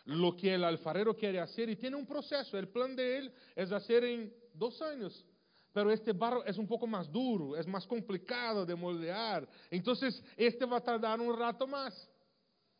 lo 0.05 0.35
que 0.35 0.53
el 0.53 0.63
alfarero 0.63 1.15
quiere 1.15 1.39
hacer 1.39 1.69
y 1.69 1.75
tiene 1.75 1.95
un 1.95 2.05
proceso. 2.05 2.57
El 2.57 2.69
plan 2.69 2.95
de 2.95 3.17
él 3.17 3.33
es 3.55 3.71
hacer 3.71 4.03
en 4.03 4.33
dos 4.53 4.81
años. 4.81 5.25
pero 5.71 5.91
este 5.91 6.13
barro 6.13 6.43
es 6.45 6.57
un 6.57 6.67
poco 6.67 6.87
más 6.87 7.11
duro, 7.11 7.55
es 7.55 7.67
más 7.67 7.85
complicado 7.85 8.65
de 8.65 8.75
moldear. 8.75 9.47
Entonces, 9.69 10.21
este 10.35 10.65
va 10.65 10.77
a 10.77 10.83
tardar 10.83 11.21
un 11.21 11.37
rato 11.37 11.67
más. 11.67 12.09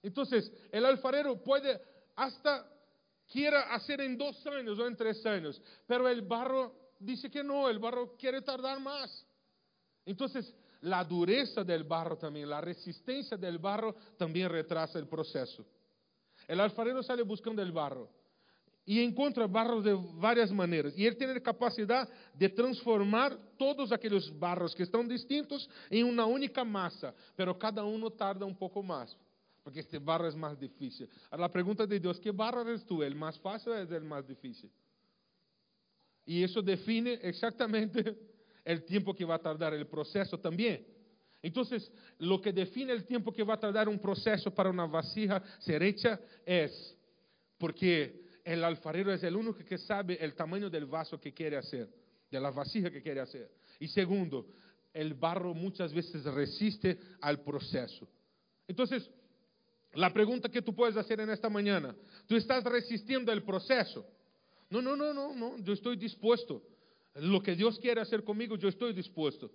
Entonces, 0.01 0.51
el 0.71 0.85
alfarero 0.85 1.41
puede 1.41 1.79
hasta 2.15 2.67
quiera 3.31 3.73
hacer 3.73 4.01
en 4.01 4.17
dos 4.17 4.45
años 4.47 4.79
o 4.79 4.87
en 4.87 4.95
tres 4.95 5.23
años, 5.25 5.61
pero 5.85 6.07
el 6.09 6.23
barro 6.23 6.73
dice 6.99 7.29
que 7.29 7.43
no, 7.43 7.69
el 7.69 7.79
barro 7.79 8.15
quiere 8.17 8.41
tardar 8.41 8.79
más. 8.79 9.25
Entonces, 10.05 10.53
la 10.81 11.03
dureza 11.03 11.63
del 11.63 11.83
barro 11.83 12.17
también, 12.17 12.49
la 12.49 12.61
resistencia 12.61 13.37
del 13.37 13.59
barro 13.59 13.95
también 14.17 14.49
retrasa 14.49 14.97
el 14.97 15.07
proceso. 15.07 15.65
El 16.49 16.59
alfarero 16.59 17.03
sale 17.03 17.21
buscando 17.21 17.61
el 17.61 17.71
barro 17.71 18.09
y 18.83 19.03
encuentra 19.03 19.45
barros 19.45 19.83
de 19.83 19.95
varias 20.15 20.51
maneras. 20.51 20.97
Y 20.97 21.05
él 21.05 21.15
tiene 21.15 21.39
capacidad 21.43 22.09
de 22.33 22.49
transformar 22.49 23.37
todos 23.55 23.91
aquellos 23.91 24.33
barros 24.39 24.73
que 24.73 24.81
están 24.81 25.07
distintos 25.07 25.69
en 25.91 26.07
una 26.07 26.25
única 26.25 26.63
masa, 26.63 27.13
pero 27.35 27.55
cada 27.59 27.83
uno 27.83 28.09
tarda 28.09 28.47
un 28.47 28.57
poco 28.57 28.81
más, 28.81 29.15
porque 29.63 29.81
este 29.81 29.99
barro 29.99 30.27
es 30.27 30.35
más 30.35 30.59
difícil. 30.59 31.07
Ahora 31.29 31.41
la 31.41 31.51
pregunta 31.51 31.85
de 31.85 31.99
Dios, 31.99 32.19
¿qué 32.19 32.31
barro 32.31 32.63
eres 32.63 32.83
tú? 32.83 33.03
¿El 33.03 33.13
más 33.13 33.39
fácil 33.39 33.73
o 33.73 33.77
el 33.77 34.03
más 34.03 34.25
difícil? 34.27 34.71
Y 36.25 36.43
eso 36.43 36.63
define 36.63 37.19
exactamente 37.21 38.17
el 38.65 38.83
tiempo 38.85 39.13
que 39.13 39.23
va 39.23 39.35
a 39.35 39.39
tardar 39.39 39.75
el 39.75 39.85
proceso 39.85 40.39
también. 40.39 40.83
Entonces, 41.41 41.91
lo 42.17 42.41
que 42.41 42.51
define 42.51 42.91
el 42.91 43.05
tiempo 43.05 43.31
que 43.31 43.43
va 43.43 43.53
a 43.53 43.59
tardar 43.59 43.87
un 43.87 43.99
proceso 43.99 44.53
para 44.53 44.69
una 44.69 44.85
vasija 44.85 45.41
ser 45.59 45.81
hecha 45.83 46.19
es 46.45 46.95
porque 47.57 48.21
el 48.43 48.63
alfarero 48.63 49.13
es 49.13 49.23
el 49.23 49.35
único 49.35 49.59
que 49.59 49.77
sabe 49.77 50.17
el 50.23 50.33
tamaño 50.33 50.69
del 50.69 50.85
vaso 50.85 51.19
que 51.19 51.33
quiere 51.33 51.57
hacer, 51.57 51.89
de 52.29 52.39
la 52.39 52.51
vasija 52.51 52.91
que 52.91 53.01
quiere 53.01 53.21
hacer. 53.21 53.49
Y 53.79 53.87
segundo, 53.87 54.47
el 54.93 55.13
barro 55.13 55.53
muchas 55.53 55.93
veces 55.93 56.23
resiste 56.25 56.99
al 57.21 57.41
proceso. 57.41 58.07
Entonces, 58.67 59.09
la 59.93 60.11
pregunta 60.11 60.49
que 60.49 60.61
tú 60.61 60.75
puedes 60.75 60.97
hacer 60.97 61.19
en 61.21 61.29
esta 61.29 61.49
mañana, 61.49 61.95
¿tú 62.27 62.35
estás 62.35 62.63
resistiendo 62.63 63.31
el 63.31 63.43
proceso? 63.43 64.05
No, 64.69 64.81
no, 64.81 64.95
no, 64.95 65.13
no, 65.13 65.33
no, 65.33 65.57
yo 65.59 65.73
estoy 65.73 65.95
dispuesto. 65.95 66.61
Lo 67.15 67.41
que 67.41 67.55
Dios 67.55 67.79
quiere 67.79 68.01
hacer 68.01 68.23
conmigo, 68.23 68.55
yo 68.55 68.69
estoy 68.69 68.93
dispuesto. 68.93 69.51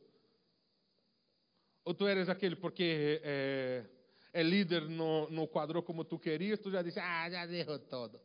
O 1.85 1.95
tú 1.95 2.07
eres 2.07 2.29
aquel 2.29 2.57
porque 2.59 3.21
eh, 3.23 3.87
el 4.33 4.51
líder 4.51 4.89
no 4.91 5.47
cuadró 5.47 5.85
como 5.85 6.05
tú 6.05 6.19
querías, 6.19 6.61
tú 6.61 6.71
ya 6.71 6.83
dices, 6.83 7.03
ah, 7.05 7.29
ya 7.29 7.47
dejo 7.47 7.81
todo. 7.81 8.21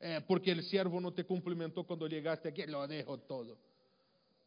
É, 0.00 0.20
porque 0.20 0.52
o 0.52 0.62
servo 0.62 1.00
não 1.00 1.10
te 1.10 1.24
cumprimentou 1.24 1.84
quando 1.84 2.08
chegaste 2.08 2.46
aqui, 2.46 2.66
lo 2.66 2.86
dejo 2.86 3.18
todo. 3.18 3.58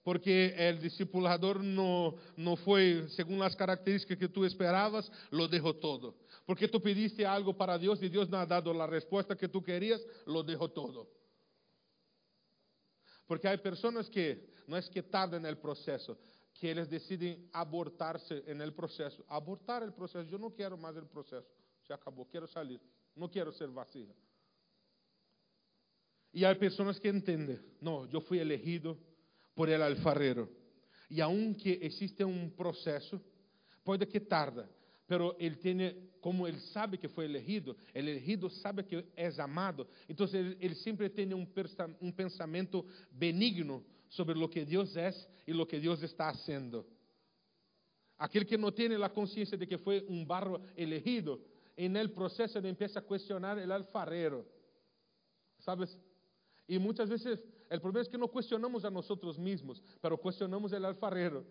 Porque 0.04 0.56
o 0.74 0.82
discipulador 0.82 1.62
não, 1.62 2.18
não 2.36 2.56
foi 2.56 3.08
segundo 3.10 3.44
as 3.44 3.54
características 3.54 4.18
que 4.18 4.28
tu 4.28 4.46
esperavas, 4.46 5.12
lo 5.30 5.48
dejo 5.48 5.74
todo. 5.74 6.16
Porque 6.46 6.68
tu 6.68 6.80
pediste 6.80 7.26
algo 7.26 7.54
para 7.54 7.78
Deus 7.78 8.02
e 8.02 8.10
Deus 8.10 8.30
não 8.30 8.40
ha 8.40 8.46
dado 8.46 8.72
a 8.82 8.86
resposta 8.88 9.36
que 9.36 9.48
tu 9.48 9.62
querias, 9.62 10.02
lo 10.26 10.42
dejo 10.42 10.70
todo. 10.70 11.08
Porque 13.28 13.48
há 13.48 13.58
pessoas 13.58 14.10
que 14.10 14.40
não 14.68 14.78
é 14.78 14.82
que 14.82 15.02
tardam 15.02 15.40
no 15.40 15.56
processo, 15.58 16.18
que 16.54 16.68
eles 16.68 16.88
decidem 16.88 17.48
abortar-se 17.52 18.34
no 18.54 18.72
processo. 18.72 19.24
Abortar 19.28 19.84
o 19.84 19.92
processo. 19.92 20.34
Eu 20.34 20.40
não 20.40 20.52
quero 20.52 20.78
mais 20.78 20.96
o 20.98 21.06
processo. 21.06 21.48
Se 21.86 21.94
acabou. 21.94 22.26
Quero 22.26 22.48
sair. 22.48 22.80
Não 23.16 23.28
quero 23.28 23.52
ser 23.54 23.68
vacina. 23.68 24.14
E 26.34 26.46
há 26.46 26.56
pessoas 26.56 26.98
que 26.98 27.10
entendem. 27.10 27.60
Não, 27.82 28.08
eu 28.12 28.22
fui 28.22 28.40
elegido 28.40 28.98
por 29.56 29.70
el 29.70 29.84
alfarrero. 29.84 30.50
E 31.10 31.20
aunque 31.22 31.78
existe 31.82 32.24
um 32.24 32.50
processo, 32.50 33.20
pode 33.84 34.06
que 34.06 34.20
tarda, 34.20 34.70
pero 35.06 35.36
ele 35.38 35.58
tem, 35.58 36.10
como 36.22 36.48
ele 36.48 36.60
sabe 36.60 36.98
que 36.98 37.10
foi 37.10 37.26
elegido, 37.26 37.76
ele 37.94 38.12
elegido 38.12 38.50
sabe 38.50 38.84
que 38.84 39.06
é 39.18 39.28
amado, 39.42 39.86
então 40.08 40.26
ele, 40.32 40.56
ele 40.62 40.76
sempre 40.76 41.10
tem 41.10 41.34
um, 41.34 41.46
um 42.00 42.12
pensamento 42.12 42.86
benigno 43.12 43.86
sobre 44.12 44.38
lo 44.38 44.50
que 44.50 44.66
Dios 44.66 44.96
es 44.98 45.30
y 45.46 45.54
lo 45.54 45.66
que 45.66 45.80
Dios 45.80 46.04
está 46.04 46.28
haciendo. 46.28 46.86
Aquel 48.18 48.46
que 48.46 48.58
no 48.58 48.74
tiene 48.74 48.98
la 48.98 49.12
conciencia 49.12 49.58
de 49.58 49.66
que 49.66 49.78
fue 49.78 50.04
un 50.10 50.28
barro 50.28 50.60
elegido, 50.76 51.40
en 51.78 51.96
el 51.96 52.12
proceso 52.12 52.60
empieza 52.60 53.00
a 53.00 53.04
cuestionar 53.04 53.58
el 53.58 53.72
alfarero. 53.72 54.46
¿Sabes? 55.60 55.98
Y 56.68 56.78
muchas 56.78 57.10
veces 57.10 57.42
el 57.70 57.80
problema 57.80 58.02
es 58.02 58.10
que 58.10 58.18
no 58.18 58.28
cuestionamos 58.28 58.84
a 58.84 58.92
nosotros 58.92 59.40
mismos, 59.40 59.82
pero 60.02 60.18
cuestionamos 60.18 60.74
el 60.74 60.84
alfarero. 60.84 61.46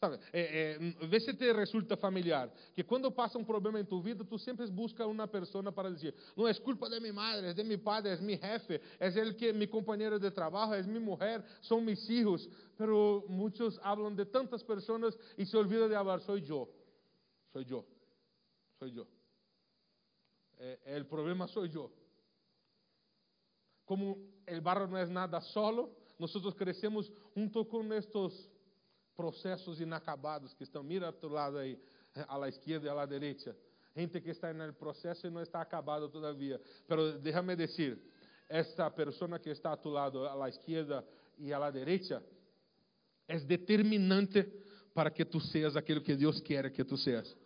Sabe? 0.00 0.18
É, 0.32 0.40
é, 0.40 1.06
vê 1.06 1.20
se 1.20 1.34
te 1.34 1.52
resulta 1.52 1.94
familiar. 1.94 2.50
Que 2.74 2.82
quando 2.82 3.12
passa 3.12 3.36
um 3.38 3.44
problema 3.44 3.78
em 3.78 3.84
tua 3.84 4.00
vida, 4.00 4.24
tu 4.24 4.38
sempre 4.38 4.66
busca 4.68 5.06
uma 5.06 5.28
pessoa 5.28 5.70
para 5.70 5.90
dizer: 5.90 6.14
não 6.34 6.48
é 6.48 6.54
culpa 6.54 6.88
de 6.88 6.98
minha 6.98 7.12
madre, 7.12 7.48
é 7.48 7.52
de 7.52 7.62
meu 7.62 7.78
padre, 7.78 8.12
é 8.12 8.16
meu 8.16 8.38
jefe, 8.38 8.80
é 8.98 9.06
ele 9.08 9.34
que 9.34 9.48
é 9.48 9.52
meu 9.52 9.68
companheiro 9.68 10.18
de 10.18 10.30
trabalho, 10.30 10.72
é 10.72 10.82
minha 10.82 11.00
mulher, 11.00 11.44
são 11.60 11.82
meus 11.82 12.06
filhos. 12.06 12.48
Pero 12.78 13.26
muitos 13.28 13.76
falam 13.76 14.14
de 14.14 14.24
tantas 14.24 14.62
pessoas 14.62 15.14
e 15.36 15.44
se 15.44 15.54
olvidam 15.54 15.86
de 15.86 15.94
falar: 15.94 16.20
sou 16.20 16.38
eu, 16.38 16.66
sou 17.52 17.62
eu, 17.62 17.86
sou 18.78 18.88
eu. 18.88 19.06
É, 20.58 20.98
o 20.98 21.04
problema 21.04 21.46
sou 21.46 21.66
eu 21.66 21.92
como 23.90 24.18
el 24.46 24.60
barro 24.60 24.86
no 24.86 24.96
es 24.98 25.10
nada 25.10 25.40
solo, 25.40 25.96
nosotros 26.16 26.54
crecemos 26.54 27.10
junto 27.34 27.66
con 27.66 27.92
estos 27.92 28.48
processos 29.20 29.82
inacabados 29.82 30.54
que 30.54 30.64
estão, 30.64 30.82
mira 30.82 31.08
a 31.08 31.12
tu 31.12 31.28
lado 31.28 31.58
aí, 31.58 31.78
eh, 32.14 32.24
à 32.26 32.48
esquerda 32.48 32.86
e 32.86 32.88
à 32.88 33.04
direita. 33.04 33.54
Gente 33.94 34.18
que 34.18 34.30
está 34.30 34.50
no 34.50 34.72
processo 34.72 35.26
e 35.26 35.30
não 35.30 35.42
está 35.42 35.60
acabado 35.60 36.08
todavia. 36.08 36.58
Pero 36.88 37.18
déjame 37.18 37.54
decir, 37.54 38.00
esta 38.48 38.90
pessoa 38.90 39.38
que 39.38 39.50
está 39.50 39.72
a 39.72 39.76
tu 39.76 39.90
lado, 39.90 40.26
à 40.26 40.48
esquerda 40.48 41.04
e 41.36 41.52
à 41.52 41.70
direita, 41.70 42.24
é 43.28 43.38
determinante 43.40 44.42
para 44.94 45.10
que 45.10 45.26
tu 45.26 45.38
seas 45.38 45.76
aquilo 45.76 46.00
que 46.00 46.16
Deus 46.16 46.40
quer 46.40 46.72
que 46.72 46.82
tu 46.82 46.96
seas. 46.96 47.36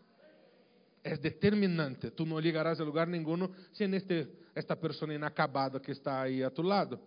É 1.03 1.17
determinante. 1.17 2.13
Tu 2.13 2.25
não 2.25 2.39
ligarás 2.39 2.81
a 2.81 2.85
lugar 2.85 3.09
nenhum 3.09 3.53
sem 3.73 3.93
este, 3.97 4.29
esta 4.55 4.77
pessoa 4.77 5.13
inacabada 5.13 5.81
que 5.81 5.91
está 5.91 6.23
aí 6.23 6.45
a 6.45 6.51
tu 6.51 6.63
lado. 6.63 7.01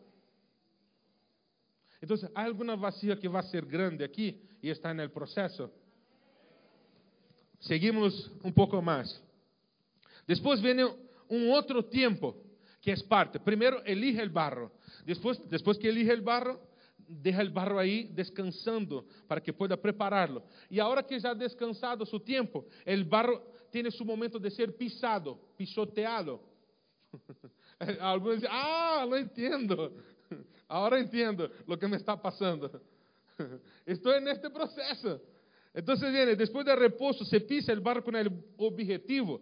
Então 2.02 2.16
há 2.36 2.44
alguma 2.46 2.76
vacía 2.76 3.16
que 3.16 3.28
vai 3.28 3.44
ser 3.44 3.66
grande 3.66 4.04
aqui 4.04 4.40
e 4.62 4.70
está 4.70 4.92
en 4.92 5.00
el? 5.00 5.12
Seguimos 7.60 8.32
um 8.44 8.52
pouco 8.52 8.82
mais. 8.82 9.22
Depois 10.28 10.60
vem 10.60 10.84
um 11.30 11.50
outro 11.50 11.82
tempo 11.82 12.36
que 12.82 12.92
é 12.92 13.04
parte. 13.04 13.40
Primeiro 13.40 13.82
elige 13.86 14.22
o 14.22 14.30
barro. 14.30 14.72
Depois, 15.06 15.38
depois 15.50 15.78
que 15.78 15.88
elige 15.88 16.14
o 16.14 16.22
barro, 16.22 16.60
deja 17.08 17.44
o 17.44 17.52
barro 17.52 17.80
aí 17.80 18.06
descansando 18.06 19.06
para 19.28 19.42
que 19.42 19.52
prepará-lo. 19.52 20.44
E 20.70 20.80
agora 20.80 21.04
que 21.04 21.20
já 21.20 21.34
descansado 21.34 22.04
descansado 22.04 22.06
seu 22.06 22.20
tempo, 22.20 22.66
o 22.86 23.06
barro 23.06 23.42
tem 23.72 23.90
su 23.90 24.06
momento 24.06 24.40
de 24.40 24.50
ser 24.52 24.74
pisado, 24.74 25.40
pisoteado. 25.58 26.40
Alguns 28.00 28.36
dizem, 28.36 28.50
ah, 28.52 29.06
não 29.08 29.18
entendo. 29.18 29.94
Ahora 30.68 31.00
entiendo 31.00 31.50
lo 31.66 31.78
que 31.78 31.88
me 31.88 31.98
está 31.98 32.22
pasando. 32.22 32.82
Estoy 33.86 34.18
en 34.18 34.28
este 34.28 34.50
proceso. 34.50 35.22
Entonces 35.74 36.12
viene, 36.12 36.36
después 36.36 36.66
del 36.66 36.78
reposo, 36.78 37.24
se 37.24 37.40
pisa 37.40 37.72
el 37.72 37.80
barro 37.80 38.04
con 38.04 38.16
el 38.16 38.32
objetivo 38.58 39.42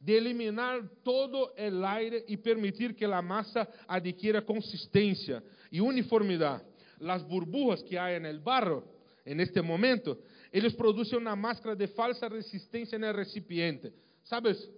de 0.00 0.18
eliminar 0.18 0.82
todo 1.02 1.54
el 1.56 1.84
aire 1.84 2.24
y 2.28 2.36
permitir 2.36 2.94
que 2.94 3.06
la 3.06 3.22
masa 3.22 3.68
adquiera 3.86 4.44
consistencia 4.44 5.42
y 5.70 5.80
uniformidad. 5.80 6.62
Las 6.98 7.26
burbujas 7.26 7.82
que 7.82 7.98
hay 7.98 8.16
en 8.16 8.26
el 8.26 8.38
barro 8.38 8.84
en 9.24 9.40
este 9.40 9.62
momento, 9.62 10.18
ellos 10.52 10.74
producen 10.74 11.20
una 11.20 11.34
máscara 11.34 11.74
de 11.74 11.88
falsa 11.88 12.28
resistencia 12.28 12.96
en 12.96 13.04
el 13.04 13.14
recipiente. 13.14 13.92
¿Sabes? 14.22 14.70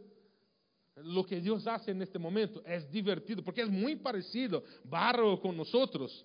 lo 0.96 1.24
que 1.24 1.40
Dios 1.40 1.66
hace 1.66 1.90
en 1.90 2.02
este 2.02 2.18
momento 2.18 2.62
es 2.64 2.90
divertido, 2.90 3.42
porque 3.42 3.62
es 3.62 3.68
muy 3.68 3.96
parecido, 3.96 4.64
barro 4.84 5.38
con 5.40 5.56
nosotros. 5.56 6.24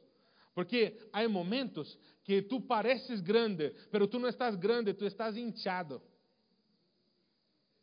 Porque 0.54 1.10
hay 1.12 1.28
momentos 1.28 1.98
que 2.24 2.42
tú 2.42 2.66
pareces 2.66 3.24
grande, 3.24 3.74
pero 3.90 4.08
tú 4.08 4.20
no 4.20 4.28
estás 4.28 4.60
grande, 4.60 4.94
tú 4.94 5.06
estás 5.06 5.36
hinchado. 5.36 6.02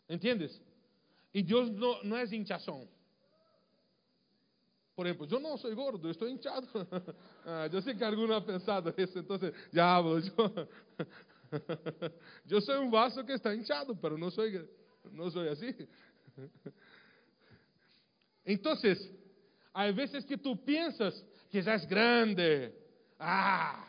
¿Entiendes? 0.07 0.61
Y 1.33 1.43
Dios 1.43 1.71
no, 1.71 2.03
no 2.03 2.17
es 2.17 2.33
hinchazón. 2.33 2.89
Por 4.95 5.07
ejemplo, 5.07 5.27
yo 5.27 5.39
no 5.39 5.57
soy 5.59 5.75
gordo, 5.75 6.11
estoy 6.11 6.33
hinchado. 6.33 6.67
ah, 7.45 7.69
yo 7.71 7.81
sé 7.81 7.97
que 7.97 8.05
alguno 8.05 8.35
ha 8.35 8.45
pensado 8.45 8.93
eso, 8.97 9.19
entonces 9.19 9.53
ya 9.71 9.95
hablo. 9.95 10.19
Yo, 10.19 10.69
yo 12.45 12.61
soy 12.61 12.79
un 12.79 12.91
vaso 12.91 13.25
que 13.25 13.35
está 13.35 13.55
hinchado, 13.55 13.95
pero 14.01 14.19
no 14.19 14.31
soy, 14.31 14.67
no 15.13 15.31
soy 15.31 15.49
así. 15.49 15.75
Entonces, 18.45 19.11
hay 19.73 19.93
veces 19.93 20.25
que 20.25 20.39
tú 20.39 20.65
piensas 20.65 21.25
que 21.51 21.63
ya 21.63 21.75
es 21.75 21.87
grande. 21.87 22.75
Ah, 23.19 23.85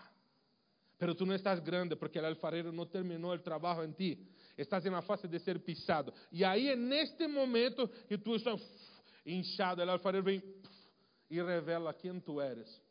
pero 0.97 1.16
tú 1.16 1.26
no 1.26 1.34
estás 1.34 1.64
grande 1.64 1.95
porque 1.95 2.20
el 2.20 2.26
alfarero 2.26 2.72
no 2.72 2.88
terminó 2.88 3.34
el 3.34 3.41
trabajo 3.41 3.84
en 3.84 3.93
ti. 3.93 4.28
Estás 4.58 4.86
en 4.86 4.93
la 4.93 5.02
fase 5.02 5.28
de 5.28 5.39
ser 5.39 5.64
pisado. 5.64 6.14
Y 6.30 6.43
ahí 6.43 6.68
en 6.68 6.91
este 6.91 7.28
momento 7.28 7.89
que 8.08 8.18
tú 8.18 8.36
estás 8.36 8.60
hinchado, 9.24 9.82
el 9.82 9.89
alfarero 9.89 10.24
vem 10.24 10.43
e 11.30 11.41
revela 11.41 11.93
quem 11.93 12.20
tu 12.20 12.41
eres. 12.41 12.82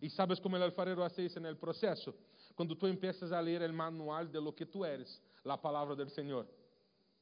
E 0.00 0.08
sabes 0.08 0.38
como 0.38 0.56
o 0.56 0.62
alfarero 0.62 1.02
hace 1.02 1.22
isso 1.22 1.40
no 1.40 1.54
processo? 1.56 2.14
Quando 2.54 2.76
tu 2.76 2.86
empiezas 2.86 3.32
a 3.32 3.40
ler 3.40 3.68
o 3.68 3.72
manual 3.72 4.28
de 4.28 4.40
lo 4.40 4.52
que 4.52 4.64
tu 4.64 4.84
eres, 4.84 5.20
a 5.44 5.58
palavra 5.58 5.96
do 5.96 6.08
Senhor. 6.10 6.46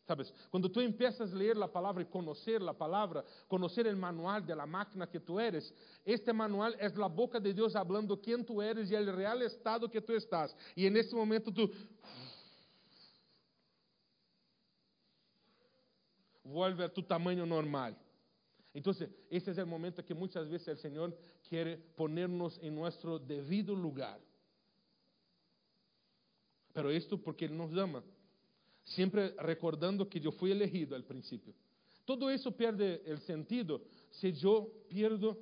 ¿Sabes? 0.06 0.32
Cuando 0.50 0.70
tú 0.70 0.80
empiezas 0.80 1.32
a 1.32 1.34
leer 1.34 1.56
la 1.56 1.66
palabra 1.66 2.00
y 2.00 2.06
conocer 2.06 2.62
la 2.62 2.72
palabra, 2.72 3.24
conocer 3.48 3.88
el 3.88 3.96
manual 3.96 4.46
de 4.46 4.54
la 4.54 4.64
máquina 4.64 5.10
que 5.10 5.18
tú 5.18 5.40
eres, 5.40 5.74
este 6.04 6.32
manual 6.32 6.76
es 6.78 6.94
la 6.96 7.08
boca 7.08 7.40
de 7.40 7.52
Dios 7.52 7.74
hablando 7.74 8.20
quién 8.20 8.44
tú 8.44 8.62
eres 8.62 8.88
y 8.88 8.94
el 8.94 9.12
real 9.12 9.42
estado 9.42 9.90
que 9.90 10.00
tú 10.00 10.12
estás. 10.12 10.56
Y 10.76 10.86
en 10.86 10.96
ese 10.96 11.16
momento 11.16 11.52
tú 11.52 11.68
vuelve 16.44 16.84
a 16.84 16.88
tu 16.88 17.02
tamaño 17.02 17.44
normal. 17.44 17.98
Entonces, 18.72 19.08
ese 19.28 19.50
es 19.50 19.58
el 19.58 19.66
momento 19.66 20.04
que 20.04 20.14
muchas 20.14 20.48
veces 20.48 20.68
el 20.68 20.78
Señor 20.78 21.18
quiere 21.48 21.78
ponernos 21.78 22.60
en 22.62 22.76
nuestro 22.76 23.18
debido 23.18 23.74
lugar. 23.74 24.20
Pero 26.72 26.90
esto 26.90 27.20
porque 27.20 27.46
Él 27.46 27.56
nos 27.56 27.76
ama. 27.76 28.04
Siempre 28.86 29.34
recordando 29.38 30.08
que 30.08 30.20
yo 30.20 30.30
fui 30.32 30.52
elegido 30.52 30.96
al 30.96 31.04
principio. 31.04 31.52
Todo 32.04 32.30
eso 32.30 32.56
pierde 32.56 33.02
el 33.04 33.18
sentido 33.20 33.82
si 34.10 34.32
yo 34.32 34.72
pierdo 34.88 35.36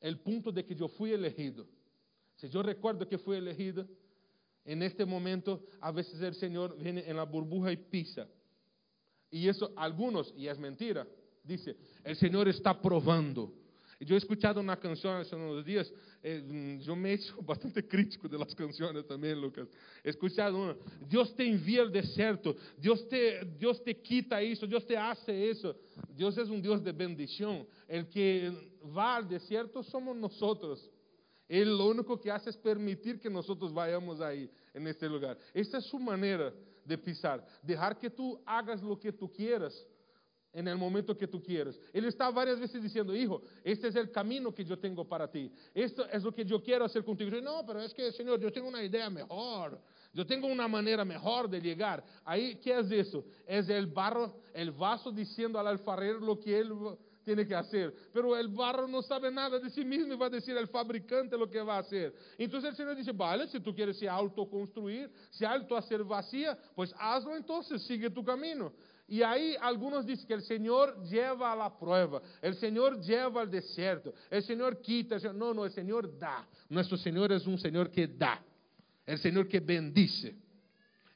el 0.00 0.18
punto 0.20 0.52
de 0.52 0.64
que 0.64 0.74
yo 0.74 0.86
fui 0.88 1.12
elegido. 1.12 1.66
Si 2.36 2.48
yo 2.50 2.62
recuerdo 2.62 3.08
que 3.08 3.16
fui 3.16 3.38
elegido, 3.38 3.88
en 4.64 4.82
este 4.82 5.06
momento 5.06 5.64
a 5.80 5.90
veces 5.90 6.20
el 6.20 6.34
Señor 6.34 6.76
viene 6.76 7.02
en 7.08 7.16
la 7.16 7.24
burbuja 7.24 7.72
y 7.72 7.76
pisa. 7.76 8.28
Y 9.30 9.48
eso 9.48 9.72
algunos, 9.74 10.34
y 10.36 10.46
es 10.46 10.58
mentira, 10.58 11.08
dice, 11.42 11.76
el 12.04 12.14
Señor 12.16 12.46
está 12.46 12.80
probando. 12.80 13.54
Yo 14.00 14.14
he 14.14 14.18
escuchado 14.18 14.60
una 14.60 14.76
canción 14.78 15.16
hace 15.16 15.34
unos 15.34 15.64
días, 15.64 15.90
eh, 16.22 16.78
yo 16.82 16.94
me 16.94 17.10
he 17.10 17.14
hecho 17.14 17.36
bastante 17.42 17.86
crítico 17.86 18.28
de 18.28 18.38
las 18.38 18.54
canciones 18.54 19.06
también, 19.06 19.40
Lucas. 19.40 19.68
He 20.04 20.10
escuchado 20.10 20.58
una, 20.58 20.76
Dios 21.08 21.34
te 21.34 21.48
envía 21.48 21.82
al 21.82 21.90
desierto, 21.90 22.54
Dios 22.76 23.08
te, 23.08 23.44
Dios 23.58 23.82
te 23.82 23.96
quita 23.96 24.40
eso, 24.42 24.66
Dios 24.66 24.86
te 24.86 24.96
hace 24.96 25.50
eso. 25.50 25.74
Dios 26.14 26.36
es 26.36 26.48
un 26.48 26.60
Dios 26.60 26.84
de 26.84 26.92
bendición. 26.92 27.66
El 27.88 28.06
que 28.08 28.52
va 28.96 29.16
al 29.16 29.28
desierto 29.28 29.82
somos 29.82 30.14
nosotros. 30.16 30.90
Él 31.48 31.78
lo 31.78 31.86
único 31.88 32.20
que 32.20 32.30
hace 32.30 32.50
es 32.50 32.56
permitir 32.56 33.18
que 33.20 33.30
nosotros 33.30 33.72
vayamos 33.72 34.20
ahí, 34.20 34.50
en 34.74 34.86
este 34.88 35.08
lugar. 35.08 35.38
Esta 35.54 35.78
es 35.78 35.84
su 35.84 35.98
manera 35.98 36.52
de 36.84 36.98
pisar. 36.98 37.46
Dejar 37.62 37.98
que 37.98 38.10
tú 38.10 38.40
hagas 38.44 38.82
lo 38.82 38.98
que 38.98 39.12
tú 39.12 39.32
quieras 39.32 39.86
en 40.56 40.66
el 40.66 40.78
momento 40.78 41.16
que 41.16 41.28
tú 41.28 41.42
quieres. 41.42 41.78
Él 41.92 42.06
está 42.06 42.30
varias 42.30 42.58
veces 42.58 42.82
diciendo, 42.82 43.14
hijo, 43.14 43.42
este 43.62 43.88
es 43.88 43.94
el 43.94 44.10
camino 44.10 44.54
que 44.54 44.64
yo 44.64 44.78
tengo 44.78 45.06
para 45.06 45.30
ti. 45.30 45.52
Esto 45.74 46.08
es 46.10 46.22
lo 46.22 46.32
que 46.32 46.46
yo 46.46 46.62
quiero 46.62 46.86
hacer 46.86 47.04
contigo. 47.04 47.30
Yo, 47.30 47.42
no, 47.42 47.62
pero 47.66 47.82
es 47.82 47.92
que, 47.92 48.10
Señor, 48.12 48.40
yo 48.40 48.50
tengo 48.50 48.66
una 48.66 48.82
idea 48.82 49.10
mejor. 49.10 49.78
Yo 50.14 50.26
tengo 50.26 50.46
una 50.46 50.66
manera 50.66 51.04
mejor 51.04 51.50
de 51.50 51.60
llegar. 51.60 52.02
Ahí, 52.24 52.56
¿qué 52.56 52.78
es 52.78 52.90
eso? 52.90 53.22
Es 53.46 53.68
el 53.68 53.86
barro, 53.86 54.36
el 54.54 54.70
vaso 54.70 55.12
diciendo 55.12 55.58
al 55.58 55.66
alfarero 55.66 56.20
lo 56.20 56.40
que 56.40 56.58
él 56.58 56.72
tiene 57.22 57.46
que 57.46 57.54
hacer. 57.54 57.92
Pero 58.14 58.34
el 58.34 58.48
barro 58.48 58.88
no 58.88 59.02
sabe 59.02 59.30
nada 59.30 59.58
de 59.58 59.68
sí 59.68 59.84
mismo 59.84 60.14
y 60.14 60.16
va 60.16 60.26
a 60.26 60.30
decir 60.30 60.56
al 60.56 60.68
fabricante 60.68 61.36
lo 61.36 61.50
que 61.50 61.60
va 61.60 61.76
a 61.76 61.80
hacer. 61.80 62.14
Entonces 62.38 62.70
el 62.70 62.76
Señor 62.76 62.96
dice, 62.96 63.12
vale, 63.12 63.46
si 63.48 63.60
tú 63.60 63.74
quieres 63.74 63.98
se 63.98 64.08
autoconstruir, 64.08 65.10
se 65.28 65.44
auto 65.44 65.76
hacer 65.76 66.02
vacía, 66.02 66.56
pues 66.74 66.94
hazlo 66.98 67.36
entonces, 67.36 67.82
sigue 67.82 68.08
tu 68.08 68.24
camino. 68.24 68.72
E 69.08 69.22
aí 69.22 69.56
alguns 69.60 70.04
dizem 70.04 70.26
que 70.26 70.34
o 70.34 70.40
Senhor 70.40 70.98
lleva 71.04 71.48
a 71.48 71.54
la 71.54 71.70
prueba, 71.70 72.20
o 72.42 72.52
Senhor 72.54 72.98
lleva 72.98 73.40
al 73.40 73.46
desierto, 73.46 74.12
o 74.30 74.42
Senhor 74.42 74.76
quita, 74.76 75.16
não, 75.32 75.54
não, 75.54 75.62
o 75.62 75.70
Senhor 75.70 76.08
dá. 76.08 76.44
Nosso 76.68 76.96
Senhor 76.96 77.30
é 77.30 77.36
um 77.36 77.56
Senhor 77.56 77.88
que 77.88 78.06
dá, 78.06 78.42
o 79.06 79.16
Senhor 79.16 79.46
que 79.46 79.60
bendice, 79.60 80.36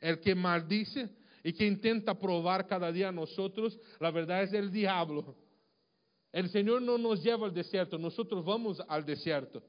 o 0.01 0.16
que 0.18 0.34
maldice 0.36 1.11
e 1.43 1.53
que 1.53 1.66
intenta 1.66 2.14
provar 2.14 2.62
cada 2.64 2.93
dia 2.93 3.09
a 3.09 3.12
nós, 3.12 3.36
a 3.99 4.11
verdade 4.11 4.57
é 4.57 4.61
o 4.61 4.70
diabo. 4.70 5.36
O 6.32 6.49
Senhor 6.49 6.80
não 6.80 6.97
nos 6.97 7.24
lleva 7.24 7.47
ao 7.47 7.51
deserto, 7.51 7.99
nós 7.99 8.16
vamos 8.45 8.80
ao 8.86 9.03
deserto. 9.03 9.61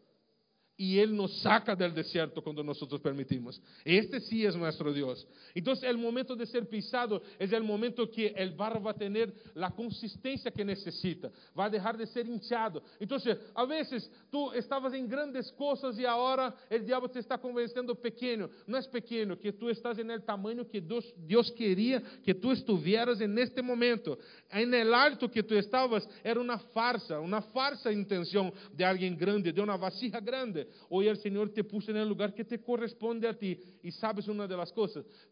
Y 0.77 0.99
Él 0.99 1.15
nos 1.15 1.39
saca 1.41 1.75
del 1.75 1.93
desierto 1.93 2.41
cuando 2.41 2.63
nosotros 2.63 2.99
permitimos. 3.01 3.61
Este 3.85 4.19
sí 4.19 4.45
es 4.45 4.55
nuestro 4.55 4.91
Dios. 4.91 5.27
Entonces 5.53 5.87
el 5.89 5.97
momento 5.97 6.35
de 6.35 6.45
ser 6.45 6.67
pisado 6.67 7.21
es 7.37 7.51
el 7.51 7.63
momento 7.63 8.09
que 8.09 8.27
el 8.35 8.51
barro 8.51 8.81
va 8.81 8.91
a 8.91 8.95
tener 8.95 9.33
la 9.53 9.71
consistencia 9.71 10.51
que 10.51 10.65
necesita, 10.65 11.29
va 11.57 11.65
a 11.65 11.69
dejar 11.69 11.97
de 11.97 12.07
ser 12.07 12.27
hinchado. 12.27 12.81
Entonces 12.99 13.37
a 13.53 13.65
veces 13.65 14.09
tú 14.31 14.51
estabas 14.53 14.93
en 14.93 15.07
grandes 15.07 15.51
cosas 15.51 15.97
y 15.99 16.05
ahora 16.05 16.55
el 16.69 16.85
diablo 16.85 17.09
te 17.09 17.19
está 17.19 17.37
convenciendo 17.37 17.93
pequeño. 17.95 18.49
No 18.65 18.77
es 18.77 18.87
pequeño, 18.87 19.37
que 19.37 19.53
tú 19.53 19.69
estás 19.69 19.99
en 19.99 20.09
el 20.09 20.23
tamaño 20.23 20.67
que 20.67 20.81
Dios, 20.81 21.13
Dios 21.17 21.51
quería 21.51 22.01
que 22.23 22.33
tú 22.33 22.51
estuvieras 22.51 23.21
en 23.21 23.37
este 23.37 23.61
momento. 23.61 24.17
En 24.49 24.73
el 24.73 24.93
alto 24.93 25.29
que 25.29 25.43
tú 25.43 25.55
estabas 25.55 26.07
era 26.23 26.39
una 26.39 26.57
farsa, 26.57 27.19
una 27.19 27.41
farsa 27.41 27.91
intención 27.91 28.51
de 28.73 28.85
alguien 28.85 29.17
grande, 29.17 29.53
de 29.53 29.61
una 29.61 29.77
vasija 29.77 30.19
grande. 30.19 30.60
Hoy 30.89 31.07
el 31.07 31.17
Señor 31.17 31.49
te 31.53 31.63
puso 31.63 31.91
en 31.91 31.97
el 31.97 32.07
lugar 32.07 32.33
que 32.33 32.43
te 32.43 32.61
corresponde 32.61 33.27
a 33.27 33.37
ti. 33.37 33.57
Y 33.83 33.91
sabes 33.91 34.27
una 34.27 34.47
de 34.47 34.57
las 34.57 34.71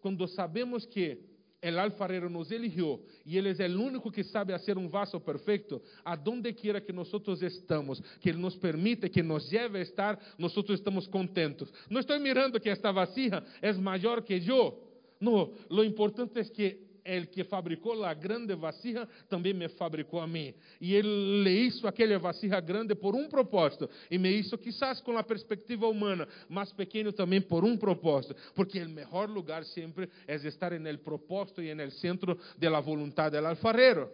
cuando 0.01 0.27
sabemos 0.27 0.87
que 0.87 1.39
el 1.61 1.77
alfarero 1.77 2.29
nos 2.29 2.49
eligió 2.51 3.01
y 3.25 3.37
Él 3.37 3.47
es 3.47 3.59
el 3.59 3.75
único 3.75 4.11
que 4.11 4.23
sabe 4.23 4.53
hacer 4.53 4.77
un 4.77 4.89
vaso 4.89 5.21
perfecto, 5.23 5.81
a 6.03 6.15
donde 6.15 6.55
quiera 6.55 6.83
que 6.83 6.93
nosotros 6.93 7.41
estamos, 7.41 8.01
que 8.21 8.29
Él 8.29 8.39
nos 8.39 8.55
permite, 8.57 9.11
que 9.11 9.23
nos 9.23 9.49
lleve 9.49 9.79
a 9.79 9.83
estar, 9.83 10.19
nosotros 10.37 10.79
estamos 10.79 11.07
contentos. 11.07 11.73
No 11.89 11.99
estoy 11.99 12.19
mirando 12.19 12.59
que 12.59 12.71
esta 12.71 12.91
vasija 12.91 13.43
es 13.61 13.77
mayor 13.77 14.23
que 14.23 14.39
yo. 14.39 14.79
No, 15.19 15.51
lo 15.69 15.83
importante 15.83 16.39
es 16.39 16.49
que 16.49 16.88
el 17.09 17.27
que 17.27 17.43
fabricou 17.43 18.03
a 18.03 18.13
grande 18.13 18.55
vasija 18.55 19.07
também 19.27 19.53
me 19.53 19.67
fabricou 19.67 20.19
a 20.19 20.27
mim. 20.27 20.53
E 20.79 20.93
ele 20.93 21.43
le 21.43 21.51
hizo 21.51 21.87
aquela 21.87 22.17
vasija 22.19 22.59
grande 22.59 22.93
por 22.93 23.15
um 23.15 23.27
propósito. 23.27 23.89
E 24.11 24.17
me 24.17 24.29
hizo 24.29 24.57
quizás 24.57 25.01
com 25.01 25.17
a 25.17 25.23
perspectiva 25.23 25.87
humana, 25.87 26.27
mais 26.47 26.71
pequeno 26.71 27.11
também 27.11 27.41
por 27.41 27.65
um 27.65 27.75
propósito. 27.75 28.35
Porque 28.53 28.79
o 28.79 28.89
melhor 28.89 29.29
lugar 29.29 29.65
sempre 29.65 30.09
é 30.27 30.35
estar 30.35 30.71
en 30.73 30.85
el 30.85 30.99
propósito 30.99 31.61
e 31.61 31.69
en 31.69 31.79
el 31.79 31.91
centro 31.91 32.37
de 32.57 32.69
la 32.69 32.79
voluntad 32.79 33.31
del 33.31 33.45
alfarero. 33.45 34.11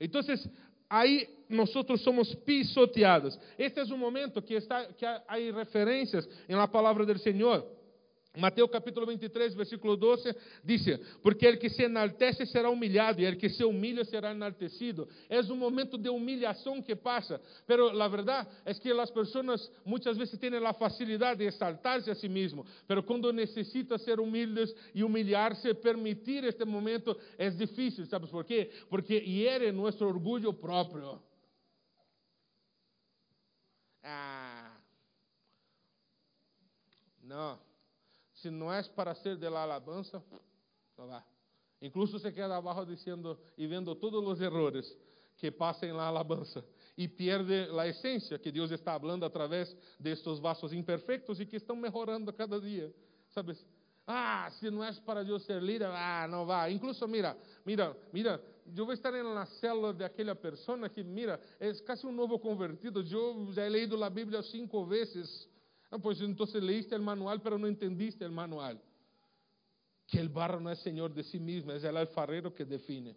Entonces, 0.00 0.48
aí 0.88 1.44
nosotros 1.48 2.02
somos 2.02 2.34
pisoteados. 2.44 3.38
Este 3.56 3.80
es 3.80 3.90
un 3.90 4.00
momento 4.00 4.44
que, 4.44 4.56
está, 4.56 4.88
que 4.94 5.06
hay 5.26 5.50
referencias 5.52 6.28
en 6.48 6.58
la 6.58 6.70
palabra 6.70 7.04
del 7.04 7.20
Señor. 7.20 7.77
Mateus 8.36 8.70
capítulo 8.70 9.06
23, 9.06 9.54
versículo 9.56 9.96
12, 9.96 10.36
diz: 10.62 10.84
Porque 11.22 11.46
el 11.46 11.58
que 11.58 11.70
se 11.70 11.84
enaltece 11.84 12.46
será 12.46 12.68
humilhado, 12.68 13.20
e 13.20 13.24
el 13.24 13.38
que 13.38 13.48
se 13.48 13.64
humilha 13.64 14.04
será 14.04 14.32
enaltecido. 14.32 15.08
É 15.28 15.40
um 15.40 15.56
momento 15.56 15.96
de 15.96 16.08
humilhação 16.08 16.82
que 16.82 16.94
passa, 16.94 17.40
pero 17.66 17.90
la 17.90 18.06
verdad 18.06 18.46
es 18.66 18.78
que 18.78 18.92
as 18.92 19.10
pessoas 19.10 19.70
muitas 19.84 20.16
vezes 20.16 20.38
têm 20.38 20.54
a 20.54 20.72
facilidade 20.74 21.38
de 21.38 21.46
exaltar-se 21.46 22.10
a 22.10 22.14
si 22.14 22.28
mesmo, 22.28 22.64
pero 22.86 23.02
quando 23.02 23.32
necessita 23.32 23.98
ser 23.98 24.20
humildes 24.20 24.74
e 24.94 25.02
humilhar-se, 25.02 25.74
permitir 25.74 26.44
este 26.44 26.64
momento 26.64 27.18
é 27.38 27.48
difícil, 27.50 28.06
¿sabes 28.06 28.30
por 28.30 28.44
quê? 28.44 28.70
Porque 28.90 29.18
hiere 29.18 29.72
nosso 29.72 30.04
orgulho 30.06 30.52
próprio. 30.52 31.20
Ah, 34.02 34.78
não. 37.22 37.67
Si 38.40 38.50
no 38.50 38.72
es 38.74 38.88
para 38.88 39.14
ser 39.14 39.36
de 39.38 39.50
la 39.50 39.64
alabanza, 39.64 40.22
no 40.96 41.06
va. 41.06 41.24
Incluso 41.80 42.18
se 42.18 42.32
queda 42.32 42.56
abajo 42.56 42.84
diciendo 42.84 43.40
y 43.56 43.66
viendo 43.66 43.96
todos 43.96 44.22
los 44.22 44.40
errores 44.40 44.96
que 45.36 45.52
pasan 45.52 45.90
en 45.90 45.96
la 45.96 46.08
alabanza 46.08 46.62
y 46.96 47.06
pierde 47.06 47.68
la 47.68 47.86
esencia 47.86 48.40
que 48.40 48.50
Dios 48.50 48.70
está 48.72 48.94
hablando 48.94 49.24
a 49.24 49.30
través 49.30 49.76
de 49.98 50.12
estos 50.12 50.40
vasos 50.40 50.72
imperfectos 50.72 51.38
y 51.40 51.46
que 51.46 51.56
están 51.56 51.80
mejorando 51.80 52.34
cada 52.34 52.58
día. 52.58 52.90
¿Sabes? 53.28 53.64
Ah, 54.06 54.50
si 54.58 54.70
no 54.70 54.84
es 54.84 54.98
para 55.00 55.22
Dios 55.22 55.42
ser 55.42 55.62
líder, 55.62 55.90
ah, 55.92 56.26
no 56.28 56.46
va. 56.46 56.68
Incluso, 56.70 57.06
mira, 57.06 57.36
mira, 57.64 57.94
mira, 58.10 58.40
voy 58.64 58.90
a 58.90 58.94
estar 58.94 59.14
en 59.14 59.34
la 59.34 59.46
célula 59.46 59.92
de 59.92 60.04
aquella 60.04 60.34
persona 60.34 60.88
que, 60.88 61.04
mira, 61.04 61.38
es 61.60 61.82
casi 61.82 62.06
un 62.06 62.16
nuevo 62.16 62.40
convertido. 62.40 63.02
Yo 63.02 63.52
ya 63.52 63.66
he 63.66 63.70
leído 63.70 63.96
la 63.96 64.08
Biblia 64.08 64.42
cinco 64.42 64.86
veces 64.86 65.47
Ah, 65.90 65.98
pues 65.98 66.20
entonces 66.20 66.62
leíste 66.62 66.94
el 66.94 67.02
manual, 67.02 67.40
pero 67.40 67.58
no 67.58 67.66
entendiste 67.66 68.24
el 68.24 68.32
manual. 68.32 68.80
Que 70.06 70.18
el 70.20 70.28
barro 70.28 70.60
no 70.60 70.70
es 70.70 70.78
señor 70.80 71.14
de 71.14 71.22
sí 71.22 71.38
mismo, 71.38 71.72
es 71.72 71.84
el 71.84 71.96
alfarero 71.96 72.54
que 72.54 72.64
define. 72.64 73.16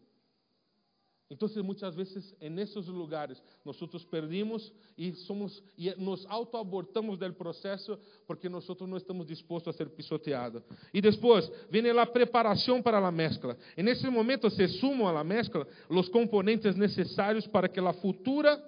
Entonces 1.31 1.63
muchas 1.63 1.95
veces 1.95 2.35
en 2.41 2.59
esos 2.59 2.89
lugares 2.89 3.41
nosotros 3.63 4.05
perdimos 4.05 4.73
y 4.97 5.13
somos 5.13 5.63
y 5.77 5.89
nos 5.97 6.25
autoabortamos 6.25 7.17
del 7.17 7.33
proceso 7.33 7.97
porque 8.27 8.49
nosotros 8.49 8.89
no 8.89 8.97
estamos 8.97 9.27
dispuestos 9.27 9.73
a 9.73 9.77
ser 9.77 9.95
pisoteados. 9.95 10.61
Y 10.91 10.99
después 10.99 11.49
viene 11.69 11.93
la 11.93 12.11
preparación 12.11 12.83
para 12.83 12.99
la 12.99 13.11
mezcla. 13.11 13.55
En 13.77 13.87
ese 13.87 14.09
momento 14.09 14.49
se 14.49 14.67
suman 14.67 15.07
a 15.07 15.13
la 15.19 15.23
mezcla 15.23 15.65
los 15.89 16.09
componentes 16.09 16.75
necesarios 16.75 17.47
para 17.47 17.69
que 17.69 17.79
la 17.79 17.93
futura 17.93 18.61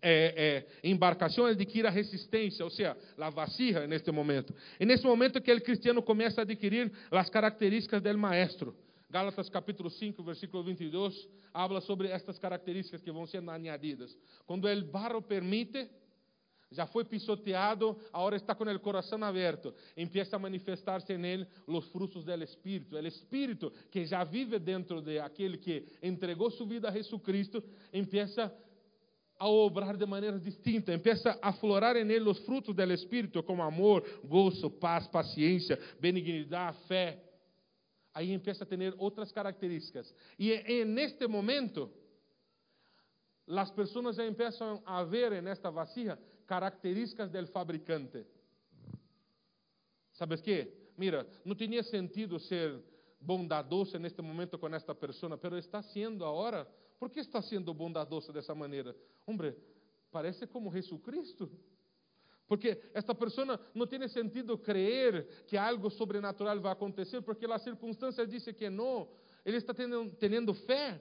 eh, 0.00 0.34
eh, 0.36 0.66
embarcação 0.82 1.46
adquira 1.46 1.90
resistência, 1.90 2.64
ou 2.64 2.70
seja, 2.70 2.96
a 3.18 3.30
vasija 3.30 3.84
en 3.84 3.92
este 3.92 4.10
momento. 4.10 4.54
En 4.78 4.90
este 4.90 5.06
momento 5.06 5.42
que 5.42 5.52
o 5.52 5.62
cristiano 5.62 6.02
começa 6.02 6.40
a 6.40 6.44
adquirir 6.44 6.90
as 7.10 7.28
características 7.30 8.02
del 8.02 8.16
maestro. 8.16 8.74
Gálatas 9.10 9.48
capítulo 9.48 9.90
5, 9.90 10.22
versículo 10.22 10.62
22, 10.62 11.28
habla 11.52 11.80
sobre 11.80 12.10
estas 12.10 12.38
características 12.38 13.02
que 13.02 13.10
vão 13.10 13.26
sendo 13.26 13.50
añadidas. 13.50 14.16
Quando 14.46 14.68
o 14.68 14.84
barro 14.84 15.22
permite, 15.22 15.88
já 16.70 16.86
foi 16.86 17.04
pisoteado, 17.04 17.96
agora 18.12 18.36
está 18.36 18.54
com 18.54 18.64
o 18.64 18.80
coração 18.80 19.22
aberto, 19.24 19.74
empieza 19.96 20.36
a 20.36 20.38
manifestar-se 20.38 21.16
nele 21.16 21.46
os 21.66 21.86
frutos 21.88 22.24
do 22.24 22.34
Espírito. 22.42 22.96
O 22.96 23.06
Espírito 23.06 23.72
que 23.90 24.04
já 24.04 24.22
vive 24.24 24.58
dentro 24.58 25.00
de 25.00 25.18
aquele 25.18 25.56
que 25.56 25.86
entregou 26.02 26.50
sua 26.50 26.66
vida 26.66 26.88
a 26.88 26.92
Jesucristo, 26.92 27.62
empieza 27.92 28.44
a 28.44 28.52
a 29.38 29.46
obrar 29.46 29.96
de 29.96 30.04
maneira 30.04 30.38
distinta, 30.38 30.92
empieza 30.92 31.38
a 31.40 31.50
aflorar 31.50 31.96
en 31.96 32.10
él 32.10 32.26
os 32.26 32.40
frutos 32.40 32.74
del 32.74 32.90
Espírito, 32.90 33.44
como 33.44 33.62
amor, 33.62 34.04
gozo, 34.24 34.68
paz, 34.68 35.06
paciência, 35.06 35.78
benignidade, 36.00 36.76
fé. 36.88 37.22
Aí 38.12 38.32
empieza 38.32 38.64
a 38.64 38.66
ter 38.66 38.94
outras 38.98 39.30
características. 39.30 40.12
E 40.36 40.52
en 40.52 40.98
este 40.98 41.28
momento, 41.28 41.88
as 43.46 43.70
pessoas 43.70 44.16
já 44.16 44.26
empiezan 44.26 44.82
a 44.84 45.04
ver 45.04 45.32
en 45.34 45.46
esta 45.46 45.70
vasija 45.70 46.18
características 46.44 47.30
del 47.30 47.46
fabricante. 47.46 48.26
¿Sabes 50.12 50.42
qué? 50.42 50.90
Mira, 50.96 51.24
não 51.44 51.54
tinha 51.54 51.82
sentido 51.84 52.40
ser 52.40 52.82
bondadoso 53.20 53.98
neste 53.98 54.20
momento 54.20 54.58
com 54.58 54.68
esta 54.74 54.94
pessoa, 54.94 55.38
pero 55.38 55.56
está 55.56 55.80
sendo 55.80 56.24
agora 56.24 56.66
¿Por 56.98 57.10
qué 57.10 57.20
está 57.20 57.40
siendo 57.40 57.72
bondadoso 57.72 58.32
de 58.32 58.40
esa 58.40 58.54
manera? 58.54 58.94
Hombre, 59.24 59.56
parece 60.10 60.46
como 60.46 60.70
Jesucristo. 60.70 61.50
Porque 62.46 62.80
esta 62.94 63.14
persona 63.14 63.60
não 63.74 63.86
tem 63.86 64.08
sentido 64.08 64.56
crer 64.58 65.44
que 65.46 65.56
algo 65.56 65.90
sobrenatural 65.90 66.58
vai 66.60 66.72
acontecer, 66.72 67.20
porque 67.20 67.44
as 67.46 67.62
circunstâncias 67.62 68.26
dizem 68.28 68.54
que 68.54 68.70
não. 68.70 69.08
Ele 69.44 69.58
está 69.58 69.74
tendo, 69.74 70.10
tendo 70.12 70.54
fé. 70.54 71.00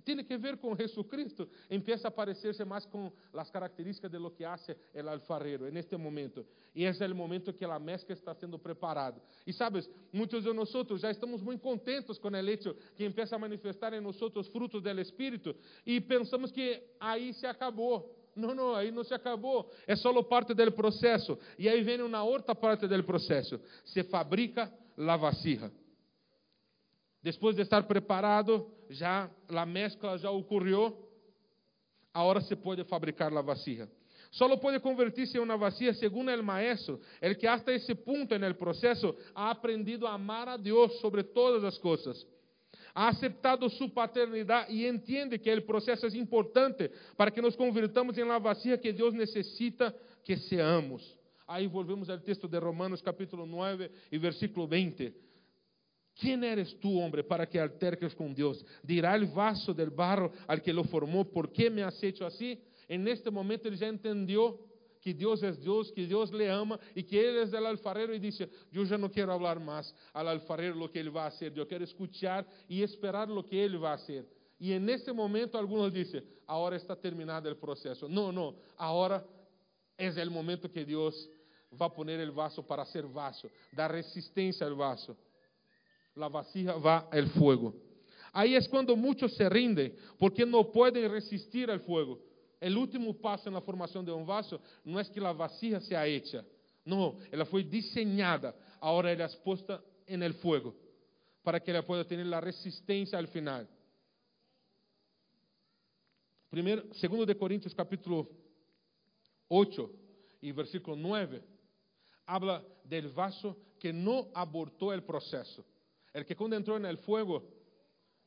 Tem 0.00 0.24
que 0.24 0.36
ver 0.36 0.56
com 0.56 0.76
Jesucristo. 0.76 1.48
Empieza 1.70 2.08
a 2.08 2.10
parecerse 2.10 2.64
mais 2.64 2.86
com 2.86 3.12
as 3.34 3.50
características 3.50 4.10
de 4.10 4.18
lo 4.18 4.34
que 4.34 4.44
hace 4.44 4.76
el 4.94 5.08
alfarero 5.08 5.66
en 5.66 5.76
este 5.76 5.96
momento. 5.96 6.46
E 6.74 6.84
é 6.84 6.90
o 6.90 7.14
momento 7.14 7.52
que 7.52 7.64
a 7.64 7.78
mezcla 7.78 8.14
está 8.14 8.34
sendo 8.34 8.58
preparada. 8.58 9.20
E 9.46 9.52
sabes, 9.52 9.88
muitos 10.12 10.44
de 10.44 10.52
nós 10.52 10.70
já 11.00 11.10
estamos 11.10 11.42
muito 11.42 11.60
contentos 11.60 12.18
com 12.18 12.28
o 12.28 12.36
hecho 12.36 12.74
que 12.96 13.04
empieza 13.04 13.36
a 13.36 13.38
manifestar 13.38 13.92
em 13.94 14.00
nós 14.00 14.18
frutos 14.48 14.82
do 14.82 15.00
Espírito 15.00 15.54
e 15.86 16.00
pensamos 16.00 16.50
que 16.50 16.82
aí 16.98 17.32
se 17.34 17.46
acabou. 17.46 18.18
Não, 18.34 18.54
não, 18.54 18.74
aí 18.74 18.90
não 18.90 19.04
se 19.04 19.12
acabou. 19.12 19.70
É 19.86 19.94
só 19.94 20.22
parte 20.22 20.54
do 20.54 20.72
processo. 20.72 21.38
E 21.58 21.68
aí 21.68 21.82
vem 21.82 22.00
uma 22.00 22.22
outra 22.22 22.54
parte 22.54 22.86
do 22.86 23.04
processo. 23.04 23.60
Se 23.84 24.02
fabrica 24.04 24.72
la 24.96 25.16
vasija. 25.16 25.70
Depois 27.22 27.54
de 27.54 27.62
estar 27.62 27.86
preparado, 27.86 28.68
já 28.90 29.30
a 29.48 29.66
mezcla 29.66 30.18
já 30.18 30.30
ocorreu, 30.30 31.08
agora 32.12 32.40
se 32.40 32.56
pode 32.56 32.84
fabricar 32.84 33.32
a 33.36 33.40
vasija. 33.40 33.88
Solo 34.32 34.58
pode 34.58 34.80
convertir-se 34.80 35.36
em 35.36 35.40
uma 35.40 35.56
vasija 35.56 35.92
segundo 35.94 36.34
o 36.34 36.42
maestro, 36.42 37.00
el 37.20 37.36
que 37.36 37.46
hasta 37.46 37.70
esse 37.70 37.94
ponto 37.94 38.34
en 38.34 38.42
el 38.42 38.56
processo 38.56 39.14
ha 39.34 39.50
aprendido 39.50 40.06
a 40.06 40.14
amar 40.14 40.48
a 40.48 40.56
Deus 40.56 41.00
sobre 41.00 41.22
todas 41.22 41.62
as 41.64 41.78
coisas. 41.78 42.26
Ha 42.94 43.08
aceptado 43.08 43.68
su 43.68 43.90
paternidade 43.90 44.72
e 44.72 44.86
entende 44.86 45.38
que 45.38 45.52
o 45.54 45.62
processo 45.62 46.06
é 46.06 46.16
importante 46.16 46.90
para 47.16 47.30
que 47.30 47.42
nos 47.42 47.54
convirtamos 47.56 48.18
em 48.18 48.24
la 48.24 48.38
vasija 48.38 48.78
que 48.78 48.92
Deus 48.92 49.14
necessita 49.14 49.94
que 50.24 50.36
seamos. 50.36 51.18
Aí 51.46 51.66
volvemos 51.66 52.08
ao 52.08 52.18
texto 52.18 52.48
de 52.48 52.58
Romanos 52.58 53.02
capítulo 53.02 53.46
9 53.46 53.90
e 54.10 54.18
versículo 54.18 54.66
20. 54.66 55.12
¿Quién 56.18 56.44
eres 56.44 56.78
tú, 56.78 57.00
hombre, 57.00 57.24
para 57.24 57.48
que 57.48 57.58
alterques 57.58 58.14
con 58.14 58.34
Dios? 58.34 58.64
Dirá 58.82 59.14
el 59.14 59.26
vaso 59.26 59.72
del 59.72 59.90
barro 59.90 60.32
al 60.46 60.62
que 60.62 60.72
lo 60.72 60.84
formó, 60.84 61.24
¿por 61.24 61.50
qué 61.52 61.70
me 61.70 61.82
has 61.82 62.02
hecho 62.02 62.26
así? 62.26 62.60
En 62.88 63.08
este 63.08 63.30
momento 63.30 63.68
él 63.68 63.76
ya 63.76 63.88
entendió 63.88 64.58
que 65.00 65.12
Dios 65.12 65.42
es 65.42 65.60
Dios, 65.60 65.90
que 65.90 66.06
Dios 66.06 66.32
le 66.32 66.48
ama 66.48 66.78
y 66.94 67.02
que 67.02 67.28
Él 67.28 67.38
es 67.38 67.52
el 67.52 67.66
alfarero 67.66 68.14
y 68.14 68.20
dice, 68.20 68.48
yo 68.70 68.84
ya 68.84 68.96
no 68.96 69.10
quiero 69.10 69.32
hablar 69.32 69.58
más 69.58 69.92
al 70.12 70.28
alfarero 70.28 70.76
lo 70.76 70.90
que 70.90 71.00
Él 71.00 71.14
va 71.14 71.24
a 71.24 71.28
hacer, 71.28 71.52
yo 71.52 71.66
quiero 71.66 71.82
escuchar 71.82 72.46
y 72.68 72.82
esperar 72.82 73.28
lo 73.28 73.44
que 73.44 73.64
Él 73.64 73.82
va 73.82 73.90
a 73.90 73.94
hacer. 73.94 74.24
Y 74.60 74.72
en 74.72 74.88
ese 74.88 75.12
momento 75.12 75.58
algunos 75.58 75.92
dicen, 75.92 76.24
ahora 76.46 76.76
está 76.76 76.94
terminado 76.94 77.48
el 77.48 77.56
proceso. 77.56 78.08
No, 78.08 78.30
no, 78.30 78.54
ahora 78.76 79.26
es 79.98 80.16
el 80.16 80.30
momento 80.30 80.70
que 80.70 80.84
Dios 80.84 81.28
va 81.80 81.86
a 81.86 81.92
poner 81.92 82.20
el 82.20 82.30
vaso 82.30 82.64
para 82.64 82.84
ser 82.86 83.06
vaso, 83.06 83.48
dar 83.72 83.90
resistencia 83.90 84.64
al 84.64 84.74
vaso 84.74 85.16
la 86.14 86.28
vasija 86.28 86.74
va 86.74 87.08
al 87.10 87.28
fuego. 87.28 87.74
Ahí 88.32 88.54
es 88.54 88.68
cuando 88.68 88.96
muchos 88.96 89.34
se 89.34 89.48
rinden 89.48 89.94
porque 90.18 90.46
no 90.46 90.70
pueden 90.70 91.10
resistir 91.10 91.70
al 91.70 91.80
fuego. 91.80 92.18
El 92.60 92.76
último 92.76 93.12
paso 93.14 93.48
en 93.48 93.54
la 93.54 93.60
formación 93.60 94.04
de 94.04 94.12
un 94.12 94.24
vaso 94.24 94.60
no 94.84 95.00
es 95.00 95.10
que 95.10 95.20
la 95.20 95.32
vasija 95.32 95.80
sea 95.80 96.06
hecha, 96.06 96.44
no, 96.84 97.16
ella 97.30 97.44
fue 97.44 97.62
diseñada, 97.64 98.54
ahora 98.80 99.12
ella 99.12 99.26
es 99.26 99.36
puesta 99.36 99.82
en 100.06 100.22
el 100.22 100.34
fuego 100.34 100.74
para 101.42 101.60
que 101.60 101.70
ella 101.70 101.84
pueda 101.84 102.04
tener 102.04 102.26
la 102.26 102.40
resistencia 102.40 103.18
al 103.18 103.28
final. 103.28 103.68
Primero, 106.48 106.84
segundo 106.94 107.24
de 107.24 107.36
Corintios 107.36 107.74
capítulo 107.74 108.28
8 109.48 109.90
y 110.42 110.52
versículo 110.52 110.96
9 110.96 111.42
habla 112.26 112.62
del 112.84 113.08
vaso 113.08 113.56
que 113.78 113.92
no 113.92 114.28
abortó 114.34 114.92
el 114.92 115.02
proceso. 115.02 115.64
El 116.12 116.24
que 116.26 116.36
cuando 116.36 116.56
entró 116.56 116.76
en 116.76 116.84
el 116.84 116.98
fuego, 116.98 117.42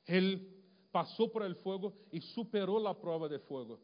él 0.06 0.56
passou 0.92 1.30
por 1.30 1.44
el 1.44 1.56
fogo 1.56 1.94
e 2.12 2.22
superou 2.22 2.88
a 2.88 2.96
prova 2.96 3.28
de 3.28 3.40
fogo. 3.40 3.80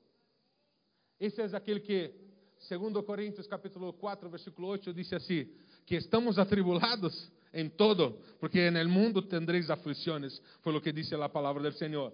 Esse 1.19 1.41
é 1.41 1.45
es 1.45 1.53
aquele 1.53 1.81
que, 1.81 2.13
segundo 2.57 3.03
Coríntios 3.03 3.47
capítulo 3.47 3.93
4, 3.93 4.29
versículo 4.29 4.69
8, 4.69 4.93
diz 4.93 5.11
assim, 5.13 5.45
que 5.85 5.97
estamos 5.97 6.39
atribulados 6.39 7.31
em 7.53 7.69
todo, 7.69 8.21
porque 8.39 8.65
en 8.65 8.77
el 8.77 8.87
mundo 8.87 9.21
tendréis 9.21 9.69
aflições, 9.69 10.41
foi 10.61 10.73
o 10.75 10.81
que 10.81 10.93
disse 10.93 11.13
a 11.13 11.29
palavra 11.29 11.61
do 11.61 11.77
Senhor. 11.77 12.13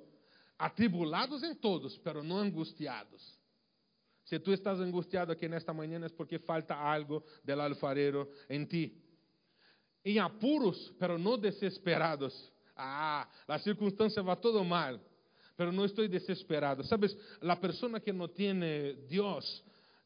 Atribulados 0.57 1.43
em 1.43 1.53
todos, 1.53 1.97
pero 1.99 2.23
não 2.23 2.37
angustiados. 2.37 3.37
Se 4.25 4.39
tu 4.39 4.51
estás 4.51 4.79
angustiado 4.79 5.31
aqui 5.31 5.47
nesta 5.47 5.73
manhã 5.73 6.03
é 6.03 6.09
porque 6.09 6.39
falta 6.39 6.75
algo 6.75 7.23
del 7.45 7.61
alfarero 7.61 8.27
em 8.49 8.65
ti. 8.65 9.06
Em 10.07 10.19
apuros, 10.19 10.93
pero 10.97 11.17
não 11.17 11.37
desesperados. 11.37 12.33
Ah, 12.75 13.27
a 13.47 13.59
circunstância 13.59 14.23
va 14.23 14.35
todo 14.35 14.63
mal, 14.63 14.99
pero 15.57 15.71
não 15.71 15.83
estou 15.83 16.07
desesperado. 16.07 16.83
Sabes, 16.85 17.17
a 17.41 17.55
pessoa 17.57 17.99
que 17.99 18.13
não 18.13 18.27
tem 18.27 18.53
Deus, 19.09 19.63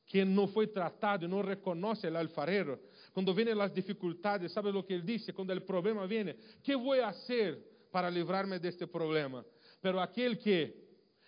que 0.08 0.26
não 0.26 0.48
foi 0.48 0.66
tratado, 0.68 1.28
não 1.28 1.42
reconhece 1.42 2.08
o 2.08 2.18
alfarero, 2.18 2.80
quando 3.14 3.32
vêm 3.34 3.50
as 3.50 3.74
dificuldades, 3.74 4.52
sabe 4.52 4.70
o 4.70 4.82
que 4.82 4.94
ele 4.94 5.04
disse? 5.04 5.32
Quando 5.34 5.52
o 5.52 5.62
problema 5.62 6.08
vem, 6.08 6.36
que 6.64 6.76
vou 6.76 6.96
fazer 6.96 7.60
para 7.92 8.10
livrar-me 8.10 8.58
deste 8.58 8.88
problema? 8.88 9.46
Pero 9.82 10.00
aquele 10.00 10.36
que 10.36 10.74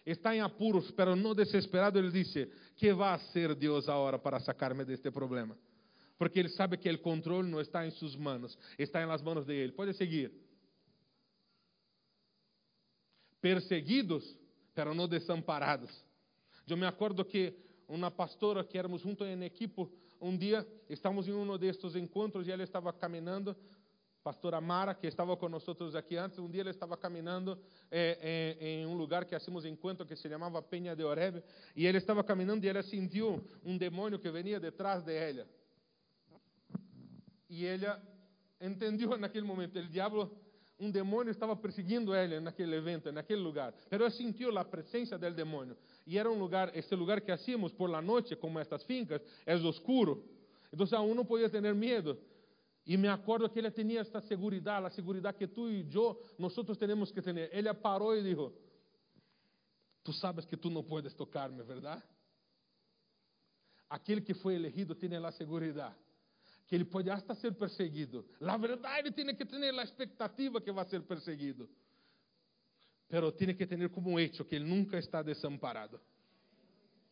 está 0.03 0.35
em 0.35 0.41
apuros, 0.41 0.89
pero 0.91 1.15
não 1.15 1.35
desesperado, 1.35 1.99
ele 1.99 2.09
disse: 2.09 2.49
que 2.75 2.91
vai 2.91 3.19
ser 3.31 3.53
Deus 3.53 3.87
agora 3.87 4.17
para 4.17 4.39
sacar-me 4.39 4.83
deste 4.83 5.11
problema? 5.11 5.55
Porque 6.23 6.39
ele 6.39 6.47
sabe 6.47 6.77
que 6.77 6.89
o 6.89 6.99
controle 6.99 7.49
não 7.49 7.59
está 7.59 7.85
em 7.85 7.91
suas 7.91 8.15
mãos, 8.15 8.57
está 8.79 9.01
em 9.01 9.05
las 9.05 9.21
manos 9.21 9.45
de 9.45 9.53
ele. 9.53 9.73
Pode 9.73 9.93
seguir. 9.93 10.31
Perseguidos, 13.41 14.23
pero 14.73 14.95
não 14.95 15.05
desamparados. 15.05 15.91
Eu 16.65 16.77
me 16.77 16.85
acordo 16.85 17.25
que 17.25 17.53
uma 17.89 18.09
pastora 18.09 18.63
que 18.63 18.77
éramos 18.77 19.01
juntos 19.01 19.27
em 19.27 19.43
equipo, 19.43 19.91
um 20.21 20.37
dia 20.37 20.65
estávamos 20.89 21.27
em 21.27 21.33
um 21.33 21.57
destes 21.57 21.93
encontros 21.93 22.47
e 22.47 22.53
ela 22.53 22.63
estava 22.63 22.93
caminhando, 22.93 23.53
pastora 24.23 24.61
Mara, 24.61 24.95
que 24.95 25.07
estava 25.07 25.37
nós 25.49 25.95
aqui 25.95 26.15
antes, 26.15 26.39
um 26.39 26.49
dia 26.49 26.61
ela 26.61 26.69
estava 26.69 26.95
caminhando 26.95 27.59
eh, 27.91 28.57
eh, 28.61 28.65
em 28.65 28.85
um 28.85 28.95
lugar 28.95 29.25
que 29.25 29.35
hacemos 29.35 29.65
encontro 29.65 30.05
que 30.05 30.15
se 30.15 30.29
chamava 30.29 30.61
Penha 30.61 30.95
de 30.95 31.03
Oreb, 31.03 31.43
e 31.75 31.85
ela 31.85 31.97
estava 31.97 32.23
caminhando 32.23 32.63
e 32.63 32.69
ela 32.69 32.81
sentiu 32.81 33.45
um 33.61 33.77
demônio 33.77 34.17
que 34.17 34.31
venia 34.31 34.57
detrás 34.57 35.03
de 35.03 35.13
ela. 35.13 35.45
E 37.53 37.67
ela 37.67 38.01
entendeu 38.59 39.15
naquele 39.15 39.45
momento. 39.45 39.77
O 39.77 39.87
diabo, 39.87 40.35
um 40.79 40.89
demônio 40.89 41.29
estava 41.29 41.55
perseguindo 41.55 42.15
ele 42.15 42.39
naquele 42.39 42.75
evento, 42.75 43.11
naquele 43.11 43.41
lugar. 43.41 43.75
Pero 43.91 44.05
ele 44.05 44.11
sentiu 44.11 44.57
a 44.57 44.65
presença 44.65 45.19
do 45.19 45.31
demônio. 45.31 45.77
E 46.07 46.17
era 46.17 46.31
um 46.31 46.39
lugar, 46.39 46.75
este 46.75 46.95
lugar 46.95 47.21
que 47.21 47.31
hacíamos 47.31 47.71
por 47.71 47.91
la 47.91 48.01
noite, 48.01 48.35
como 48.35 48.57
estas 48.57 48.83
fincas, 48.85 49.21
é 49.45 49.55
oscuro. 49.55 50.27
Então, 50.71 50.87
aún 50.97 51.13
não 51.13 51.23
podia 51.23 51.47
ter 51.47 51.61
medo. 51.75 52.17
E 52.87 52.97
me 52.97 53.07
acordo 53.07 53.47
que 53.47 53.59
ele 53.59 53.69
tinha 53.69 54.01
esta 54.01 54.19
segurança, 54.21 54.87
a 54.87 54.89
segurança 54.89 55.31
que 55.31 55.45
tu 55.45 55.69
e 55.69 55.87
eu, 55.93 56.19
nós 56.39 56.55
temos 56.79 57.11
que 57.11 57.21
ter. 57.21 57.55
Ele 57.55 57.71
parou 57.75 58.17
e 58.17 58.23
disse: 58.23 58.51
Tu 60.03 60.11
sabes 60.11 60.43
que 60.43 60.57
tu 60.57 60.71
não 60.71 60.83
puedes 60.83 61.13
tocar-me, 61.13 61.61
verdade? 61.61 62.01
Aquele 63.87 64.21
que 64.21 64.33
foi 64.33 64.55
elegido 64.55 64.95
tem 64.95 65.15
a 65.15 65.31
segurança 65.31 65.95
que 66.67 66.75
ele 66.75 66.85
pode 66.85 67.09
até 67.09 67.33
ser 67.35 67.53
perseguido. 67.53 68.25
Na 68.39 68.57
verdade, 68.57 69.11
tem 69.11 69.35
que 69.35 69.45
ter 69.45 69.79
a 69.79 69.83
expectativa 69.83 70.61
que 70.61 70.71
vai 70.71 70.85
ser 70.85 71.01
perseguido. 71.03 71.69
Pero 73.07 73.31
tem 73.31 73.53
que 73.53 73.65
ter 73.67 73.89
como 73.89 74.19
hecho 74.19 74.45
que 74.45 74.55
ele 74.55 74.65
nunca 74.65 74.97
está 74.97 75.21
desamparado. 75.21 75.99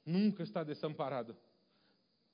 Nunca 0.06 0.42
está 0.44 0.64
desamparado. 0.64 1.36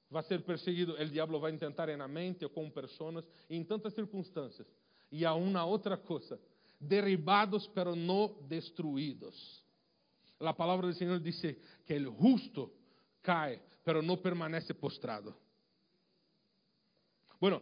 Vai 0.10 0.24
ser 0.24 0.42
perseguido. 0.44 0.94
O 0.94 1.06
diabo 1.06 1.40
vai 1.40 1.56
tentar 1.58 1.88
na 1.98 2.08
mente 2.08 2.46
ou 2.46 2.50
com 2.50 2.70
pessoas, 2.70 3.28
em 3.50 3.64
tantas 3.64 3.94
circunstâncias. 3.94 4.68
E 5.12 5.26
a 5.26 5.34
uma 5.34 5.66
outra 5.66 5.98
coisa: 5.98 6.40
derribados, 6.80 7.68
pero 7.68 7.96
não 7.96 8.38
destruídos. 8.48 9.66
A 10.40 10.54
palavra 10.54 10.88
do 10.88 10.94
Senhor 10.94 11.20
diz 11.20 11.42
que 11.86 11.94
o 11.94 12.16
justo 12.22 12.72
cai, 13.22 13.62
pero 13.84 14.02
não 14.02 14.16
permanece 14.16 14.74
postrado. 14.74 15.36
Bueno, 17.40 17.62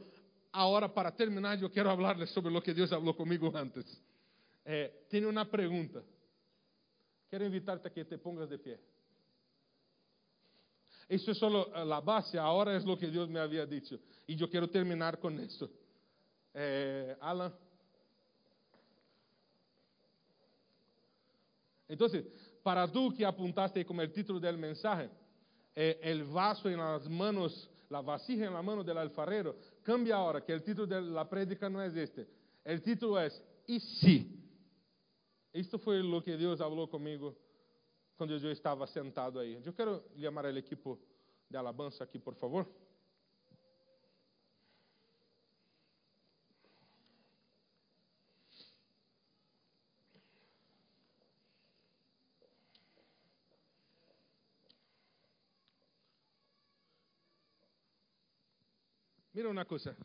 ahora 0.52 0.94
para 0.94 1.16
terminar, 1.16 1.60
yo 1.60 1.72
quiero 1.72 1.90
hablarles 1.90 2.30
sobre 2.30 2.52
lo 2.52 2.62
que 2.62 2.74
Dios 2.74 2.92
habló 2.92 3.16
conmigo 3.16 3.52
antes. 3.56 3.86
Eh, 4.64 5.06
tiene 5.10 5.28
una 5.28 5.50
pregunta. 5.50 6.02
Quiero 7.30 7.46
invitarte 7.46 7.88
a 7.88 7.94
que 7.94 8.06
te 8.06 8.18
pongas 8.18 8.50
de 8.50 8.58
pie. 8.58 8.80
Eso 11.08 11.32
es 11.32 11.38
solo 11.38 11.70
la 11.86 12.00
base, 12.00 12.40
ahora 12.40 12.76
es 12.76 12.86
lo 12.86 12.98
que 12.98 13.08
Dios 13.08 13.30
me 13.30 13.40
había 13.40 13.66
dicho. 13.66 14.00
Y 14.26 14.36
yo 14.36 14.50
quiero 14.50 14.70
terminar 14.70 15.20
con 15.20 15.40
eso. 15.40 15.70
Eh, 16.54 17.16
Alan. 17.20 17.54
Entonces, 21.88 22.26
para 22.64 22.92
tú 22.92 23.14
que 23.14 23.26
apuntaste 23.26 23.86
como 23.86 24.02
el 24.02 24.12
título 24.12 24.40
del 24.40 24.58
mensaje, 24.58 25.10
eh, 25.76 26.00
el 26.02 26.24
vaso 26.24 26.70
en 26.70 26.78
las 26.78 27.08
manos 27.08 27.70
la 27.90 28.02
vasija 28.02 28.46
en 28.46 28.54
la 28.54 28.62
mano 28.62 28.84
del 28.84 28.98
alfarero, 28.98 29.56
cambia 29.84 30.16
ahora, 30.16 30.44
que 30.44 30.54
el 30.54 30.64
título 30.64 30.88
de 30.88 31.02
la 31.02 31.28
prédica 31.28 31.70
no 31.70 31.82
es 31.82 31.96
este. 31.96 32.28
El 32.64 32.82
título 32.82 33.20
es, 33.20 33.42
¿y 33.68 33.80
si? 33.80 34.42
Fue 35.80 36.04
lo 36.04 36.24
que 36.24 36.36
Dios 36.36 36.60
habló 36.60 36.90
conmigo 36.90 37.36
cuando 38.18 38.38
yo 38.38 38.50
estaba 38.50 38.88
sentado 38.88 39.40
ahí. 39.40 39.62
Yo 39.62 39.74
quiero 39.74 40.06
llamar 40.16 40.46
al 40.46 40.58
equipo 40.58 41.00
de 41.50 41.58
alabanza 41.58 42.04
aquí, 42.04 42.20
por 42.20 42.36
favor. 42.36 42.68
Mira 59.46 59.54
uma 59.54 59.66
coisa. 59.66 59.96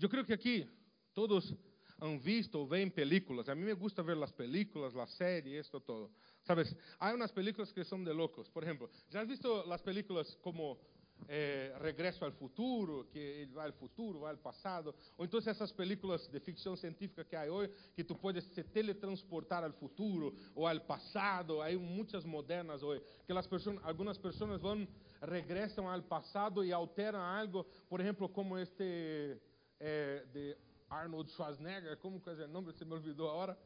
Eu 0.00 0.08
creio 0.08 0.24
que 0.24 0.32
aqui 0.32 0.66
todos 1.12 1.54
han 2.00 2.18
visto 2.18 2.54
ou 2.54 2.66
ven 2.66 2.90
películas. 2.90 3.50
A 3.50 3.54
mim 3.54 3.64
me 3.64 3.74
gusta 3.74 4.02
ver 4.02 4.16
as 4.22 4.32
películas, 4.32 4.94
las 4.94 5.10
series, 5.10 5.66
esto 5.66 5.78
todo. 5.78 6.10
Sabes, 6.40 6.74
há 6.98 7.12
umas 7.12 7.30
películas 7.32 7.70
que 7.70 7.84
são 7.84 8.02
de 8.02 8.14
locos. 8.14 8.48
Por 8.48 8.62
exemplo, 8.62 8.90
já 9.10 9.20
has 9.20 9.28
visto 9.28 9.70
as 9.70 9.82
películas 9.82 10.38
como 10.40 10.80
eh, 11.28 11.74
Regresso 11.80 12.24
ao 12.24 12.32
Futuro, 12.32 13.06
que 13.10 13.18
ele 13.18 13.52
vai 13.52 13.66
ao 13.66 13.72
futuro, 13.72 14.20
vai 14.20 14.32
ao 14.32 14.38
passado, 14.38 14.94
ou 15.16 15.24
então 15.24 15.40
essas 15.44 15.72
películas 15.72 16.26
de 16.28 16.40
ficção 16.40 16.76
científica 16.76 17.24
que 17.24 17.36
há 17.36 17.44
hoje, 17.44 17.72
que 17.94 18.04
tu 18.04 18.14
podes 18.14 18.44
se 18.44 18.62
teletransportar 18.62 19.64
ao 19.64 19.72
futuro 19.72 20.34
ou 20.54 20.66
ao 20.66 20.80
passado, 20.80 21.60
há 21.60 21.70
muitas 21.72 22.24
modernas 22.24 22.82
hoje, 22.82 23.02
que 23.26 23.32
as 23.32 23.46
pessoas, 23.46 23.78
algumas 23.82 24.18
pessoas 24.18 24.60
vão 24.60 24.86
regressam 25.20 25.88
ao 25.88 26.02
passado 26.02 26.64
e 26.64 26.72
alteram 26.72 27.20
algo, 27.20 27.64
por 27.88 28.00
exemplo, 28.00 28.28
como 28.28 28.58
este 28.58 29.38
eh, 29.78 30.26
de 30.32 30.56
Arnold 30.90 31.30
Schwarzenegger, 31.30 31.96
como 31.98 32.20
que 32.20 32.30
é 32.30 32.32
o 32.32 32.48
nome, 32.48 32.72
se 32.72 32.84
me 32.84 32.92
olvidou 32.92 33.30
agora, 33.30 33.58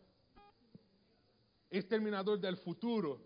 Exterminador 1.70 2.38
del 2.38 2.56
Futuro, 2.56 3.20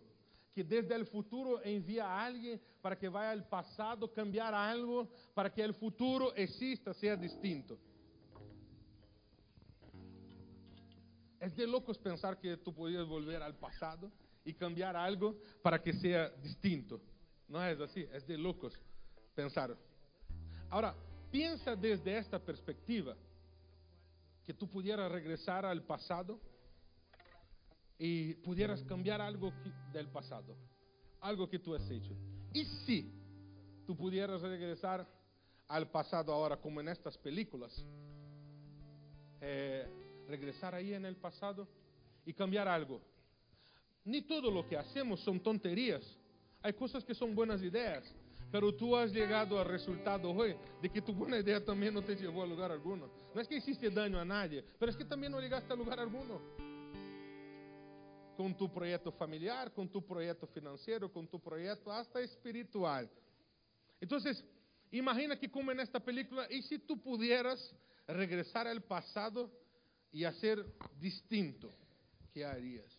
que 0.60 0.64
desde 0.64 0.94
o 0.94 1.06
futuro 1.06 1.58
envia 1.66 2.04
a 2.04 2.26
alguém 2.26 2.60
para 2.82 2.94
que 2.94 3.08
vá 3.08 3.32
ao 3.32 3.42
passado 3.42 4.06
cambiar 4.06 4.52
algo 4.52 5.08
para 5.34 5.48
que 5.48 5.64
o 5.64 5.72
futuro 5.72 6.34
exista, 6.36 6.92
seja 6.92 7.16
distinto. 7.16 7.78
É 11.38 11.48
de 11.48 11.64
loucos 11.64 11.96
pensar 11.96 12.36
que 12.36 12.58
tu 12.58 12.74
podias 12.74 13.08
volver 13.08 13.40
ao 13.40 13.54
passado 13.54 14.12
e 14.44 14.52
cambiar 14.52 14.94
algo 14.94 15.34
para 15.62 15.78
que 15.78 15.94
seja 15.94 16.28
distinto. 16.42 17.00
Não 17.48 17.62
é 17.62 17.72
assim? 17.72 18.06
É 18.12 18.20
de 18.20 18.36
loucos 18.36 18.78
pensar. 19.34 19.74
Agora, 20.70 20.94
pensa 21.32 21.74
desde 21.74 22.10
esta 22.10 22.38
perspectiva 22.38 23.16
que 24.44 24.52
tu 24.52 24.66
pudieras 24.66 25.10
regressar 25.10 25.64
ao 25.64 25.80
passado 25.80 26.38
y 28.02 28.32
pudieras 28.36 28.82
cambiar 28.84 29.20
algo 29.20 29.52
del 29.92 30.08
pasado, 30.08 30.56
algo 31.20 31.46
que 31.46 31.58
tú 31.58 31.74
has 31.74 31.88
hecho. 31.90 32.16
Y 32.50 32.64
si 32.64 33.12
tú 33.86 33.94
pudieras 33.94 34.40
regresar 34.40 35.06
al 35.68 35.90
pasado 35.90 36.32
ahora, 36.32 36.56
como 36.56 36.80
en 36.80 36.88
estas 36.88 37.18
películas, 37.18 37.84
eh, 39.42 39.86
regresar 40.26 40.74
ahí 40.74 40.94
en 40.94 41.04
el 41.04 41.16
pasado 41.16 41.68
y 42.24 42.32
cambiar 42.32 42.68
algo. 42.68 43.02
Ni 44.06 44.22
todo 44.22 44.50
lo 44.50 44.66
que 44.66 44.78
hacemos 44.78 45.20
son 45.20 45.38
tonterías. 45.38 46.02
Hay 46.62 46.72
cosas 46.72 47.04
que 47.04 47.14
son 47.14 47.34
buenas 47.34 47.62
ideas, 47.62 48.02
pero 48.50 48.74
tú 48.74 48.96
has 48.96 49.12
llegado 49.12 49.60
al 49.60 49.66
resultado 49.66 50.30
hoy 50.30 50.56
de 50.80 50.88
que 50.88 51.02
tu 51.02 51.12
buena 51.12 51.38
idea 51.38 51.62
también 51.62 51.92
no 51.92 52.02
te 52.02 52.16
llevó 52.16 52.44
a 52.44 52.46
lugar 52.46 52.72
alguno. 52.72 53.10
No 53.34 53.42
es 53.42 53.46
que 53.46 53.56
hiciste 53.56 53.90
daño 53.90 54.18
a 54.18 54.24
nadie, 54.24 54.64
pero 54.78 54.90
es 54.90 54.96
que 54.96 55.04
también 55.04 55.32
no 55.32 55.38
llegaste 55.38 55.70
a 55.70 55.76
lugar 55.76 56.00
alguno 56.00 56.69
com 58.40 58.50
tu 58.54 58.70
projeto 58.70 59.12
familiar, 59.12 59.68
com 59.68 59.86
tu 59.86 60.00
projeto 60.00 60.46
financeiro, 60.46 61.10
com 61.10 61.26
tu 61.26 61.38
projeto 61.38 61.90
hasta 61.90 62.22
espiritual. 62.22 63.06
Então, 64.00 64.18
imagina 64.90 65.36
que 65.36 65.46
como 65.46 65.70
nesta 65.74 66.00
película, 66.00 66.46
e 66.50 66.62
se 66.62 66.78
tu 66.78 66.96
pudieras 66.96 67.76
regresar 68.08 68.66
ao 68.66 68.80
passado 68.80 69.50
e 70.10 70.24
ser 70.32 70.64
distinto, 70.98 71.70
que 72.32 72.42
harías? 72.42 72.90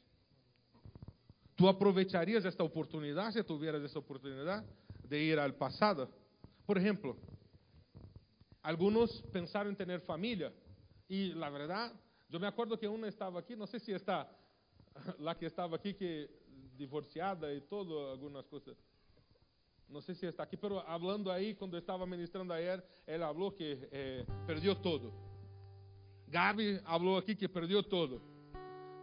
Tu 1.56 1.68
aproveitarias 1.68 2.46
esta 2.46 2.64
oportunidade, 2.64 3.34
se 3.34 3.44
tuvieras 3.44 3.84
esta 3.84 3.98
oportunidade 3.98 4.68
de 5.04 5.24
ir 5.24 5.40
ao 5.40 5.52
passado? 5.54 6.08
Por 6.68 6.78
exemplo, 6.78 7.18
alguns 8.62 9.22
pensaram 9.34 9.72
em 9.72 9.76
ter 9.76 10.02
família 10.02 10.54
e, 11.10 11.34
la 11.34 11.50
verdade, 11.50 11.96
eu 12.32 12.40
me 12.40 12.46
acordo 12.46 12.78
que 12.78 12.88
uma 12.88 13.08
estava 13.08 13.40
aqui, 13.40 13.56
não 13.56 13.66
sei 13.66 13.80
se 13.80 13.92
está 13.92 14.30
lá 15.20 15.36
que 15.36 15.46
estava 15.46 15.76
aqui, 15.76 15.94
que 15.94 16.30
divorciada 16.76 17.54
e 17.54 17.62
todo, 17.62 17.98
algumas 17.98 18.46
coisas. 18.48 18.78
Não 19.88 20.02
sei 20.02 20.16
se 20.16 20.26
está 20.26 20.44
aqui, 20.44 20.58
mas 20.62 20.84
falando 20.84 21.30
aí, 21.30 21.54
quando 21.54 21.78
estava 21.78 22.06
ministrando 22.06 22.54
ayer, 22.54 22.84
ela 23.06 23.28
falou 23.28 23.52
que 23.52 23.78
eh, 23.92 24.26
perdeu 24.48 24.74
todo. 24.74 25.14
Gabi 26.28 26.80
falou 26.80 27.18
aqui 27.18 27.36
que 27.36 27.48
perdeu 27.48 27.84
todo. 27.84 28.22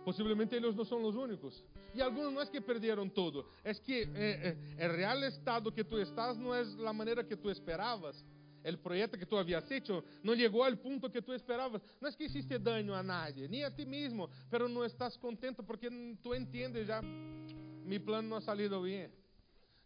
Possivelmente 0.04 0.54
eles 0.54 0.74
não 0.74 0.86
são 0.86 1.04
os 1.04 1.14
únicos. 1.14 1.62
E 1.94 2.00
alguns 2.00 2.32
não 2.32 2.40
é 2.40 2.46
que 2.46 2.60
perderam 2.60 3.08
todo, 3.08 3.46
é 3.64 3.74
que 3.74 4.08
eh, 4.14 4.56
eh, 4.78 4.88
o 4.88 4.96
real 4.96 5.22
estado 5.24 5.72
que 5.72 5.82
tu 5.84 5.98
estás 5.98 6.36
não 6.36 6.54
é 6.54 6.62
a 6.86 6.92
maneira 6.92 7.24
que 7.24 7.36
tu 7.36 7.50
esperavas 7.50 8.24
el 8.68 8.78
proyecto 8.78 9.16
que 9.18 9.24
tú 9.24 9.36
habías 9.36 9.68
hecho 9.70 10.04
no 10.22 10.34
llegó 10.34 10.62
al 10.62 10.78
punto 10.78 11.10
que 11.10 11.22
tú 11.22 11.32
esperabas. 11.32 11.80
No 12.00 12.08
es 12.08 12.14
que 12.14 12.24
hiciste 12.24 12.58
daño 12.58 12.94
a 12.94 13.02
nadie, 13.02 13.48
ni 13.48 13.62
a 13.62 13.74
ti 13.74 13.86
mismo, 13.86 14.28
pero 14.50 14.68
no 14.68 14.84
estás 14.84 15.16
contento 15.16 15.62
porque 15.62 15.88
tú 16.22 16.34
entiendes 16.34 16.86
ya, 16.86 17.00
mi 17.00 17.98
plan 17.98 18.28
no 18.28 18.36
ha 18.36 18.40
salido 18.40 18.82
bien. 18.82 19.10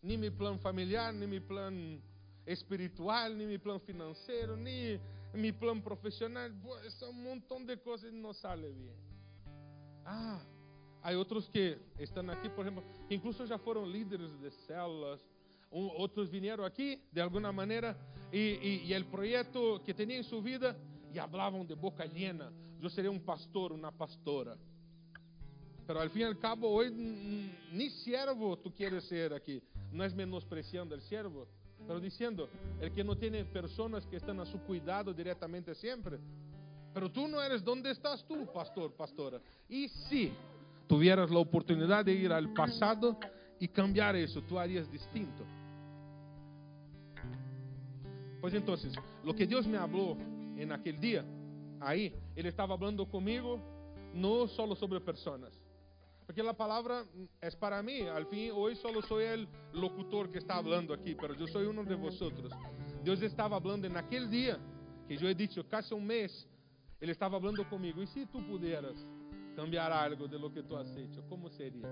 Ni 0.03 0.19
mi 0.19 0.31
plan 0.31 0.59
familiar, 0.59 1.15
ni 1.15 1.27
mi 1.29 1.39
plan 1.39 2.03
espiritual, 2.45 3.39
ni 3.39 3.47
mi 3.47 3.59
plan 3.59 3.81
financiero, 3.81 4.57
ni 4.57 4.99
mi 5.33 5.53
plan 5.53 5.81
profesional. 5.81 6.53
Pues, 6.61 7.01
un 7.03 7.23
montón 7.23 7.65
de 7.65 7.81
cosas 7.81 8.13
no 8.13 8.35
sale 8.35 8.73
bien. 8.73 8.97
Ah, 10.05 10.43
hay 11.03 11.15
otros 11.15 11.49
que 11.49 11.79
están 11.99 12.31
aquí, 12.31 12.49
por 12.49 12.67
ejemplo, 12.67 12.83
que 13.09 13.15
incluso 13.15 13.45
ya 13.45 13.59
fueron 13.59 13.93
líderes 13.93 14.41
de 14.41 14.51
células, 14.51 15.21
um, 15.73 15.89
outros 15.97 16.29
vieram 16.29 16.65
aqui 16.65 17.01
de 17.11 17.21
alguma 17.21 17.53
maneira 17.53 17.97
e, 18.33 18.83
e, 18.89 18.93
e 18.93 19.05
projeto 19.05 19.81
que 19.85 19.93
tinha 19.93 20.19
em 20.19 20.23
sua 20.23 20.41
vida 20.41 20.77
e 21.13 21.21
falavam 21.21 21.65
de 21.65 21.75
boca 21.75 22.07
llena. 22.07 22.53
yo 22.83 22.91
sería 22.91 23.13
un 23.13 23.21
pastor, 23.21 23.73
una 23.73 23.93
pastora. 23.93 24.57
Pero 25.87 26.01
al 26.01 26.11
fin 26.11 26.23
y 26.23 26.25
al 26.25 26.39
cabo, 26.39 26.69
hoy 26.69 26.91
ni 26.91 27.91
siervo 27.91 28.59
tú 28.59 28.75
quieres 28.75 29.05
ser 29.05 29.33
aquí. 29.33 29.63
No 29.93 30.03
es 30.05 30.13
menospreciando 30.13 30.93
el 30.95 31.01
siervo, 31.03 31.47
pero 31.87 32.01
diciendo, 32.01 32.49
el 32.81 32.93
que 32.93 33.05
no 33.05 33.17
tiene 33.17 33.45
personas 33.45 34.05
que 34.07 34.17
están 34.17 34.41
a 34.41 34.47
su 34.47 34.59
cuidado 34.61 35.15
directamente 35.15 35.77
siempre. 35.77 36.19
Pero 36.93 37.11
tú 37.11 37.29
no 37.29 37.41
eres, 37.41 37.63
¿dónde 37.63 37.93
estás 37.93 38.25
tú, 38.27 38.47
pastor, 38.53 38.93
pastora? 38.97 39.41
Y 39.69 39.89
si 39.89 40.33
tuvieras 40.89 41.31
la 41.31 41.39
oportunidad 41.39 42.05
de 42.05 42.15
ir 42.15 42.33
al 42.33 42.53
pasado 42.53 43.17
y 43.61 43.69
cambiar 43.69 44.17
eso, 44.17 44.43
tú 44.43 44.59
harías 44.59 44.91
distinto. 44.91 45.45
Pues 48.43 48.55
entonces, 48.55 48.93
lo 49.23 49.37
que 49.37 49.47
Dios 49.47 49.69
me 49.69 49.79
habló 49.79 50.17
en 50.57 50.73
aquel 50.73 50.99
día, 50.99 51.25
ahí, 51.79 52.13
Él 52.35 52.47
estaba 52.47 52.75
hablando 52.75 53.09
conmigo 53.09 53.61
no 54.15 54.49
solo 54.49 54.75
sobre 54.75 55.01
personas. 55.01 55.53
Porque 56.27 56.43
la 56.43 56.53
palabra 56.53 57.05
es 57.41 57.55
para 57.55 57.81
mí. 57.85 58.01
Al 58.01 58.27
fin, 58.27 58.51
hoy 58.53 58.75
solo 58.75 59.01
soy 59.03 59.27
el 59.27 59.49
locutor 59.73 60.33
que 60.33 60.39
está 60.39 60.57
hablando 60.57 60.93
aquí, 60.93 61.15
pero 61.15 61.35
yo 61.35 61.47
soy 61.47 61.67
uno 61.67 61.85
de 61.85 61.95
vosotros. 61.95 62.53
Dios 63.05 63.23
estaba 63.23 63.59
hablando 63.59 63.87
en 63.87 63.97
aquel 63.97 64.29
día, 64.29 64.59
que 65.07 65.17
yo 65.17 65.29
he 65.29 65.37
dicho 65.37 65.65
casi 65.69 65.95
un 65.95 66.05
mes, 66.05 66.49
Él 66.99 67.11
estaba 67.11 67.37
hablando 67.37 67.65
conmigo. 67.71 68.03
¿Y 68.03 68.09
si 68.09 68.27
tú 68.27 68.45
pudieras 68.45 69.07
cambiar 69.55 69.93
algo 69.93 70.27
de 70.27 70.41
lo 70.41 70.53
que 70.53 70.65
tú 70.65 70.77
has 70.77 70.91
hecho? 70.97 71.23
¿Cómo 71.29 71.49
sería? 71.49 71.89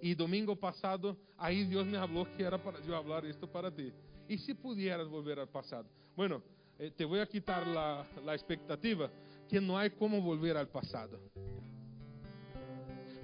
Y 0.00 0.14
domingo 0.14 0.56
pasado, 0.56 1.14
ahí 1.36 1.64
Dios 1.64 1.84
me 1.84 1.98
habló 1.98 2.26
que 2.38 2.42
era 2.42 2.56
para 2.56 2.80
yo 2.80 2.96
hablar 2.96 3.26
esto 3.26 3.46
para 3.46 3.70
ti. 3.70 3.92
¿Y 4.28 4.38
si 4.38 4.54
pudieras 4.54 5.08
volver 5.08 5.38
al 5.38 5.48
pasado? 5.48 5.86
Bueno, 6.16 6.42
eh, 6.78 6.90
te 6.96 7.04
voy 7.04 7.20
a 7.20 7.26
quitar 7.26 7.66
la, 7.66 8.06
la 8.24 8.34
expectativa 8.34 9.10
que 9.48 9.60
no 9.60 9.78
hay 9.78 9.90
cómo 9.90 10.20
volver 10.20 10.56
al 10.56 10.68
pasado. 10.68 11.20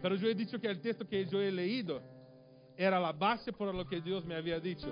Pero 0.00 0.16
yo 0.16 0.28
he 0.28 0.34
dicho 0.34 0.60
que 0.60 0.68
el 0.68 0.80
texto 0.80 1.06
que 1.06 1.24
yo 1.26 1.40
he 1.40 1.50
leído 1.50 2.00
era 2.76 2.98
la 2.98 3.12
base 3.12 3.52
por 3.52 3.74
lo 3.74 3.86
que 3.86 4.00
Dios 4.00 4.24
me 4.24 4.34
había 4.34 4.58
dicho. 4.58 4.88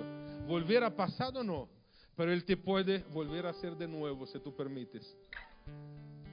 Volver 0.47 0.83
al 0.83 0.93
pasado 0.93 1.43
no, 1.43 1.69
pero 2.15 2.31
Él 2.31 2.43
te 2.45 2.57
puede 2.57 2.99
volver 3.11 3.45
a 3.45 3.49
hacer 3.49 3.75
de 3.75 3.87
nuevo 3.87 4.25
si 4.25 4.39
tú 4.39 4.55
permites. 4.55 5.17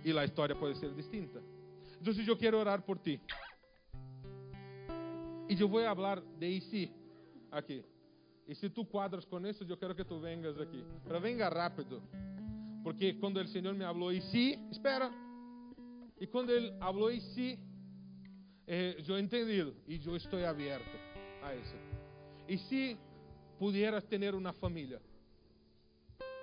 Y 0.04 0.12
la 0.12 0.24
historia 0.24 0.58
puede 0.58 0.74
ser 0.76 0.94
distinta. 0.94 1.40
Entonces 1.98 2.24
yo 2.24 2.38
quiero 2.38 2.60
orar 2.60 2.84
por 2.84 2.98
ti. 2.98 3.20
Y 5.48 5.56
yo 5.56 5.66
voy 5.66 5.84
a 5.84 5.90
hablar 5.90 6.22
de 6.22 6.48
y 6.48 6.92
aquí. 7.50 7.82
E 8.48 8.54
se 8.54 8.70
tu 8.70 8.82
quadras 8.84 9.26
com 9.26 9.46
isso, 9.46 9.62
eu 9.68 9.76
quero 9.76 9.94
que 9.94 10.02
tu 10.02 10.18
vengas 10.18 10.58
aqui. 10.58 10.82
Mas 11.06 11.22
venga 11.22 11.50
rápido. 11.50 12.02
Porque 12.82 13.12
quando 13.12 13.36
o 13.36 13.46
Senhor 13.46 13.74
me 13.74 13.84
falou, 13.84 14.10
e 14.10 14.22
se, 14.22 14.58
espera. 14.70 15.12
E 16.18 16.26
quando 16.26 16.50
Ele 16.50 16.72
falou, 16.78 17.12
e 17.12 17.20
se, 17.20 17.58
eh, 18.66 18.96
eu 19.06 19.18
entendi. 19.18 19.70
E 19.86 20.00
eu 20.02 20.16
estou 20.16 20.42
aberto 20.46 20.96
a 21.42 21.54
isso. 21.54 21.76
E 22.48 22.56
se 22.56 22.96
pudieras 23.58 24.02
ter 24.04 24.34
uma 24.34 24.54
família 24.54 25.02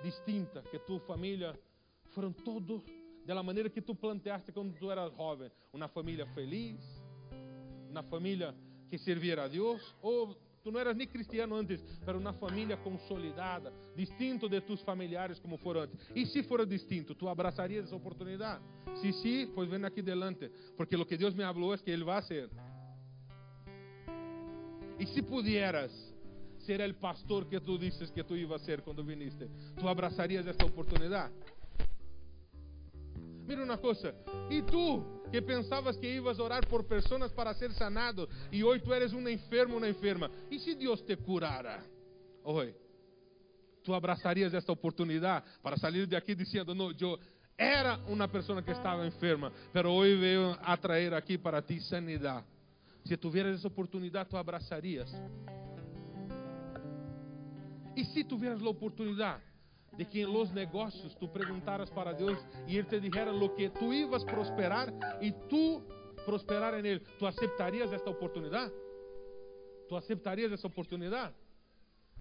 distinta, 0.04 0.62
que 0.62 0.78
tu 0.78 1.00
família 1.00 1.58
foram 2.14 2.32
todos 2.32 2.82
da 3.24 3.42
maneira 3.42 3.68
que 3.68 3.82
tu 3.82 3.96
planteaste 3.96 4.52
quando 4.52 4.72
tu 4.78 4.88
eras 4.92 5.12
jovem, 5.16 5.50
uma 5.72 5.88
família 5.88 6.26
feliz, 6.28 6.80
uma 7.90 8.04
família 8.04 8.54
que 8.88 8.96
serviera 8.96 9.44
a 9.44 9.48
Deus, 9.48 9.82
ou 10.00 10.36
Tu 10.66 10.72
não 10.72 10.80
eras 10.80 10.96
nem 10.96 11.06
cristiano 11.06 11.54
antes, 11.54 11.80
era 12.04 12.18
uma 12.18 12.32
família 12.32 12.76
consolidada, 12.76 13.72
distinto 13.94 14.48
de 14.48 14.60
tus 14.60 14.82
familiares 14.82 15.38
como 15.38 15.56
foram 15.58 15.82
antes. 15.82 16.10
E 16.12 16.26
se 16.26 16.42
for 16.42 16.66
distinto, 16.66 17.14
tu 17.14 17.28
abraçarias 17.28 17.84
essa 17.84 17.94
oportunidade? 17.94 18.64
Se 18.96 19.12
sim, 19.12 19.52
pois 19.54 19.70
vem 19.70 19.84
aqui 19.84 20.02
delante, 20.02 20.50
porque 20.76 20.96
o 20.96 21.06
que 21.06 21.16
Deus 21.16 21.34
me 21.34 21.44
falou 21.44 21.72
é 21.72 21.78
que 21.78 21.88
Ele 21.88 22.02
vai 22.02 22.20
ser. 22.20 22.50
E 24.98 25.06
se 25.06 25.22
pudieras 25.22 25.92
ser 26.58 26.80
o 26.90 26.94
pastor 26.94 27.44
que 27.44 27.60
tu 27.60 27.78
dizes 27.78 28.10
que 28.10 28.24
tu 28.24 28.36
ibas 28.36 28.60
a 28.60 28.64
ser 28.64 28.80
quando 28.80 29.04
viniste, 29.04 29.48
tu 29.78 29.86
abraçarias 29.86 30.48
esta 30.48 30.66
oportunidade? 30.66 31.32
Mira 33.46 33.62
una 33.62 33.76
cosa, 33.76 34.12
y 34.50 34.62
tú 34.62 35.04
que 35.30 35.40
pensabas 35.40 35.96
que 35.98 36.14
ibas 36.14 36.38
a 36.38 36.42
orar 36.42 36.66
por 36.66 36.86
personas 36.86 37.32
para 37.32 37.54
ser 37.54 37.72
sanado 37.72 38.28
y 38.50 38.62
hoy 38.62 38.80
tú 38.80 38.92
eres 38.92 39.12
un 39.12 39.28
enfermo, 39.28 39.76
una 39.76 39.88
enferma, 39.88 40.30
¿y 40.50 40.58
si 40.58 40.74
Dios 40.74 41.04
te 41.04 41.16
curara 41.16 41.82
hoy? 42.42 42.74
Tú 43.82 43.94
abrazarías 43.94 44.52
esta 44.52 44.72
oportunidad 44.72 45.44
para 45.62 45.76
salir 45.76 46.08
de 46.08 46.16
aquí 46.16 46.34
diciendo, 46.34 46.74
no, 46.74 46.90
yo 46.90 47.18
era 47.56 48.00
una 48.08 48.26
persona 48.28 48.64
que 48.64 48.72
estaba 48.72 49.06
enferma, 49.06 49.52
pero 49.72 49.94
hoy 49.94 50.18
veo 50.18 50.58
a 50.60 50.76
traer 50.76 51.14
aquí 51.14 51.38
para 51.38 51.62
ti 51.62 51.80
sanidad. 51.80 52.44
Si 53.04 53.16
tuvieras 53.16 53.58
esa 53.58 53.68
oportunidad, 53.68 54.26
tú 54.26 54.36
abrazarías. 54.36 55.14
Y 57.94 58.04
si 58.06 58.24
tuvieras 58.24 58.60
la 58.60 58.70
oportunidad 58.70 59.40
de 59.96 60.04
que 60.04 60.20
em 60.20 60.26
los 60.26 60.52
negócios 60.52 61.14
tu 61.16 61.28
perguntaras 61.28 61.90
para 61.90 62.12
Deus 62.12 62.38
e 62.66 62.76
Ele 62.76 62.88
te 62.88 63.00
dijera 63.00 63.32
lo 63.32 63.54
que 63.54 63.70
tu 63.70 63.92
ibas 63.92 64.24
prosperar 64.24 64.92
e 65.20 65.32
tu 65.48 65.82
prosperar 66.24 66.74
en 66.74 66.86
Ele 66.86 67.00
tu 67.18 67.26
aceptarias 67.26 67.92
esta 67.92 68.10
oportunidade 68.10 68.72
Tu 69.88 69.96
aceptarias 69.96 70.52
essa 70.52 70.66
oportunidade? 70.66 71.34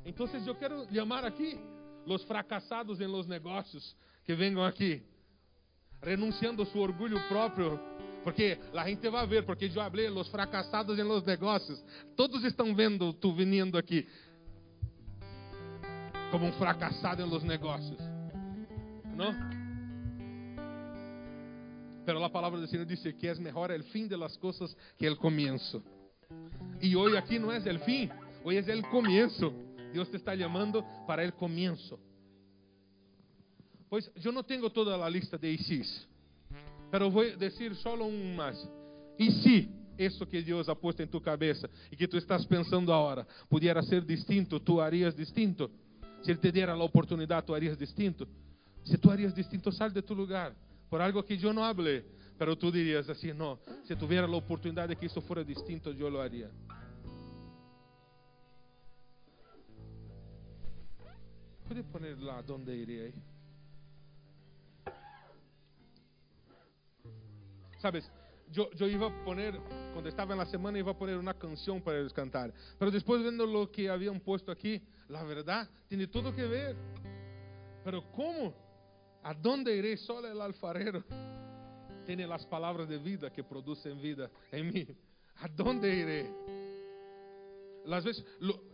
Então 0.05 0.27
eu 0.45 0.55
quero 0.55 0.87
chamar 0.93 1.25
aqui 1.25 1.59
os 2.05 2.23
fracassados 2.23 3.01
em 3.01 3.07
los 3.07 3.27
negócios 3.27 3.95
que 4.23 4.35
venham 4.35 4.63
aqui, 4.63 5.01
renunciando 6.01 6.61
ao 6.61 6.67
seu 6.67 6.81
orgulho 6.81 7.19
próprio, 7.27 7.79
porque 8.23 8.59
a 8.73 8.87
gente 8.87 9.09
vai 9.09 9.25
ver, 9.25 9.45
porque 9.45 9.65
eu 9.65 9.71
falei, 9.71 10.09
os 10.09 10.27
fracassados 10.27 10.99
em 10.99 11.03
los 11.03 11.23
negócios, 11.23 11.83
todos 12.15 12.43
estão 12.43 12.75
vendo 12.75 13.13
tu 13.13 13.33
vindo 13.33 13.77
aqui 13.77 14.07
como 16.31 16.45
un 16.45 16.53
fracasado 16.53 17.23
en 17.23 17.29
los 17.29 17.43
negocios. 17.43 17.99
¿No? 19.15 19.33
Pero 22.05 22.19
la 22.19 22.31
palabra 22.31 22.59
del 22.59 22.69
Señor 22.69 22.85
dice 22.85 23.15
que 23.17 23.29
es 23.29 23.39
mejor 23.39 23.71
el 23.71 23.83
fin 23.85 24.07
de 24.07 24.17
las 24.17 24.37
cosas 24.37 24.75
que 24.97 25.07
el 25.07 25.17
comienzo. 25.17 25.81
Y 26.79 26.93
hoy 26.95 27.15
aquí 27.15 27.39
no 27.39 27.51
es 27.51 27.65
el 27.65 27.79
fin, 27.79 28.11
hoy 28.43 28.57
es 28.57 28.67
el 28.67 28.83
comienzo. 28.89 29.53
Dios 29.91 30.09
te 30.11 30.17
está 30.17 30.35
llamando 30.35 30.85
para 31.07 31.23
el 31.23 31.33
comienzo. 31.33 31.99
Pues 33.89 34.11
yo 34.15 34.31
no 34.31 34.43
tengo 34.43 34.69
toda 34.69 34.97
la 34.97 35.09
lista 35.09 35.37
de 35.37 35.51
ICs, 35.51 36.07
pero 36.91 37.09
voy 37.09 37.29
a 37.29 37.37
decir 37.37 37.75
solo 37.75 38.05
un 38.05 38.35
más. 38.35 38.69
Y 39.17 39.31
si 39.31 39.69
eso 39.97 40.27
que 40.27 40.41
Dios 40.41 40.67
ha 40.67 40.75
puesto 40.75 41.01
en 41.01 41.09
tu 41.09 41.21
cabeza 41.21 41.69
y 41.89 41.95
que 41.95 42.07
tú 42.07 42.17
estás 42.17 42.45
pensando 42.45 42.93
ahora 42.93 43.25
pudiera 43.47 43.81
ser 43.81 44.05
distinto, 44.05 44.61
tú 44.61 44.81
harías 44.81 45.15
distinto. 45.15 45.71
Si 46.25 46.31
Él 46.31 46.39
te 46.39 46.51
diera 46.51 46.75
la 46.75 46.83
oportunidad, 46.83 47.45
tú 47.45 47.53
harías 47.53 47.77
distinto. 47.77 48.27
Si 48.83 48.97
tú 48.97 49.11
harías 49.11 49.35
distinto, 49.35 49.71
sal 49.71 49.93
de 49.93 50.01
tu 50.01 50.15
lugar. 50.15 50.55
Por 50.89 50.99
algo 50.99 51.23
que 51.23 51.37
yo 51.37 51.53
no 51.53 51.63
hablé. 51.63 52.03
Pero 52.35 52.57
tú 52.57 52.71
dirías 52.71 53.07
así, 53.07 53.31
no, 53.31 53.59
si 53.83 53.95
tuviera 53.95 54.25
la 54.25 54.35
oportunidad 54.35 54.89
de 54.89 54.95
que 54.95 55.05
eso 55.05 55.21
fuera 55.21 55.43
distinto, 55.43 55.91
yo 55.91 56.09
lo 56.09 56.19
haría. 56.19 56.49
¿Puede 61.67 61.83
ponerla 61.83 62.41
donde 62.41 62.75
iré? 62.75 63.13
Sabes, 67.77 68.11
yo, 68.51 68.69
yo 68.71 68.87
iba 68.87 69.07
a 69.07 69.23
poner, 69.23 69.59
cuando 69.93 70.09
estaba 70.09 70.33
en 70.33 70.39
la 70.39 70.45
semana, 70.45 70.79
iba 70.79 70.91
a 70.91 70.97
poner 70.97 71.17
una 71.17 71.33
canción 71.33 71.81
para 71.81 71.99
ellos 71.99 72.13
cantar. 72.13 72.53
Pero 72.77 72.91
después 72.91 73.21
viendo 73.21 73.45
lo 73.45 73.71
que 73.71 73.89
habían 73.89 74.19
puesto 74.19 74.51
aquí, 74.51 74.81
la 75.07 75.23
verdad 75.23 75.69
tiene 75.87 76.07
todo 76.07 76.33
que 76.35 76.43
ver. 76.43 76.75
Pero 77.83 78.11
¿cómo? 78.11 78.53
¿A 79.23 79.33
dónde 79.33 79.75
iré? 79.75 79.97
Solo 79.97 80.27
el 80.27 80.39
alfarero 80.39 81.03
tiene 82.05 82.27
las 82.27 82.45
palabras 82.45 82.87
de 82.87 82.97
vida 82.97 83.31
que 83.31 83.43
producen 83.43 83.99
vida 84.01 84.29
en 84.51 84.71
mí. 84.71 84.87
¿A 85.37 85.47
dónde 85.47 85.93
iré? 85.93 86.31
Las 87.85 88.03
veces, 88.03 88.25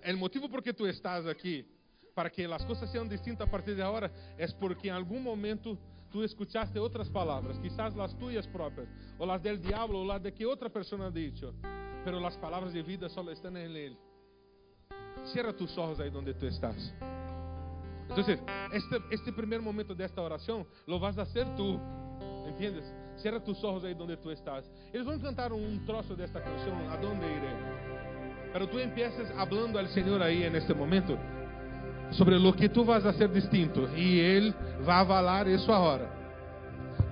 el 0.03 0.17
motivo 0.17 0.49
por 0.49 0.61
que 0.61 0.74
tú 0.74 0.86
estás 0.86 1.26
aquí, 1.26 1.65
para 2.13 2.30
que 2.30 2.47
las 2.47 2.65
cosas 2.65 2.91
sean 2.91 3.09
distintas 3.09 3.47
a 3.47 3.51
partir 3.51 3.76
de 3.76 3.84
ahora, 3.84 4.11
es 4.38 4.53
porque 4.53 4.89
en 4.89 4.93
algún 4.93 5.24
momento 5.24 5.78
tú 6.12 6.24
escuchaste 6.24 6.80
otras 6.80 7.09
palabras, 7.09 7.57
quizás 7.59 7.95
las 7.95 8.16
tuyas 8.18 8.45
propias, 8.47 8.88
o 9.18 9.26
las 9.26 9.41
del 9.41 9.62
diablo, 9.62 10.01
o 10.01 10.05
las 10.05 10.22
de 10.22 10.34
que 10.34 10.45
otra 10.45 10.70
persona 10.70 11.07
ha 11.07 11.12
dicho, 11.12 11.53
pero 12.03 12.20
las 12.20 12.38
palabras 12.38 12.74
de 12.74 12.84
vida 12.84 13.09
solo 13.09 13.32
están 13.32 13.57
en 13.57 13.76
él. 13.76 13.97
Cierra 15.26 15.55
tus 15.55 15.76
ojos 15.78 15.99
ahí 15.99 16.09
donde 16.09 16.34
tú 16.34 16.45
estás. 16.45 16.93
Entonces, 18.09 18.39
este, 18.74 18.97
este 19.09 19.59
momento 19.59 19.95
de 19.95 20.03
esta 20.03 20.22
lo 20.86 20.99
vas 20.99 21.18
a 21.18 21.22
hacer 21.22 21.55
tú, 21.55 21.80
¿entiendes? 22.45 22.91
Cierra 23.18 23.41
tus 23.41 23.64
ojos 23.64 23.84
ahí 23.84 23.93
donde 23.93 24.18
tú 24.18 24.32
estás. 24.32 24.70
Van 24.93 25.20
a 25.20 25.22
cantar 25.22 25.53
un 25.53 25.86
trozo 25.86 26.16
de 26.16 26.26
esta 26.26 26.43
canción, 26.43 26.76
¿a 26.89 26.97
dónde 26.97 27.26
iré? 27.26 28.51
Pero 28.51 28.68
tú 28.68 28.80
empiezas 28.80 29.32
hablando 29.38 29.80
al 29.80 29.88
Señor 29.89 30.22
ahí 30.22 30.43
en 30.43 30.55
este 30.55 30.74
momento 30.74 31.18
sobre 32.12 32.36
o 32.36 32.53
que 32.53 32.70
tu 32.70 32.84
vas 32.84 33.05
a 33.05 33.14
ser 33.14 33.30
distinto 33.30 33.89
e 33.95 34.20
ele 34.20 34.53
vai 34.84 34.97
avalar 34.97 35.47
isso 35.47 35.72
agora. 35.72 36.09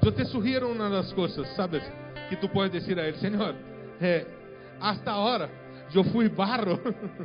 Eu 0.03 0.11
te 0.11 0.25
sugiro 0.25 0.71
uma 0.71 0.89
das 0.89 1.11
coisas, 1.13 1.47
sabes, 1.55 1.83
que 2.29 2.35
tu 2.35 2.47
pode 2.49 2.79
dizer 2.79 2.99
a 2.99 3.07
ele, 3.07 3.17
Senhor, 3.17 3.55
é, 3.99 4.07
eh, 4.07 4.27
hasta 4.79 5.11
agora 5.11 5.49
eu 5.93 6.03
fui 6.05 6.29
barro, 6.29 6.79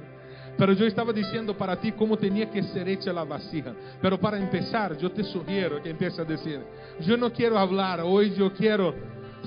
pero 0.56 0.72
eu 0.72 0.86
estava 0.86 1.12
dizendo 1.12 1.54
para 1.54 1.76
ti 1.76 1.92
como 1.92 2.16
tinha 2.16 2.46
que 2.46 2.62
ser 2.64 2.88
hecha 2.88 3.10
a 3.10 3.24
vasija. 3.24 3.74
Pero 4.00 4.18
para 4.18 4.38
empezar, 4.38 4.92
eu 5.00 5.10
te 5.10 5.22
sugiro 5.24 5.80
que 5.82 5.90
empiece 5.90 6.20
a 6.20 6.24
dizer, 6.24 6.60
eu 7.06 7.16
não 7.16 7.30
quero 7.30 7.54
falar 7.54 8.04
hoje, 8.04 8.40
eu 8.40 8.50
quero 8.50 8.94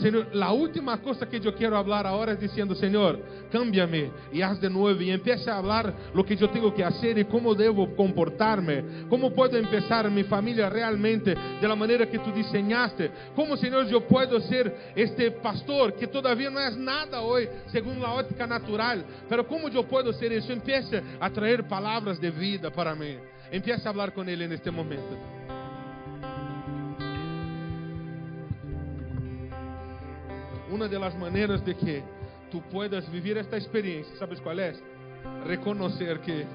Señor, 0.01 0.27
la 0.33 0.51
última 0.51 1.01
cosa 1.01 1.27
que 1.27 1.39
yo 1.39 1.55
quiero 1.55 1.75
hablar 1.77 2.05
ahora 2.05 2.33
es 2.33 2.39
diciendo, 2.39 2.75
Señor, 2.75 3.19
cámbiame 3.51 4.11
y 4.31 4.41
haz 4.41 4.61
de 4.61 4.69
nuevo 4.69 5.01
y 5.01 5.09
empiece 5.09 5.49
a 5.49 5.57
hablar 5.57 5.93
lo 6.13 6.23
que 6.23 6.35
yo 6.35 6.49
tengo 6.49 6.73
que 6.73 6.83
hacer 6.83 7.17
y 7.17 7.25
cómo 7.25 7.55
debo 7.55 7.95
comportarme, 7.95 8.83
cómo 9.09 9.33
puedo 9.33 9.57
empezar 9.57 10.09
mi 10.11 10.23
familia 10.23 10.69
realmente 10.69 11.33
de 11.33 11.67
la 11.67 11.75
manera 11.75 12.07
que 12.07 12.19
tú 12.19 12.31
diseñaste, 12.31 13.11
cómo, 13.35 13.57
Señor, 13.57 13.87
yo 13.87 14.07
puedo 14.07 14.39
ser 14.41 14.93
este 14.95 15.31
pastor 15.31 15.93
que 15.93 16.07
todavía 16.07 16.49
no 16.49 16.59
es 16.59 16.77
nada 16.77 17.21
hoy 17.21 17.47
según 17.71 17.99
la 17.99 18.13
óptica 18.13 18.45
natural, 18.45 19.03
pero 19.27 19.47
cómo 19.47 19.67
yo 19.67 19.83
puedo 19.83 20.13
ser 20.13 20.31
eso, 20.31 20.53
empiece 20.53 21.01
a 21.19 21.29
traer 21.29 21.67
palabras 21.67 22.21
de 22.21 22.29
vida 22.29 22.69
para 22.71 22.93
mí, 22.93 23.17
empiece 23.51 23.87
a 23.87 23.91
hablar 23.91 24.13
con 24.13 24.29
Él 24.29 24.43
en 24.43 24.51
este 24.51 24.69
momento. 24.69 25.17
Una 30.71 30.87
de 30.87 30.99
las 30.99 31.17
maneras 31.17 31.63
de 31.65 31.75
que 31.75 32.03
tú 32.51 32.61
puedas 32.69 33.09
vivir 33.11 33.37
esta 33.37 33.57
experiencia, 33.57 34.15
¿sabes 34.17 34.41
cuál 34.41 34.59
es? 34.59 34.81
Reconocer 35.45 36.19
que 36.21 36.45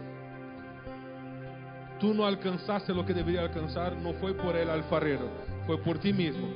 tú 1.98 2.14
no 2.14 2.26
alcanzaste 2.26 2.92
lo 2.92 3.04
que 3.04 3.14
debería 3.14 3.42
alcanzar, 3.42 3.96
no 3.96 4.12
fue 4.14 4.34
por 4.34 4.56
el 4.56 4.68
alfarero, 4.68 5.28
fue 5.66 5.78
por 5.78 5.98
ti 5.98 6.12
mismo. 6.12 6.48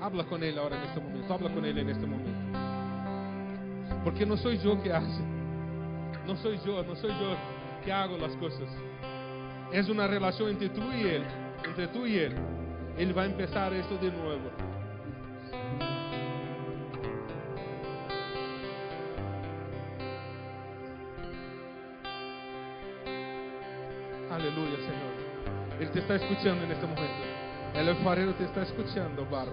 Habla 0.00 0.24
con 0.24 0.42
él 0.42 0.58
ahora 0.58 0.76
en 0.76 0.82
este 0.84 1.00
momento, 1.00 1.34
habla 1.34 1.50
con 1.50 1.64
él 1.64 1.78
en 1.78 1.88
este 1.88 2.06
momento. 2.06 2.38
Porque 4.04 4.24
no 4.24 4.36
soy 4.36 4.58
yo 4.58 4.80
que 4.82 4.92
hace, 4.92 5.22
no 6.26 6.36
soy 6.36 6.58
yo, 6.64 6.82
no 6.84 6.94
soy 6.94 7.10
yo 7.10 7.36
que 7.84 7.92
hago 7.92 8.16
las 8.16 8.36
cosas. 8.36 8.68
Es 9.72 9.88
una 9.88 10.06
relación 10.06 10.50
entre 10.50 10.68
tú 10.68 10.82
y 10.92 11.02
él, 11.02 11.24
entre 11.64 11.88
tú 11.88 12.06
y 12.06 12.16
él. 12.16 12.34
Ele 12.98 13.12
vai 13.12 13.30
começar 13.30 13.72
isso 13.74 13.96
de 13.98 14.10
novo. 14.10 14.50
Aleluia, 24.28 24.76
Senhor. 24.78 25.78
Ele 25.80 25.90
te 25.90 25.98
está 26.00 26.16
escutando 26.16 26.66
neste 26.66 26.84
momento. 26.86 27.38
El 27.74 27.88
alfarero 27.88 28.32
te 28.32 28.42
está 28.42 28.62
escuchando, 28.62 29.24
barro. 29.26 29.52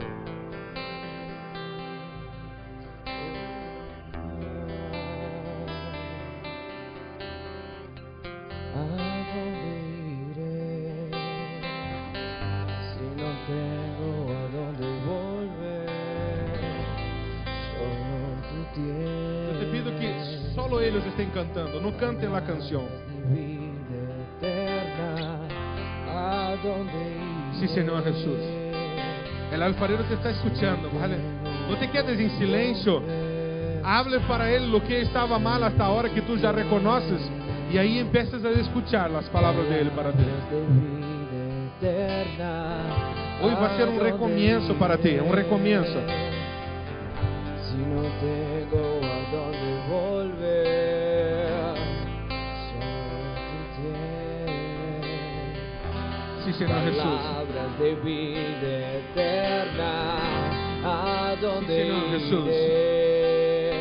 Cantando. 21.36 21.82
No 21.82 21.96
cante 21.98 22.28
la 22.30 22.42
canción. 22.42 22.86
Sí, 27.60 27.68
Señor 27.68 28.04
Jesús. 28.06 28.40
El 29.52 29.62
alfarero 29.62 30.04
te 30.06 30.14
está 30.14 30.30
escuchando, 30.30 30.90
¿vale? 30.98 31.18
No 31.70 31.78
te 31.78 31.90
quedes 31.92 32.20
en 32.20 32.32
silencio. 32.40 33.04
Hable 33.84 34.20
para 34.22 34.50
él 34.50 34.72
lo 34.72 34.82
que 34.82 35.02
estaba 35.02 35.38
mal 35.38 35.64
hasta 35.64 35.86
ahora 35.86 36.10
que 36.10 36.22
tú 36.22 36.38
ya 36.38 36.52
reconoces. 36.54 37.22
Y 37.72 37.78
ahí 37.78 38.00
empiezas 38.00 38.44
a 38.44 38.50
escuchar 38.52 39.12
las 39.12 39.26
palabras 39.26 39.70
de 39.70 39.86
para 39.88 40.12
ti. 40.12 40.24
Hoy 43.42 43.54
va 43.54 43.66
a 43.68 43.78
ser 43.78 43.90
un 43.90 44.00
recomienzo 44.00 44.74
para 44.76 44.98
ti, 44.98 45.18
un 45.20 45.34
recomienzo. 45.34 46.00
De 57.80 57.96
vida 57.96 58.92
eterna. 58.94 60.16
¿A 60.84 61.36
dónde 61.42 61.76
Señor 61.84 62.10
Jesús. 62.12 62.46
iré? 62.46 63.72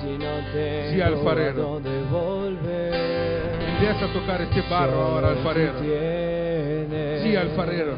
Si 0.00 0.18
no 0.18 0.34
tengo 0.52 0.90
Sí, 0.92 1.00
alfarero. 1.00 1.62
dónde 1.62 1.90
volver. 2.10 3.52
Empieza 3.74 4.04
a 4.04 4.12
tocar 4.12 4.40
este 4.42 4.60
barro 4.70 5.00
ahora, 5.02 5.28
alfarero. 5.30 5.74
Sí, 7.22 7.36
alfarero. 7.36 7.94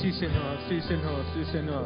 Sí, 0.00 0.12
Señor, 0.12 0.56
sí, 0.68 0.80
Señor, 0.82 1.24
sí, 1.34 1.44
Señor. 1.50 1.84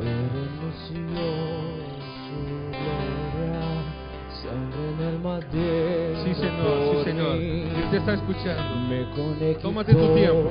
Sí, 6.22 6.34
Señor, 6.34 6.76
sí, 6.90 6.96
Señor. 7.04 7.36
Él 7.36 7.88
te 7.90 7.96
está 7.96 8.12
escuchando. 8.14 8.62
Tómate 9.62 9.94
tu 9.94 10.14
tiempo. 10.14 10.50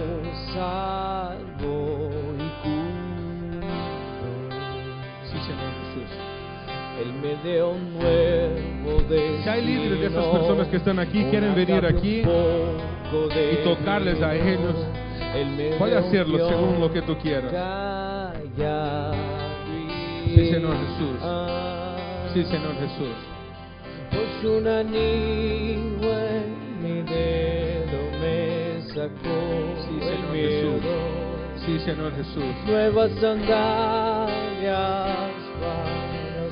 Sí, 5.24 5.38
Señor 5.46 5.72
Jesús. 5.82 6.12
Él 7.00 7.14
me 7.22 7.36
dio 7.48 7.70
un 7.72 7.94
nuevo. 7.94 8.56
Si 9.44 9.50
hay 9.50 9.62
líderes 9.66 10.00
de 10.00 10.08
estas 10.08 10.26
personas 10.26 10.68
que 10.68 10.78
están 10.78 10.98
aquí, 11.00 11.24
quieren 11.26 11.54
venir 11.54 11.86
aquí 11.86 12.22
y 12.22 13.64
tocarles 13.64 14.22
a 14.22 14.34
ellos, 14.36 14.76
puede 15.78 15.98
hacerlo 15.98 16.50
según 16.50 16.80
lo 16.80 16.92
que 16.92 17.02
tú 17.02 17.18
quieras. 17.18 17.52
Sí, 20.26 20.50
Señor 20.52 20.76
Jesús. 20.78 21.18
Sí, 22.34 22.44
Señor 22.46 22.76
Jesús. 22.80 23.16
Pues 24.12 24.44
un 24.44 24.68
anillo 24.68 26.20
en 26.20 26.84
mi 26.84 27.02
dedo 27.02 28.00
me 28.22 28.82
sacó 28.94 29.38
Sí, 29.88 30.00
Señor. 30.00 30.34
Jesús. 30.34 30.82
Sí, 31.66 31.80
Señor 31.80 32.16
Jesús. 32.16 32.56
Nuevas 32.66 33.12
sandalias 33.22 35.08
para 35.62 36.44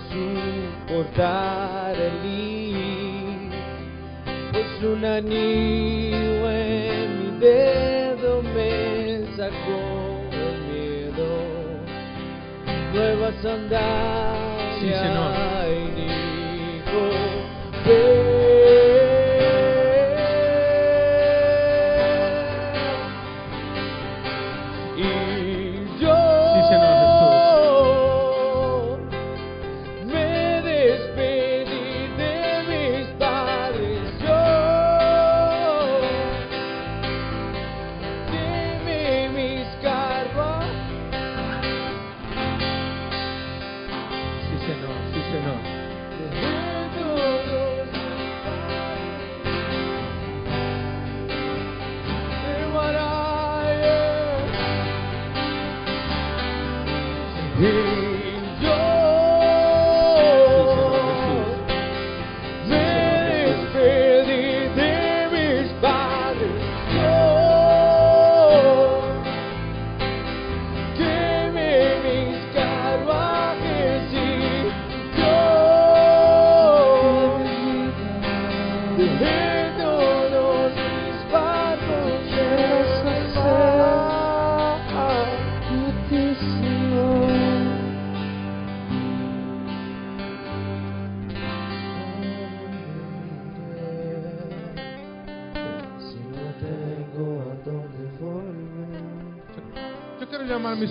soportar 0.87 1.95
el 1.95 2.25
ir. 2.25 3.51
Pues 4.51 4.83
un 4.83 5.05
anillo 5.05 6.49
en 6.49 7.33
mi 7.33 7.39
dedo 7.39 7.98
sacó 9.39 9.79
el 10.33 10.57
miedo. 10.69 11.29
Nuevas 12.93 13.35
sandalias 13.41 14.79
Sí, 14.81 14.87
Señor. 14.89 15.39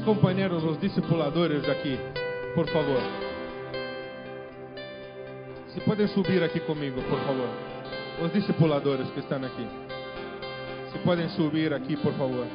companheiros, 0.09 0.65
os 0.65 0.81
discipuladores 0.81 1.69
aqui, 1.69 1.99
por 2.55 2.67
favor. 2.69 3.03
Se 5.67 5.81
podem 5.81 6.09
subir 6.09 6.43
aqui 6.43 6.61
comigo, 6.61 7.03
por 7.03 7.21
favor. 7.21 7.51
Os 8.23 8.33
discipuladores 8.33 9.11
que 9.11 9.21
estão 9.21 9.37
aqui. 9.45 9.69
Se 10.91 10.99
podem 11.01 11.29
subir 11.29 11.75
aqui, 11.75 11.95
por 11.99 12.15
favor. 12.15 12.47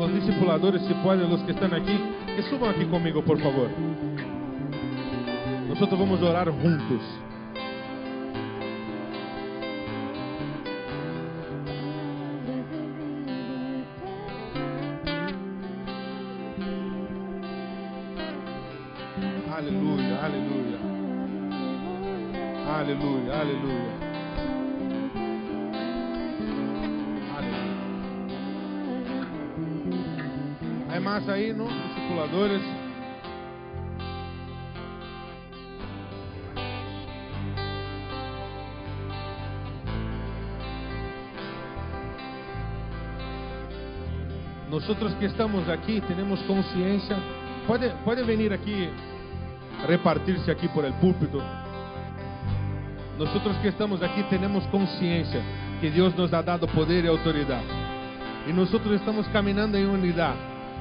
Os 0.00 0.14
discipuladores, 0.14 0.80
se 0.86 0.94
podem, 1.02 1.30
os 1.30 1.42
que 1.42 1.50
estão 1.50 1.66
aqui, 1.66 1.98
que 2.36 2.42
subam 2.44 2.70
aqui 2.70 2.86
comigo, 2.86 3.22
por 3.22 3.38
favor. 3.38 3.68
Nosotros 5.74 5.98
vamos 5.98 6.22
orar 6.22 6.48
juntos. 6.52 7.02
Nosotros 44.86 45.14
que 45.14 45.24
estamos 45.24 45.66
aquí 45.66 45.98
tenemos 46.02 46.38
conciencia. 46.40 47.16
Puede, 47.66 47.88
puede 48.04 48.22
venir 48.22 48.52
aquí, 48.52 48.90
repartirse 49.88 50.50
aquí 50.50 50.68
por 50.68 50.84
el 50.84 50.92
púlpito. 50.94 51.42
Nosotros 53.18 53.56
que 53.62 53.68
estamos 53.68 54.02
aquí 54.02 54.22
tenemos 54.28 54.62
conciencia 54.64 55.40
que 55.80 55.90
Dios 55.90 56.14
nos 56.18 56.30
ha 56.34 56.42
dado 56.42 56.66
poder 56.66 57.06
y 57.06 57.08
autoridad. 57.08 57.62
Y 58.46 58.52
nosotros 58.52 58.96
estamos 58.96 59.26
caminando 59.28 59.78
en 59.78 59.88
unidad. 59.88 60.34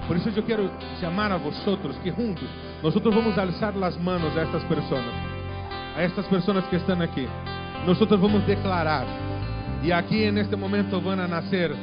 Por 0.05 0.17
eso 0.17 0.29
yo 0.31 0.43
quiero 0.43 0.69
llamar 1.01 1.31
a 1.31 1.37
vosotros 1.37 1.95
que 2.03 2.11
juntos 2.11 2.49
nosotros 2.83 3.15
vamos 3.15 3.37
a 3.37 3.43
alzar 3.43 3.73
las 3.73 3.97
manos 4.01 4.35
a 4.35 4.41
estas 4.41 4.65
personas, 4.65 5.13
a 5.95 6.03
estas 6.03 6.25
personas 6.25 6.65
que 6.65 6.75
están 6.75 7.01
aquí. 7.01 7.25
Nosotros 7.87 8.19
vamos 8.19 8.45
declarar. 8.45 9.05
Y 9.81 9.91
aquí 9.91 10.25
en 10.25 10.39
este 10.39 10.57
momento 10.57 11.01
van 11.01 11.21
a 11.21 11.27
nacer 11.29 11.73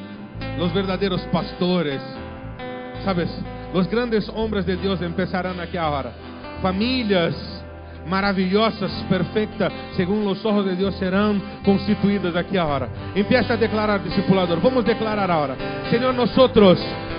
los 0.59 0.73
verdadeiros 0.73 1.21
pastores. 1.33 2.01
Sabes, 3.05 3.29
los 3.73 3.89
grandes 3.89 4.29
hombres 4.31 4.67
de 4.67 4.77
Deus 4.77 5.01
empezarán 5.01 5.61
aqui 5.61 5.77
agora. 5.77 6.13
Famílias 6.61 7.35
maravilhosas, 8.07 8.91
perfeitas, 9.09 9.73
segundo 9.97 10.31
os 10.31 10.45
ojos 10.45 10.65
de 10.65 10.77
Deus, 10.77 10.95
serão 10.97 11.41
constituídas 11.65 12.35
aqui 12.37 12.59
agora. 12.59 12.89
Empieza 13.15 13.55
a 13.55 13.57
declarar, 13.57 14.01
discipulador. 14.01 14.59
Vamos 14.61 14.85
declarar 14.85 15.31
agora. 15.31 15.57
Senhor, 15.91 16.13
nós, 16.13 16.31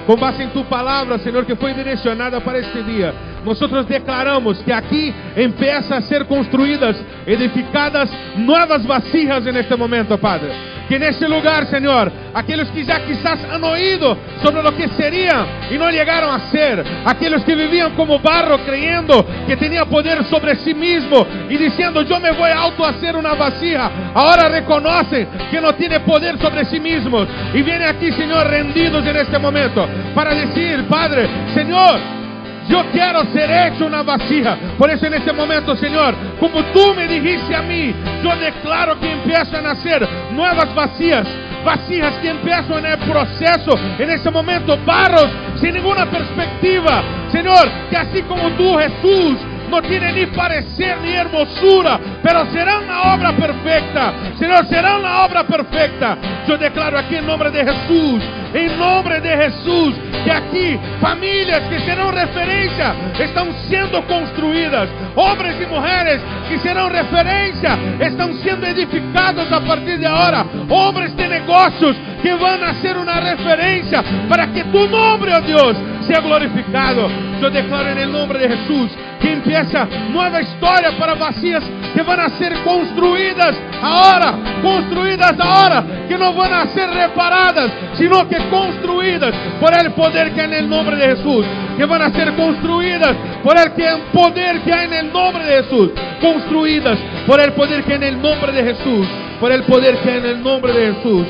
com 0.06 0.16
base 0.16 0.44
em 0.44 0.50
tu 0.50 0.64
palavra, 0.66 1.18
Senhor, 1.20 1.46
que 1.46 1.56
foi 1.56 1.74
direcionada 1.74 2.42
para 2.42 2.60
este 2.60 2.84
dia, 2.84 3.14
nós 3.46 3.86
declaramos 3.88 4.62
que 4.62 4.72
aqui 4.72 5.14
empieza 5.38 5.98
a 5.98 6.02
ser 6.02 6.26
construídas, 6.26 7.02
edificadas 7.26 8.10
novas 8.38 8.86
vasijas 8.86 9.44
neste 9.46 9.76
momento, 9.76 10.18
Padre 10.18 10.52
que 10.92 11.00
nesse 11.00 11.26
lugar, 11.26 11.66
Senhor, 11.68 12.12
aqueles 12.34 12.70
que 12.70 12.84
já 12.84 13.00
quizás 13.00 13.40
han 13.50 13.64
oído 13.64 14.18
sobre 14.44 14.62
lo 14.62 14.74
que 14.74 14.90
seriam 14.90 15.48
e 15.72 15.78
não 15.78 15.90
chegaram 15.90 16.30
a 16.30 16.38
ser, 16.52 16.84
aqueles 17.06 17.46
que 17.46 17.56
viviam 17.56 17.92
como 17.92 18.20
barro, 18.20 18.60
creyendo 18.66 19.24
que 19.48 19.56
tinha 19.56 19.86
poder 19.86 20.22
sobre 20.26 20.54
si 20.56 20.74
mesmo 20.74 21.26
e 21.50 21.58
dizendo: 21.58 22.02
Eu 22.02 22.20
me 22.20 22.34
vou 22.34 22.46
auto 22.46 22.84
a 22.84 22.92
ser 22.96 23.16
uma 23.16 23.34
vasija, 23.36 23.90
agora 24.14 24.50
reconhecem 24.50 25.30
que 25.50 25.62
não 25.62 25.72
têm 25.72 25.98
poder 26.02 26.38
sobre 26.40 26.66
si 26.66 26.78
mesmos 26.78 27.26
e 27.54 27.62
vêm 27.62 27.86
aqui, 27.86 28.12
Senhor, 28.12 28.46
rendidos 28.46 29.02
neste 29.06 29.38
momento 29.38 29.88
para 30.14 30.34
dizer: 30.34 30.84
Padre, 30.90 31.30
Senhor, 31.54 32.21
yo 32.68 32.84
quiero 32.92 33.24
ser 33.34 33.50
hecho 33.52 33.86
una 33.86 34.04
vasija. 34.04 34.58
Por 34.78 34.90
eso 34.90 35.06
en 35.06 35.16
este 35.16 35.34
momento, 35.34 35.76
Señor, 35.76 36.16
como 36.40 36.64
tú 36.66 36.94
me 36.96 37.08
dijiste 37.08 37.56
a 37.56 37.62
mí, 37.62 37.94
yo 38.24 38.36
declaro 38.38 39.00
que 39.00 39.12
empiezan 39.12 39.66
a 39.66 39.74
nacer 39.74 40.08
nuevas 40.32 40.74
vasijas. 40.74 41.28
Vasijas 41.64 42.16
que 42.18 42.30
empiezan 42.30 42.86
el 42.86 42.98
proceso, 43.00 43.78
en 44.00 44.10
este 44.10 44.32
momento, 44.32 44.78
barros 44.84 45.28
sin 45.58 45.76
ninguna 45.76 46.10
perspectiva. 46.10 47.04
Señor, 47.32 47.70
que 47.90 47.98
así 47.98 48.24
como 48.24 48.50
tú, 48.52 48.78
Jesús, 48.78 49.38
no 49.72 49.82
tiene 49.82 50.12
ni 50.12 50.26
parecer 50.28 50.98
ni 51.02 51.14
hermosura, 51.14 52.00
pero 52.22 52.46
serán 52.52 52.86
la 52.88 53.16
obra 53.16 53.32
perfecta. 53.32 54.14
Señor, 54.38 54.68
serán 54.68 55.02
la 55.02 55.26
obra 55.26 55.44
perfecta. 55.46 56.18
Yo 56.48 56.58
declaro 56.58 57.00
aquí 57.00 57.16
en 57.16 57.26
nombre 57.26 57.50
de 57.50 57.64
Jesús, 57.64 58.22
en 58.54 58.78
nombre 58.78 59.22
de 59.22 59.30
Jesús, 59.38 59.96
que 60.26 60.32
aquí 60.32 60.80
familias 61.00 61.62
que 61.70 61.80
serán 61.80 62.12
referencia 62.14 62.94
están 63.18 63.54
siendo 63.70 64.06
construidas. 64.06 64.90
Hombres 65.16 65.56
y 65.62 65.66
mujeres 65.66 66.22
que 66.50 66.60
serán 66.60 66.92
referencia 66.92 67.78
están 68.00 68.34
siendo 68.42 68.68
edificados 68.68 69.50
a 69.52 69.62
partir 69.62 70.00
de 70.00 70.08
ahora. 70.08 70.46
Hombres 70.70 71.16
de 71.16 71.28
negocios 71.30 71.96
que 72.22 72.34
van 72.36 72.64
a 72.64 72.74
ser 72.82 72.98
una 72.98 73.20
referencia 73.20 74.04
para 74.30 74.48
que 74.52 74.64
tu 74.66 74.88
nombre, 74.88 75.34
oh 75.36 75.42
Dios, 75.42 75.78
sea 76.08 76.20
glorificado. 76.20 77.10
Yo 77.42 77.50
declaro 77.50 77.90
en 77.90 77.98
el 77.98 78.12
nombre 78.12 78.40
de 78.40 78.50
Jesús 78.50 78.92
que 79.20 79.32
empieza 79.34 79.88
nueva 80.10 80.42
historia 80.42 80.98
para 80.98 81.14
vacías 81.14 81.64
que 81.94 82.02
van 82.02 82.20
a 82.20 82.30
ser 82.38 82.54
construidas 82.64 83.56
ahora, 83.82 84.36
construidas 84.62 85.40
ahora, 85.40 85.84
que 86.08 86.18
no 86.18 86.34
van 86.34 86.54
a 86.54 86.68
ser 86.68 86.90
reparadas, 86.90 87.72
sino 87.94 88.28
que 88.28 88.38
construidas 88.50 89.34
por 89.60 89.74
el 89.74 89.92
poder 89.92 90.32
que 90.34 90.42
hay 90.42 90.48
en 90.48 90.54
el 90.54 90.70
nombre 90.70 90.96
de 90.96 91.16
Jesús, 91.16 91.46
que 91.78 91.86
van 91.86 92.02
a 92.02 92.12
ser 92.12 92.34
construidas 92.36 93.16
por 93.44 93.58
el 93.58 93.72
poder 94.14 94.62
que 94.62 94.74
hay 94.74 94.86
en 94.86 94.94
el 94.94 95.14
nombre 95.14 95.44
de 95.44 95.64
Jesús, 95.64 95.92
construidas 96.20 96.98
por 97.28 97.40
el 97.40 97.54
poder 97.54 97.84
que 97.84 97.94
hay 97.94 97.98
en 97.98 98.04
el 98.04 98.22
nombre 98.22 98.52
de 98.52 98.64
Jesús, 98.64 99.08
por 99.40 99.52
el 99.52 99.64
poder 99.64 99.98
que 99.98 100.12
hay 100.12 100.18
en 100.20 100.26
el 100.26 100.44
nombre 100.44 100.74
de 100.74 100.94
Jesús. 100.94 101.28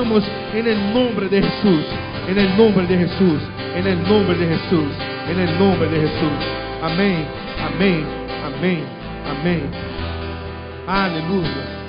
En 0.00 0.66
el 0.66 0.94
nombre 0.94 1.28
de 1.28 1.42
Jesús, 1.42 1.84
en 2.26 2.38
el 2.38 2.56
nombre 2.56 2.86
de 2.86 2.96
Jesús, 2.96 3.38
en 3.76 3.86
el 3.86 4.02
nombre 4.08 4.34
de 4.34 4.46
Jesús, 4.46 4.92
en 5.28 5.38
el 5.38 5.58
nombre 5.58 5.88
de 5.90 6.00
Jesús. 6.00 6.46
Amén, 6.82 7.26
amén, 7.62 8.06
amén, 8.46 8.84
amén. 9.28 9.70
Aleluya. 10.86 11.79